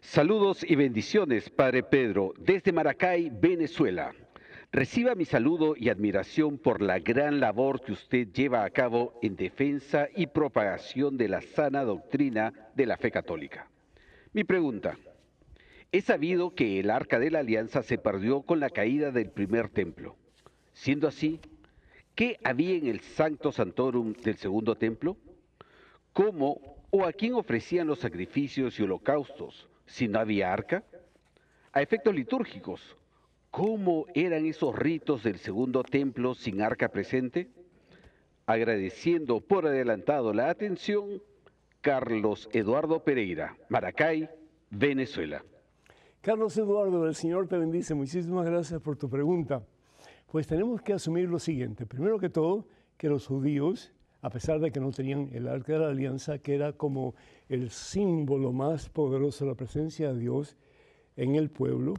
Saludos 0.00 0.64
y 0.66 0.76
bendiciones, 0.76 1.50
Padre 1.50 1.82
Pedro, 1.82 2.32
desde 2.38 2.72
Maracay, 2.72 3.28
Venezuela. 3.28 4.14
Reciba 4.72 5.14
mi 5.14 5.26
saludo 5.26 5.74
y 5.76 5.90
admiración 5.90 6.56
por 6.56 6.80
la 6.80 7.00
gran 7.00 7.38
labor 7.38 7.82
que 7.82 7.92
usted 7.92 8.28
lleva 8.32 8.64
a 8.64 8.70
cabo 8.70 9.18
en 9.20 9.36
defensa 9.36 10.08
y 10.16 10.26
propagación 10.28 11.18
de 11.18 11.28
la 11.28 11.42
sana 11.42 11.84
doctrina 11.84 12.54
de 12.74 12.86
la 12.86 12.96
fe 12.96 13.10
católica. 13.10 13.68
Mi 14.32 14.44
pregunta, 14.44 14.98
he 15.90 16.00
sabido 16.00 16.54
que 16.54 16.80
el 16.80 16.90
arca 16.90 17.18
de 17.18 17.30
la 17.30 17.40
alianza 17.40 17.82
se 17.82 17.98
perdió 17.98 18.42
con 18.42 18.60
la 18.60 18.70
caída 18.70 19.10
del 19.10 19.30
primer 19.30 19.68
templo. 19.68 20.16
Siendo 20.72 21.08
así, 21.08 21.40
¿qué 22.14 22.38
había 22.44 22.76
en 22.76 22.86
el 22.86 23.00
Sancto 23.00 23.52
Santorum 23.52 24.12
del 24.12 24.36
segundo 24.36 24.76
templo? 24.76 25.16
¿Cómo 26.12 26.60
o 26.90 27.04
a 27.04 27.12
quién 27.12 27.34
ofrecían 27.34 27.86
los 27.86 28.00
sacrificios 28.00 28.78
y 28.78 28.82
holocaustos 28.82 29.68
si 29.86 30.08
no 30.08 30.18
había 30.18 30.52
arca? 30.52 30.84
A 31.72 31.82
efectos 31.82 32.14
litúrgicos, 32.14 32.96
¿Cómo 33.50 34.06
eran 34.14 34.44
esos 34.44 34.76
ritos 34.76 35.22
del 35.22 35.38
segundo 35.38 35.82
templo 35.82 36.34
sin 36.34 36.60
arca 36.60 36.88
presente? 36.88 37.48
Agradeciendo 38.46 39.40
por 39.40 39.66
adelantado 39.66 40.32
la 40.32 40.50
atención, 40.50 41.22
Carlos 41.80 42.48
Eduardo 42.52 43.04
Pereira, 43.04 43.56
Maracay, 43.68 44.28
Venezuela. 44.70 45.44
Carlos 46.20 46.56
Eduardo, 46.58 47.06
el 47.06 47.14
Señor 47.14 47.46
te 47.46 47.56
bendice. 47.56 47.94
Muchísimas 47.94 48.46
gracias 48.46 48.80
por 48.80 48.96
tu 48.96 49.08
pregunta. 49.08 49.62
Pues 50.26 50.48
tenemos 50.48 50.82
que 50.82 50.92
asumir 50.92 51.28
lo 51.28 51.38
siguiente. 51.38 51.86
Primero 51.86 52.18
que 52.18 52.30
todo, 52.30 52.66
que 52.96 53.08
los 53.08 53.28
judíos, 53.28 53.92
a 54.22 54.28
pesar 54.28 54.58
de 54.58 54.72
que 54.72 54.80
no 54.80 54.90
tenían 54.90 55.30
el 55.32 55.46
arca 55.46 55.74
de 55.74 55.78
la 55.78 55.88
alianza, 55.88 56.38
que 56.38 56.56
era 56.56 56.72
como 56.72 57.14
el 57.48 57.70
símbolo 57.70 58.52
más 58.52 58.88
poderoso 58.88 59.44
de 59.44 59.52
la 59.52 59.56
presencia 59.56 60.12
de 60.12 60.18
Dios 60.18 60.56
en 61.16 61.36
el 61.36 61.48
pueblo, 61.48 61.94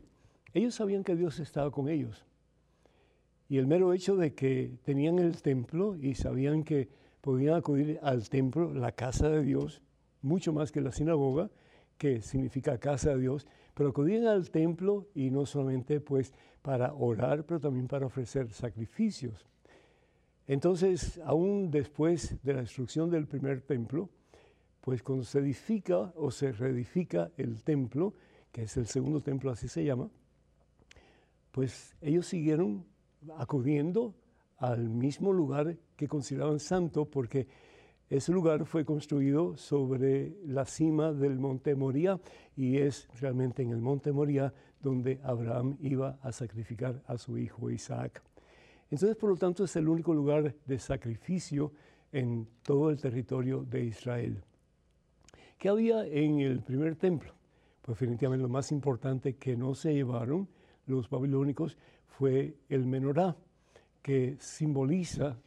ellos 0.54 0.76
sabían 0.76 1.06
que 1.06 1.16
Dios 1.16 1.40
estaba 1.40 1.72
con 1.72 1.88
ellos. 1.88 2.26
Y 3.48 3.58
el 3.58 3.66
mero 3.66 3.94
hecho 3.94 4.18
de 4.18 4.36
que 4.36 4.74
tenían 4.84 5.20
el 5.20 5.42
templo 5.42 5.96
y 5.96 6.16
sabían 6.16 6.64
que 6.64 6.90
podían 7.22 7.56
acudir 7.56 8.00
al 8.02 8.30
templo, 8.30 8.74
la 8.74 8.92
casa 8.92 9.30
de 9.30 9.44
Dios, 9.44 9.82
mucho 10.22 10.54
más 10.54 10.72
que 10.72 10.82
la 10.82 10.92
sinagoga, 10.92 11.50
que 11.98 12.22
significa 12.22 12.78
casa 12.80 13.12
de 13.12 13.20
Dios, 13.20 13.48
pero 13.74 13.90
acudían 13.90 14.26
al 14.26 14.50
templo 14.52 15.08
y 15.14 15.30
no 15.30 15.46
solamente 15.46 16.00
pues 16.00 16.34
para 16.62 16.94
orar, 16.94 17.46
pero 17.46 17.60
también 17.60 17.88
para 17.88 18.06
ofrecer 18.06 18.52
sacrificios. 18.52 19.46
Entonces, 20.48 21.20
aún 21.26 21.70
después 21.70 22.42
de 22.44 22.54
la 22.54 22.62
destrucción 22.62 23.10
del 23.10 23.28
primer 23.28 23.62
templo, 23.62 24.10
pues 24.82 25.04
cuando 25.04 25.24
se 25.24 25.40
edifica 25.40 26.12
o 26.16 26.32
se 26.32 26.52
reedifica 26.52 27.32
el 27.38 27.64
templo, 27.64 28.14
que 28.52 28.64
es 28.64 28.76
el 28.78 28.88
segundo 28.88 29.22
templo, 29.22 29.52
así 29.52 29.68
se 29.68 29.84
llama, 29.84 30.10
pues 31.52 31.96
ellos 32.02 32.26
siguieron 32.26 32.86
acudiendo 33.38 34.16
al 34.58 34.90
mismo 34.90 35.34
lugar 35.34 35.78
que 36.00 36.08
consideraban 36.08 36.62
santo 36.62 37.04
porque 37.04 37.46
ese 38.10 38.32
lugar 38.32 38.66
fue 38.66 38.86
construido 38.86 39.58
sobre 39.58 40.34
la 40.46 40.64
cima 40.64 41.12
del 41.12 41.38
monte 41.38 41.76
Moría 41.76 42.18
y 42.56 42.78
es 42.78 43.10
realmente 43.20 43.64
en 43.64 43.72
el 43.72 43.82
monte 43.82 44.14
Moría 44.14 44.54
donde 44.82 45.20
Abraham 45.24 45.76
iba 45.82 46.18
a 46.22 46.32
sacrificar 46.32 47.04
a 47.06 47.18
su 47.18 47.38
hijo 47.38 47.70
Isaac. 47.70 48.24
Entonces, 48.90 49.18
por 49.18 49.32
lo 49.32 49.36
tanto, 49.36 49.66
es 49.66 49.76
el 49.76 49.90
único 49.90 50.14
lugar 50.14 50.56
de 50.66 50.80
sacrificio 50.80 51.74
en 52.14 52.48
todo 52.64 52.92
el 52.92 53.02
territorio 53.02 53.66
de 53.66 53.84
Israel. 53.84 54.42
¿Qué 55.58 55.68
había 55.68 56.06
en 56.08 56.40
el 56.40 56.62
primer 56.62 56.96
templo? 56.96 57.34
Pues 57.82 58.00
definitivamente 58.00 58.44
lo 58.44 58.48
más 58.48 58.72
importante 58.72 59.36
que 59.36 59.58
no 59.58 59.76
se 59.76 59.94
llevaron 59.94 60.48
los 60.86 61.10
babilónicos 61.10 61.78
fue 62.08 62.56
el 62.70 62.86
menorá, 62.86 63.36
que 64.02 64.38
simboliza, 64.40 65.38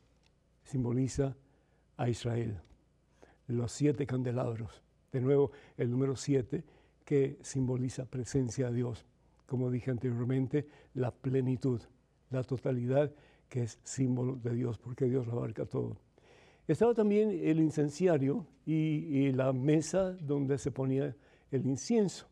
simboliza 0.65 1.37
a 1.97 2.09
Israel. 2.09 2.61
Los 3.47 3.73
siete 3.73 4.07
candelabros. 4.07 4.83
De 5.13 5.21
nuevo, 5.21 5.53
el 5.77 5.91
número 5.91 6.17
siete, 6.17 6.65
que 7.05 7.39
simboliza 7.43 8.07
presencia 8.07 8.71
de 8.71 8.77
Dios. 8.77 9.05
Como 9.47 9.71
dije 9.71 9.91
anteriormente, 9.91 10.67
la 10.95 11.11
plenitud, 11.11 11.81
la 12.31 12.43
totalidad, 12.43 13.13
que 13.49 13.65
es 13.65 13.79
símbolo 13.83 14.37
de 14.37 14.55
Dios, 14.55 14.79
porque 14.79 15.05
Dios 15.07 15.27
lo 15.27 15.35
abarca 15.35 15.67
todo. 15.67 15.99
Estaba 16.67 16.95
también 16.95 17.31
el 17.31 17.61
incenciario 17.61 18.47
y, 18.65 18.73
y 18.73 19.33
la 19.33 19.53
mesa 19.53 20.13
donde 20.13 20.57
se 20.59 20.71
ponía 20.71 21.15
el 21.51 21.67
incienso, 21.67 22.27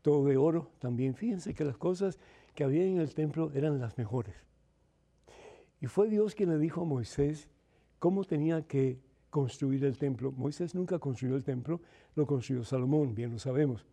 todo 0.00 0.24
de 0.24 0.36
oro 0.36 0.70
también. 0.78 1.14
Fíjense 1.14 1.52
que 1.52 1.64
las 1.64 1.76
cosas 1.76 2.18
que 2.54 2.64
había 2.64 2.84
en 2.84 2.98
el 2.98 3.12
templo 3.14 3.50
eran 3.54 3.80
las 3.80 3.98
mejores. 3.98 4.34
Y 5.80 5.86
fue 5.86 6.08
Dios 6.08 6.34
quien 6.34 6.50
le 6.50 6.58
dijo 6.58 6.82
a 6.82 6.84
Moisés 6.84 7.48
cómo 8.02 8.24
tenía 8.24 8.66
que 8.66 8.98
construir 9.30 9.84
el 9.84 9.96
templo. 9.96 10.32
Moisés 10.32 10.74
nunca 10.74 10.98
construyó 10.98 11.36
el 11.36 11.44
templo, 11.44 11.80
lo 12.16 12.26
construyó 12.26 12.64
Salomón, 12.64 13.14
bien 13.14 13.30
lo 13.30 13.38
sabemos. 13.38 13.86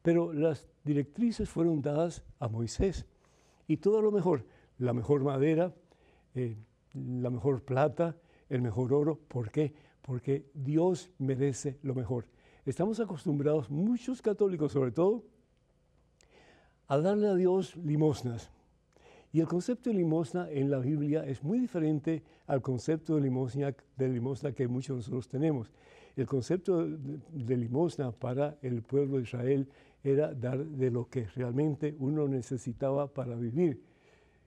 Pero 0.00 0.32
las 0.32 0.66
directrices 0.82 1.46
fueron 1.46 1.82
dadas 1.82 2.22
a 2.38 2.48
Moisés. 2.48 3.04
Y 3.68 3.76
todo 3.76 4.00
lo 4.00 4.10
mejor, 4.12 4.46
la 4.78 4.94
mejor 4.94 5.22
madera, 5.24 5.74
eh, 6.34 6.56
la 6.94 7.28
mejor 7.28 7.62
plata, 7.62 8.16
el 8.48 8.62
mejor 8.62 8.94
oro. 8.94 9.18
¿Por 9.28 9.50
qué? 9.50 9.74
Porque 10.00 10.46
Dios 10.54 11.10
merece 11.18 11.78
lo 11.82 11.94
mejor. 11.94 12.24
Estamos 12.64 12.98
acostumbrados, 12.98 13.68
muchos 13.68 14.22
católicos 14.22 14.72
sobre 14.72 14.92
todo, 14.92 15.22
a 16.88 16.96
darle 16.96 17.28
a 17.28 17.34
Dios 17.34 17.76
limosnas. 17.76 18.50
Y 19.32 19.40
el 19.40 19.46
concepto 19.46 19.90
de 19.90 19.96
limosna 19.96 20.50
en 20.50 20.70
la 20.70 20.78
Biblia 20.78 21.24
es 21.24 21.42
muy 21.42 21.60
diferente 21.60 22.22
al 22.46 22.60
concepto 22.62 23.14
de 23.14 23.22
limosna, 23.22 23.74
de 23.96 24.08
limosna 24.08 24.52
que 24.52 24.66
muchos 24.66 24.88
de 24.88 24.98
nosotros 24.98 25.28
tenemos. 25.28 25.70
El 26.16 26.26
concepto 26.26 26.84
de, 26.84 27.56
limosna 27.56 28.10
para 28.10 28.58
el 28.62 28.82
pueblo 28.82 29.18
de 29.18 29.22
Israel 29.22 29.68
era 30.02 30.34
dar 30.34 30.64
de 30.64 30.90
lo 30.90 31.08
que 31.08 31.26
realmente 31.36 31.94
uno 32.00 32.26
necesitaba 32.26 33.06
para 33.06 33.36
vivir, 33.36 33.80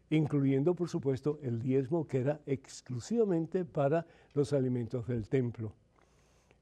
incluyendo 0.09 0.75
por 0.75 0.89
supuesto 0.89 1.39
el 1.41 1.61
diezmo 1.61 2.05
que 2.05 2.19
era 2.19 2.41
exclusivamente 2.45 3.63
para 3.63 4.05
los 4.33 4.51
alimentos 4.51 5.07
del 5.07 5.29
templo. 5.29 5.71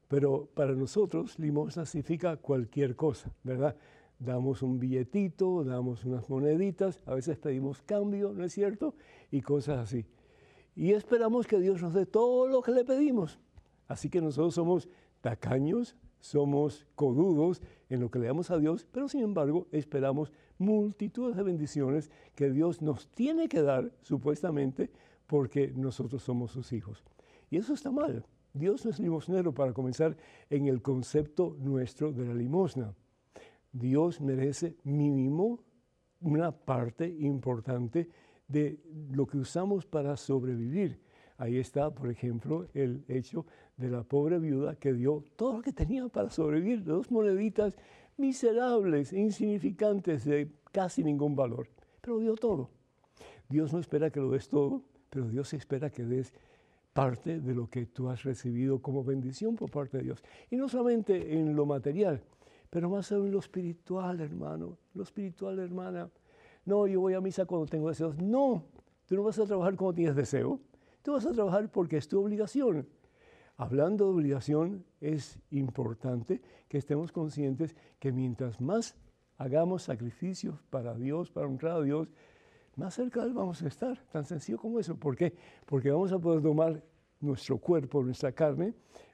Pero 0.06 0.48
para 0.54 0.74
nosotros 0.74 1.38
limosna 1.40 1.84
significa 1.86 2.36
cualquier 2.36 2.94
cosa, 2.94 3.32
¿verdad? 3.42 3.74
Damos 4.24 4.62
un 4.62 4.78
billetito, 4.78 5.64
damos 5.64 6.04
unas 6.04 6.30
moneditas, 6.30 7.00
a 7.06 7.14
veces 7.14 7.38
pedimos 7.38 7.82
cambio, 7.82 8.32
¿no 8.32 8.44
es 8.44 8.52
cierto? 8.52 8.94
Y 9.32 9.40
cosas 9.40 9.78
así. 9.78 10.06
Y 10.76 10.92
esperamos 10.92 11.48
que 11.48 11.58
Dios 11.58 11.82
nos 11.82 11.92
dé 11.92 12.06
todo 12.06 12.46
lo 12.46 12.62
que 12.62 12.70
le 12.70 12.84
pedimos. 12.84 13.40
Así 13.88 14.08
que 14.08 14.20
nosotros 14.20 14.54
somos 14.54 14.88
tacaños, 15.20 15.96
somos 16.20 16.86
codudos 16.94 17.62
en 17.88 18.00
lo 18.00 18.12
que 18.12 18.20
le 18.20 18.28
damos 18.28 18.52
a 18.52 18.58
Dios, 18.58 18.86
pero 18.92 19.08
sin 19.08 19.22
embargo 19.22 19.66
esperamos 19.72 20.32
multitud 20.56 21.34
de 21.34 21.42
bendiciones 21.42 22.10
que 22.36 22.48
Dios 22.50 22.80
nos 22.80 23.08
tiene 23.08 23.48
que 23.48 23.62
dar, 23.62 23.90
supuestamente, 24.02 24.90
porque 25.26 25.72
nosotros 25.74 26.22
somos 26.22 26.52
sus 26.52 26.72
hijos. 26.72 27.02
Y 27.50 27.56
eso 27.56 27.74
está 27.74 27.90
mal. 27.90 28.24
Dios 28.54 28.84
no 28.84 28.92
es 28.92 29.00
limosnero 29.00 29.52
para 29.52 29.72
comenzar 29.72 30.16
en 30.48 30.68
el 30.68 30.80
concepto 30.80 31.56
nuestro 31.58 32.12
de 32.12 32.24
la 32.24 32.34
limosna. 32.34 32.94
Dios 33.72 34.20
merece 34.20 34.76
mínimo 34.84 35.60
una 36.20 36.52
parte 36.52 37.08
importante 37.08 38.08
de 38.46 38.78
lo 39.10 39.26
que 39.26 39.38
usamos 39.38 39.86
para 39.86 40.16
sobrevivir. 40.16 41.00
Ahí 41.38 41.58
está, 41.58 41.92
por 41.92 42.10
ejemplo, 42.10 42.68
el 42.74 43.04
hecho 43.08 43.46
de 43.76 43.88
la 43.90 44.04
pobre 44.04 44.38
viuda 44.38 44.76
que 44.76 44.92
dio 44.92 45.24
todo 45.36 45.54
lo 45.56 45.62
que 45.62 45.72
tenía 45.72 46.06
para 46.08 46.30
sobrevivir, 46.30 46.84
dos 46.84 47.10
moneditas 47.10 47.76
miserables, 48.16 49.12
insignificantes, 49.12 50.24
de 50.24 50.52
casi 50.70 51.02
ningún 51.02 51.34
valor, 51.34 51.68
pero 52.00 52.18
dio 52.18 52.34
todo. 52.34 52.70
Dios 53.48 53.72
no 53.72 53.80
espera 53.80 54.10
que 54.10 54.20
lo 54.20 54.30
des 54.30 54.48
todo, 54.48 54.82
pero 55.10 55.28
Dios 55.28 55.52
espera 55.54 55.90
que 55.90 56.04
des 56.04 56.32
parte 56.92 57.40
de 57.40 57.54
lo 57.54 57.68
que 57.68 57.86
tú 57.86 58.08
has 58.08 58.22
recibido 58.22 58.80
como 58.80 59.02
bendición 59.02 59.56
por 59.56 59.70
parte 59.70 59.98
de 59.98 60.04
Dios. 60.04 60.22
Y 60.50 60.56
no 60.56 60.68
solamente 60.68 61.38
en 61.38 61.56
lo 61.56 61.66
material, 61.66 62.22
pero 62.72 62.88
más 62.88 63.12
en 63.12 63.30
lo 63.30 63.38
espiritual, 63.38 64.18
hermano, 64.22 64.78
lo 64.94 65.02
espiritual, 65.02 65.58
hermana. 65.58 66.08
No, 66.64 66.86
yo 66.86 67.02
voy 67.02 67.12
a 67.12 67.20
misa 67.20 67.44
cuando 67.44 67.66
tengo 67.66 67.90
deseos. 67.90 68.16
No, 68.16 68.64
tú 69.04 69.14
no 69.14 69.24
vas 69.24 69.38
a 69.38 69.44
trabajar 69.44 69.76
cuando 69.76 69.92
tienes 69.92 70.16
deseo. 70.16 70.58
Tú 71.02 71.12
vas 71.12 71.26
a 71.26 71.32
trabajar 71.32 71.70
porque 71.70 71.98
es 71.98 72.08
tu 72.08 72.18
obligación. 72.18 72.88
Hablando 73.58 74.06
de 74.06 74.12
obligación, 74.12 74.86
es 75.02 75.38
importante 75.50 76.40
que 76.66 76.78
estemos 76.78 77.12
conscientes 77.12 77.76
que 77.98 78.10
mientras 78.10 78.58
más 78.58 78.96
hagamos 79.36 79.82
sacrificios 79.82 80.58
para 80.70 80.94
Dios, 80.94 81.30
para 81.30 81.48
honrar 81.48 81.76
a 81.76 81.82
Dios, 81.82 82.08
más 82.76 82.94
cerca 82.94 83.20
de 83.20 83.26
Él 83.26 83.34
vamos 83.34 83.60
a 83.60 83.68
estar. 83.68 83.98
Tan 84.10 84.24
sencillo 84.24 84.56
como 84.56 84.80
eso. 84.80 84.96
¿Por 84.96 85.14
qué? 85.14 85.34
Porque 85.66 85.90
vamos 85.90 86.10
a 86.10 86.18
poder 86.18 86.40
tomar 86.40 86.82
nuestro 87.20 87.58
cuerpo, 87.58 88.02
nuestra 88.02 88.32
carne, 88.32 88.72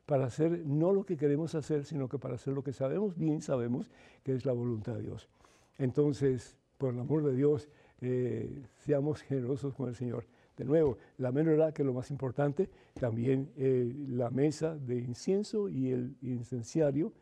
para 0.08 0.24
hacer 0.24 0.64
no 0.64 0.94
lo 0.94 1.04
que 1.04 1.18
queremos 1.18 1.54
hacer, 1.54 1.84
sino 1.84 2.08
que 2.08 2.18
para 2.18 2.36
hacer 2.36 2.54
lo 2.54 2.64
que 2.64 2.72
sabemos 2.72 3.14
bien, 3.14 3.42
sabemos 3.42 3.90
que 4.22 4.32
es 4.32 4.46
la 4.46 4.54
voluntad 4.54 4.94
de 4.94 5.02
Dios. 5.02 5.28
Entonces, 5.76 6.56
por 6.78 6.94
el 6.94 7.00
amor 7.00 7.22
de 7.22 7.34
Dios, 7.34 7.68
eh, 8.00 8.62
seamos 8.78 9.20
generosos 9.20 9.74
con 9.74 9.86
el 9.86 9.94
Señor. 9.94 10.24
De 10.56 10.64
nuevo, 10.64 10.96
la 11.18 11.30
menorá, 11.30 11.72
que 11.72 11.82
es 11.82 11.86
lo 11.86 11.92
más 11.92 12.10
importante, 12.10 12.70
también 12.98 13.50
eh, 13.58 13.92
la 14.08 14.30
mesa 14.30 14.78
de 14.78 14.96
incienso 14.96 15.68
y 15.68 15.90
el 15.90 16.16
incenciario, 16.22 17.12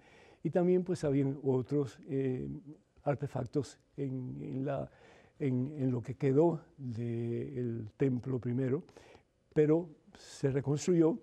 y 0.44 0.50
también 0.50 0.84
pues 0.84 1.02
habían 1.02 1.40
otros 1.42 1.98
eh, 2.08 2.48
artefactos 3.02 3.80
en, 3.96 4.64
en, 5.40 5.90
lo 5.90 6.02
que 6.02 6.14
quedó 6.14 6.60
del 6.78 7.90
templo 7.96 8.38
primero, 8.38 8.84
pero 9.52 9.88
se 10.16 10.52
reconstruyó 10.52 11.18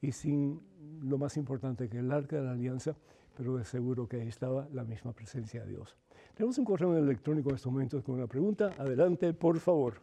y 0.00 0.12
sin 0.12 0.60
lo 1.02 1.18
más 1.18 1.36
importante 1.36 1.88
que 1.88 1.98
el 1.98 2.10
arca 2.12 2.36
de 2.36 2.42
la 2.42 2.52
alianza, 2.52 2.96
pero 3.36 3.56
de 3.56 3.64
seguro 3.64 4.08
que 4.08 4.20
ahí 4.20 4.28
estaba 4.28 4.68
la 4.72 4.84
misma 4.84 5.12
presencia 5.12 5.64
de 5.64 5.70
Dios. 5.70 5.96
Tenemos 6.34 6.58
un 6.58 6.64
correo 6.64 6.96
electrónico 6.96 7.50
en 7.50 7.56
estos 7.56 7.72
momentos 7.72 8.02
con 8.02 8.16
una 8.16 8.26
pregunta. 8.26 8.72
Adelante, 8.78 9.32
por 9.32 9.58
favor. 9.58 9.94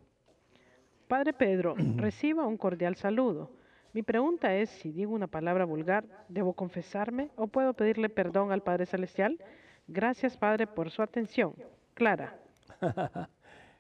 Padre 1.08 1.34
Pedro, 1.34 1.76
reciba 1.98 2.46
un 2.46 2.58
cordial 2.58 2.96
saludo. 2.96 3.52
Mi 3.94 4.04
pregunta 4.04 4.54
es 4.56 4.70
si 4.70 4.92
digo 4.92 5.14
una 5.14 5.28
palabra 5.28 5.64
vulgar, 5.64 6.06
¿debo 6.28 6.54
confesarme 6.54 7.32
o 7.38 7.48
puedo 7.48 7.74
pedirle 7.74 8.10
perdón 8.10 8.52
al 8.52 8.62
Padre 8.62 8.86
Celestial? 8.86 9.40
Gracias, 9.88 10.36
Padre, 10.36 10.68
por 10.68 10.92
su 10.92 11.02
atención. 11.02 11.54
Clara. 11.94 12.38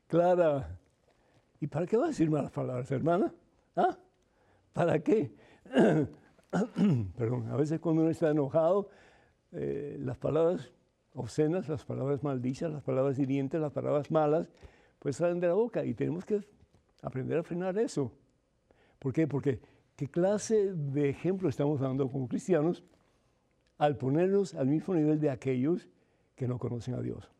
Clara. 0.07 0.77
¿Y 1.59 1.67
para 1.67 1.85
qué 1.85 1.97
va 1.97 2.05
a 2.05 2.07
decir 2.07 2.29
malas 2.29 2.51
palabras, 2.51 2.89
hermana? 2.91 3.33
¿Ah? 3.75 3.97
¿Para 4.71 4.99
qué? 4.99 5.33
Perdón, 7.17 7.49
a 7.49 7.55
veces 7.55 7.79
cuando 7.79 8.01
uno 8.01 8.11
está 8.11 8.29
enojado, 8.29 8.89
eh, 9.51 9.97
las 9.99 10.17
palabras 10.17 10.71
obscenas, 11.13 11.67
las 11.69 11.85
palabras 11.85 12.23
maldichas, 12.23 12.71
las 12.71 12.83
palabras 12.83 13.17
hirientes, 13.19 13.59
las 13.59 13.71
palabras 13.71 14.11
malas, 14.11 14.49
pues 14.99 15.17
salen 15.17 15.39
de 15.39 15.47
la 15.47 15.53
boca 15.53 15.85
y 15.85 15.93
tenemos 15.93 16.25
que 16.25 16.41
aprender 17.01 17.39
a 17.39 17.43
frenar 17.43 17.77
eso. 17.77 18.11
¿Por 18.99 19.13
qué? 19.13 19.27
Porque 19.27 19.59
qué 19.95 20.07
clase 20.07 20.73
de 20.73 21.09
ejemplo 21.09 21.49
estamos 21.49 21.79
dando 21.79 22.09
como 22.09 22.27
cristianos 22.27 22.83
al 23.77 23.97
ponernos 23.97 24.55
al 24.55 24.67
mismo 24.67 24.93
nivel 24.93 25.19
de 25.19 25.29
aquellos 25.29 25.87
que 26.35 26.47
no 26.47 26.59
conocen 26.59 26.95
a 26.95 27.01
Dios. 27.01 27.31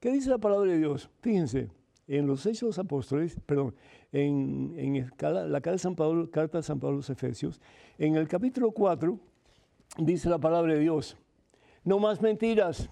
¿Qué 0.00 0.10
dice 0.12 0.30
la 0.30 0.38
palabra 0.38 0.70
de 0.70 0.78
Dios? 0.78 1.10
Fíjense, 1.20 1.70
en 2.06 2.26
los 2.26 2.44
Hechos 2.46 2.78
Apóstoles, 2.78 3.36
perdón, 3.46 3.74
en, 4.12 5.10
la 5.20 5.60
carta 5.60 5.72
de, 5.72 5.78
San 5.78 5.94
Pablo, 5.94 6.30
carta 6.30 6.58
de 6.58 6.62
San 6.62 6.78
Pablo 6.78 6.96
a 6.96 6.98
los 6.98 7.10
Efesios, 7.10 7.60
en 7.98 8.16
el 8.16 8.28
capítulo 8.28 8.72
4, 8.72 9.18
dice 9.98 10.28
la 10.28 10.38
palabra 10.38 10.74
de 10.74 10.80
Dios, 10.80 11.16
no 11.84 11.98
más 11.98 12.20
mentiras, 12.20 12.90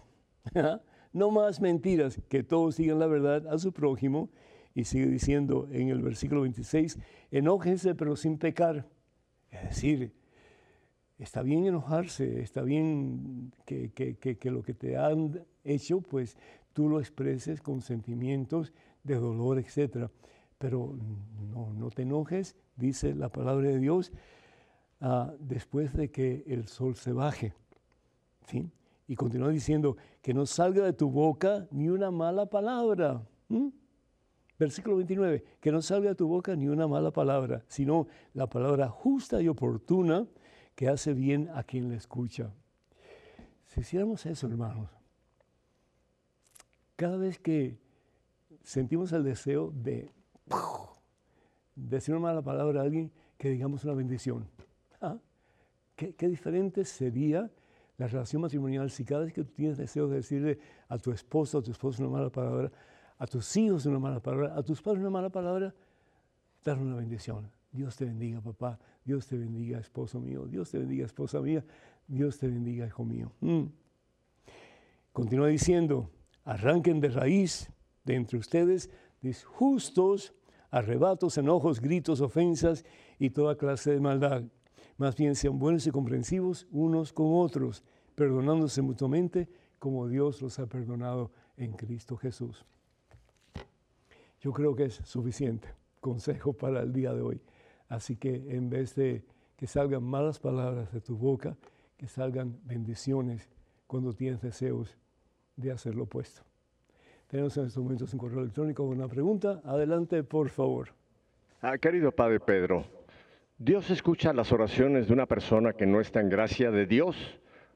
no 1.12 1.30
más 1.30 1.60
mentiras, 1.60 2.20
que 2.28 2.42
todos 2.42 2.76
sigan 2.76 2.98
la 2.98 3.06
verdad 3.06 3.46
a 3.48 3.58
su 3.58 3.72
prójimo 3.72 4.30
y 4.74 4.84
sigue 4.84 5.06
diciendo 5.06 5.68
en 5.72 5.88
el 5.88 6.02
versículo 6.02 6.42
26, 6.42 6.98
enójense 7.30 7.94
pero 7.94 8.16
sin 8.16 8.38
pecar. 8.38 8.86
Es 9.50 9.62
decir, 9.64 10.12
está 11.18 11.42
bien 11.42 11.66
enojarse, 11.66 12.40
está 12.40 12.62
bien 12.62 13.52
que, 13.66 13.90
que, 13.90 14.50
lo 14.50 14.62
que 14.62 14.74
te 14.74 14.96
han 14.96 15.44
hecho, 15.64 16.00
pues 16.00 16.36
tú 16.72 16.88
lo 16.88 17.00
expreses 17.00 17.60
con 17.60 17.80
sentimientos 17.80 18.72
de 19.02 19.16
dolor, 19.16 19.58
etc. 19.58 20.08
Pero 20.58 20.96
no, 21.52 21.72
no 21.72 21.90
te 21.90 22.02
enojes, 22.02 22.56
dice 22.76 23.14
la 23.14 23.30
palabra 23.30 23.68
de 23.68 23.78
Dios, 23.78 24.12
ah, 25.00 25.32
después 25.38 25.94
de 25.94 26.10
que 26.10 26.44
el 26.46 26.68
sol 26.68 26.96
se 26.96 27.12
baje. 27.12 27.54
¿sí? 28.46 28.70
Y 29.08 29.16
continúa 29.16 29.48
diciendo, 29.50 29.96
que 30.22 30.34
no 30.34 30.46
salga 30.46 30.84
de 30.84 30.92
tu 30.92 31.10
boca 31.10 31.66
ni 31.70 31.88
una 31.88 32.10
mala 32.10 32.46
palabra. 32.46 33.26
Versículo 34.58 34.96
29, 34.96 35.42
que 35.60 35.72
no 35.72 35.80
salga 35.80 36.10
de 36.10 36.14
tu 36.14 36.28
boca 36.28 36.54
ni 36.54 36.68
una 36.68 36.86
mala 36.86 37.10
palabra, 37.10 37.64
sino 37.66 38.06
la 38.34 38.46
palabra 38.46 38.88
justa 38.88 39.40
y 39.40 39.48
oportuna 39.48 40.26
que 40.74 40.88
hace 40.88 41.14
bien 41.14 41.48
a 41.54 41.62
quien 41.62 41.88
la 41.88 41.96
escucha. 41.96 42.52
Si 43.66 43.80
hiciéramos 43.80 44.26
eso, 44.26 44.46
hermanos, 44.46 44.90
cada 46.96 47.16
vez 47.16 47.38
que 47.38 47.78
sentimos 48.62 49.12
el 49.12 49.24
deseo 49.24 49.72
de 49.74 50.10
decir 51.74 52.14
una 52.14 52.22
mala 52.22 52.42
palabra 52.42 52.80
a 52.80 52.84
alguien, 52.84 53.10
que 53.38 53.50
digamos 53.50 53.84
una 53.84 53.94
bendición. 53.94 54.48
¿Ah? 55.00 55.18
¿Qué, 55.96 56.14
¿Qué, 56.14 56.28
diferente 56.28 56.84
sería 56.84 57.50
la 57.96 58.06
relación 58.06 58.42
matrimonial 58.42 58.90
si 58.90 59.04
cada 59.04 59.24
vez 59.24 59.32
que 59.32 59.44
tú 59.44 59.52
tienes 59.52 59.78
deseo 59.78 60.08
de 60.08 60.16
decirle 60.16 60.58
a 60.88 60.98
tu 60.98 61.10
esposo 61.12 61.58
a 61.58 61.62
tu 61.62 61.70
esposo 61.70 62.02
una 62.02 62.12
mala 62.12 62.30
palabra, 62.30 62.70
a 63.18 63.26
tus 63.26 63.56
hijos 63.56 63.86
una 63.86 63.98
mala 63.98 64.20
palabra, 64.20 64.56
a 64.56 64.62
tus 64.62 64.80
padres 64.80 65.00
una 65.00 65.10
mala 65.10 65.28
palabra, 65.28 65.74
dar 66.64 66.78
una 66.78 66.96
bendición. 66.96 67.50
Dios 67.72 67.96
te 67.96 68.04
bendiga, 68.04 68.40
papá. 68.40 68.78
Dios 69.04 69.26
te 69.26 69.36
bendiga, 69.36 69.78
esposo 69.78 70.20
mío. 70.20 70.46
Dios 70.46 70.70
te 70.70 70.78
bendiga, 70.78 71.06
esposa 71.06 71.40
mía. 71.40 71.64
Dios 72.06 72.38
te 72.38 72.48
bendiga, 72.48 72.86
hijo 72.86 73.04
mío. 73.04 73.32
Mm. 73.40 73.64
Continúa 75.12 75.48
diciendo, 75.48 76.10
arranquen 76.44 77.00
de 77.00 77.08
raíz 77.08 77.70
de 78.04 78.14
entre 78.14 78.38
ustedes 78.38 78.90
disjustos, 79.20 80.34
arrebatos, 80.70 81.36
enojos, 81.38 81.80
gritos, 81.80 82.20
ofensas 82.20 82.84
y 83.18 83.30
toda 83.30 83.56
clase 83.56 83.92
de 83.92 84.00
maldad. 84.00 84.44
Más 84.96 85.16
bien 85.16 85.34
sean 85.34 85.58
buenos 85.58 85.86
y 85.86 85.90
comprensivos 85.90 86.66
unos 86.70 87.12
con 87.12 87.28
otros, 87.32 87.82
perdonándose 88.14 88.82
mutuamente 88.82 89.48
como 89.78 90.08
Dios 90.08 90.42
los 90.42 90.58
ha 90.58 90.66
perdonado 90.66 91.32
en 91.56 91.72
Cristo 91.72 92.16
Jesús. 92.16 92.64
Yo 94.40 94.52
creo 94.52 94.74
que 94.74 94.84
es 94.84 94.94
suficiente 95.04 95.68
consejo 96.00 96.52
para 96.52 96.80
el 96.80 96.92
día 96.92 97.12
de 97.12 97.22
hoy. 97.22 97.40
Así 97.88 98.16
que 98.16 98.54
en 98.54 98.70
vez 98.70 98.94
de 98.94 99.24
que 99.56 99.66
salgan 99.66 100.02
malas 100.02 100.38
palabras 100.38 100.92
de 100.92 101.00
tu 101.00 101.16
boca, 101.16 101.56
que 101.96 102.08
salgan 102.08 102.58
bendiciones 102.64 103.50
cuando 103.86 104.14
tienes 104.14 104.40
deseos 104.40 104.96
de 105.56 105.72
hacer 105.72 105.94
lo 105.94 106.04
opuesto. 106.04 106.49
Tenemos 107.30 107.56
en 107.58 107.66
estos 107.66 107.80
momentos 107.80 108.12
un 108.12 108.18
correo 108.18 108.40
electrónico 108.40 108.84
con 108.84 108.96
una 108.96 109.06
pregunta. 109.06 109.60
Adelante, 109.64 110.24
por 110.24 110.48
favor. 110.48 110.88
Ah, 111.62 111.78
querido 111.78 112.10
Padre 112.10 112.40
Pedro, 112.40 112.84
Dios 113.56 113.88
escucha 113.90 114.32
las 114.32 114.50
oraciones 114.50 115.06
de 115.06 115.12
una 115.12 115.26
persona 115.26 115.72
que 115.74 115.86
no 115.86 116.00
está 116.00 116.20
en 116.20 116.28
gracia 116.28 116.72
de 116.72 116.86
Dios, 116.86 117.16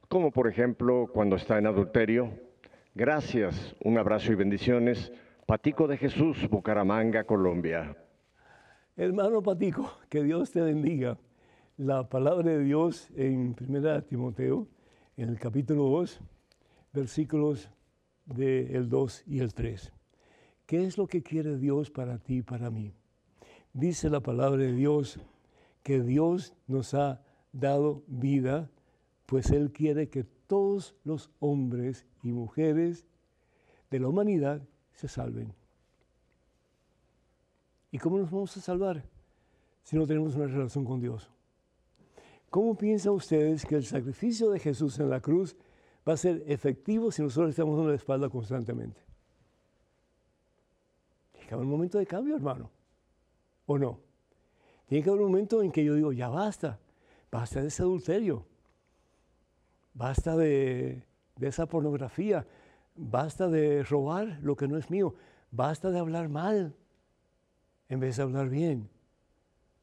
como 0.08 0.32
por 0.32 0.48
ejemplo 0.48 1.08
cuando 1.12 1.36
está 1.36 1.56
en 1.56 1.68
adulterio. 1.68 2.32
Gracias, 2.96 3.76
un 3.84 3.96
abrazo 3.96 4.32
y 4.32 4.34
bendiciones. 4.34 5.12
Patico 5.46 5.86
de 5.86 5.98
Jesús, 5.98 6.48
Bucaramanga, 6.50 7.22
Colombia. 7.22 7.96
Hermano 8.96 9.40
Patico, 9.40 9.88
que 10.08 10.24
Dios 10.24 10.50
te 10.50 10.62
bendiga. 10.62 11.16
La 11.76 12.08
palabra 12.08 12.50
de 12.50 12.58
Dios 12.58 13.08
en 13.14 13.54
1 13.60 14.02
Timoteo, 14.02 14.66
en 15.16 15.28
el 15.28 15.38
capítulo 15.38 15.84
2, 15.84 16.20
versículos 16.92 17.70
del 18.26 18.88
2 18.88 19.24
y 19.26 19.40
el 19.40 19.54
3. 19.54 19.92
¿Qué 20.66 20.84
es 20.84 20.96
lo 20.96 21.06
que 21.06 21.22
quiere 21.22 21.58
Dios 21.58 21.90
para 21.90 22.18
ti 22.18 22.38
y 22.38 22.42
para 22.42 22.70
mí? 22.70 22.92
Dice 23.72 24.08
la 24.08 24.20
palabra 24.20 24.62
de 24.62 24.72
Dios 24.72 25.18
que 25.82 26.00
Dios 26.00 26.54
nos 26.66 26.94
ha 26.94 27.22
dado 27.52 28.02
vida, 28.06 28.70
pues 29.26 29.50
Él 29.50 29.72
quiere 29.72 30.08
que 30.08 30.24
todos 30.24 30.94
los 31.04 31.30
hombres 31.40 32.06
y 32.22 32.32
mujeres 32.32 33.04
de 33.90 34.00
la 34.00 34.08
humanidad 34.08 34.62
se 34.94 35.08
salven. 35.08 35.52
¿Y 37.90 37.98
cómo 37.98 38.18
nos 38.18 38.30
vamos 38.30 38.56
a 38.56 38.60
salvar 38.60 39.04
si 39.82 39.96
no 39.96 40.06
tenemos 40.06 40.34
una 40.34 40.46
relación 40.46 40.84
con 40.84 41.00
Dios? 41.00 41.30
¿Cómo 42.50 42.76
piensan 42.76 43.12
ustedes 43.12 43.64
que 43.66 43.76
el 43.76 43.84
sacrificio 43.84 44.50
de 44.50 44.58
Jesús 44.58 44.98
en 44.98 45.10
la 45.10 45.20
cruz 45.20 45.56
va 46.06 46.12
a 46.12 46.16
ser 46.16 46.42
efectivo 46.46 47.10
si 47.10 47.22
nosotros 47.22 47.50
estamos 47.50 47.78
en 47.80 47.88
la 47.88 47.94
espalda 47.94 48.28
constantemente. 48.28 49.00
Tiene 51.32 51.48
que 51.48 51.54
haber 51.54 51.64
un 51.64 51.70
momento 51.70 51.98
de 51.98 52.06
cambio, 52.06 52.36
hermano. 52.36 52.70
¿O 53.66 53.78
no? 53.78 53.98
Tiene 54.86 55.02
que 55.02 55.10
haber 55.10 55.22
un 55.22 55.32
momento 55.32 55.62
en 55.62 55.72
que 55.72 55.84
yo 55.84 55.94
digo, 55.94 56.12
ya 56.12 56.28
basta, 56.28 56.78
basta 57.30 57.62
de 57.62 57.68
ese 57.68 57.82
adulterio, 57.82 58.44
basta 59.94 60.36
de 60.36 61.02
esa 61.40 61.66
pornografía, 61.66 62.46
basta 62.94 63.48
de 63.48 63.82
robar 63.82 64.38
lo 64.42 64.56
que 64.56 64.68
no 64.68 64.76
es 64.76 64.90
mío, 64.90 65.14
basta 65.50 65.90
de 65.90 65.98
hablar 65.98 66.28
mal 66.28 66.74
en 67.88 68.00
vez 68.00 68.16
de 68.16 68.22
hablar 68.22 68.48
bien. 68.48 68.88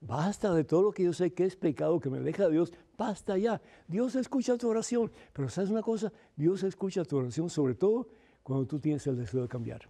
Basta 0.01 0.51
de 0.55 0.63
todo 0.63 0.81
lo 0.81 0.91
que 0.91 1.03
yo 1.03 1.13
sé 1.13 1.31
que 1.31 1.45
es 1.45 1.55
pecado, 1.55 1.99
que 1.99 2.09
me 2.09 2.17
aleja 2.17 2.45
de 2.45 2.53
Dios. 2.53 2.73
Basta 2.97 3.37
ya. 3.37 3.61
Dios 3.87 4.15
escucha 4.15 4.57
tu 4.57 4.67
oración. 4.67 5.11
Pero 5.31 5.47
¿sabes 5.47 5.69
una 5.69 5.83
cosa? 5.83 6.11
Dios 6.35 6.63
escucha 6.63 7.05
tu 7.05 7.17
oración 7.17 7.49
sobre 7.51 7.75
todo 7.75 8.09
cuando 8.41 8.65
tú 8.65 8.79
tienes 8.79 9.05
el 9.05 9.15
deseo 9.15 9.43
de 9.43 9.47
cambiar. 9.47 9.87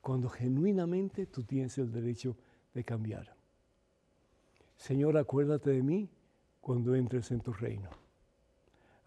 Cuando 0.00 0.28
genuinamente 0.28 1.26
tú 1.26 1.42
tienes 1.42 1.76
el 1.78 1.90
derecho 1.90 2.36
de 2.72 2.84
cambiar. 2.84 3.34
Señor, 4.76 5.16
acuérdate 5.16 5.70
de 5.70 5.82
mí 5.82 6.08
cuando 6.60 6.94
entres 6.94 7.32
en 7.32 7.40
tu 7.40 7.52
reino. 7.52 7.90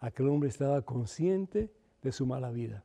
Aquel 0.00 0.28
hombre 0.28 0.50
estaba 0.50 0.82
consciente 0.82 1.72
de 2.02 2.12
su 2.12 2.26
mala 2.26 2.50
vida 2.50 2.84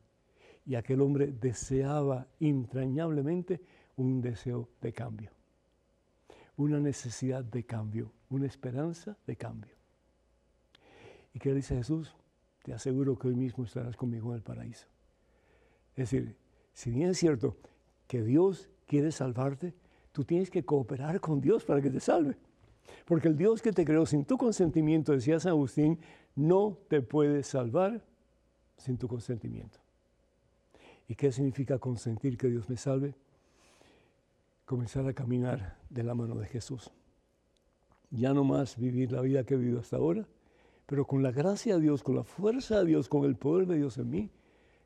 y 0.65 0.76
aquel 0.76 1.01
hombre 1.01 1.34
deseaba 1.34 2.28
entrañablemente 2.39 3.61
un 3.97 4.21
deseo 4.21 4.69
de 4.80 4.93
cambio 4.93 5.32
una 6.57 6.79
necesidad 6.79 7.43
de 7.43 7.63
cambio, 7.63 8.11
una 8.29 8.45
esperanza 8.45 9.17
de 9.25 9.35
cambio. 9.35 9.71
¿Y 11.33 11.39
qué 11.39 11.53
dice 11.53 11.75
Jesús? 11.75 12.15
Te 12.63 12.73
aseguro 12.73 13.17
que 13.17 13.27
hoy 13.27 13.35
mismo 13.35 13.63
estarás 13.63 13.95
conmigo 13.95 14.29
en 14.29 14.37
el 14.37 14.43
paraíso. 14.43 14.85
Es 15.95 16.09
decir, 16.09 16.35
si 16.73 16.91
bien 16.91 17.09
es 17.09 17.17
cierto 17.17 17.57
que 18.07 18.23
Dios 18.23 18.69
quiere 18.87 19.11
salvarte, 19.11 19.73
tú 20.11 20.23
tienes 20.23 20.49
que 20.49 20.63
cooperar 20.63 21.19
con 21.19 21.41
Dios 21.41 21.63
para 21.65 21.81
que 21.81 21.89
te 21.89 21.99
salve. 21.99 22.37
Porque 23.05 23.27
el 23.27 23.37
Dios 23.37 23.61
que 23.61 23.71
te 23.71 23.85
creó 23.85 24.05
sin 24.05 24.25
tu 24.25 24.37
consentimiento, 24.37 25.11
decía 25.11 25.39
San 25.39 25.51
Agustín, 25.51 25.99
no 26.35 26.77
te 26.87 27.01
puede 27.01 27.43
salvar 27.43 28.03
sin 28.77 28.97
tu 28.97 29.07
consentimiento. 29.07 29.79
¿Y 31.07 31.15
qué 31.15 31.31
significa 31.31 31.79
consentir 31.79 32.37
que 32.37 32.47
Dios 32.47 32.69
me 32.69 32.77
salve? 32.77 33.15
Comenzar 34.66 35.07
a 35.07 35.14
caminar 35.14 35.78
de 35.89 36.03
la 36.03 36.14
mano 36.14 36.36
de 36.36 36.47
Jesús. 36.47 36.91
Ya 38.09 38.34
no 38.34 38.43
más 38.43 38.78
vivir 38.78 39.11
la 39.11 39.22
vida 39.22 39.43
que 39.43 39.55
he 39.55 39.57
vivido 39.57 39.80
hasta 39.80 39.97
ahora, 39.97 40.28
pero 40.86 41.05
con 41.05 41.24
la 41.24 41.32
gracia 41.32 41.76
de 41.76 41.82
Dios, 41.82 42.03
con 42.03 42.16
la 42.16 42.24
fuerza 42.24 42.80
de 42.80 42.86
Dios, 42.86 43.09
con 43.09 43.26
el 43.26 43.36
poder 43.36 43.68
de 43.68 43.78
Dios 43.78 43.97
en 43.97 44.09
mí, 44.09 44.30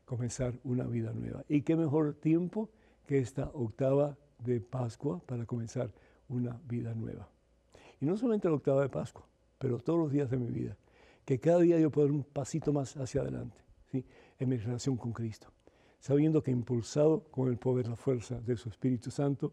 comenzar 0.04 0.58
una 0.64 0.84
vida 0.84 1.12
nueva. 1.12 1.44
Y 1.48 1.62
qué 1.62 1.76
mejor 1.76 2.14
tiempo 2.14 2.70
que 3.06 3.18
esta 3.18 3.50
octava 3.52 4.16
de 4.38 4.60
Pascua 4.60 5.20
para 5.26 5.44
comenzar 5.44 5.92
una 6.28 6.60
vida 6.66 6.94
nueva. 6.94 7.28
Y 8.00 8.06
no 8.06 8.16
solamente 8.16 8.48
la 8.48 8.54
octava 8.54 8.82
de 8.82 8.88
Pascua, 8.88 9.26
pero 9.58 9.80
todos 9.80 9.98
los 9.98 10.12
días 10.12 10.30
de 10.30 10.38
mi 10.38 10.50
vida. 10.50 10.76
Que 11.24 11.38
cada 11.38 11.60
día 11.60 11.78
yo 11.78 11.90
pueda 11.90 12.06
dar 12.06 12.14
un 12.14 12.24
pasito 12.24 12.72
más 12.72 12.96
hacia 12.96 13.20
adelante 13.20 13.58
¿sí? 13.90 14.04
en 14.38 14.48
mi 14.48 14.56
relación 14.56 14.96
con 14.96 15.12
Cristo 15.12 15.52
sabiendo 15.98 16.42
que 16.42 16.50
impulsado 16.50 17.24
con 17.30 17.48
el 17.48 17.58
poder, 17.58 17.88
la 17.88 17.96
fuerza 17.96 18.40
de 18.40 18.56
su 18.56 18.68
Espíritu 18.68 19.10
Santo, 19.10 19.52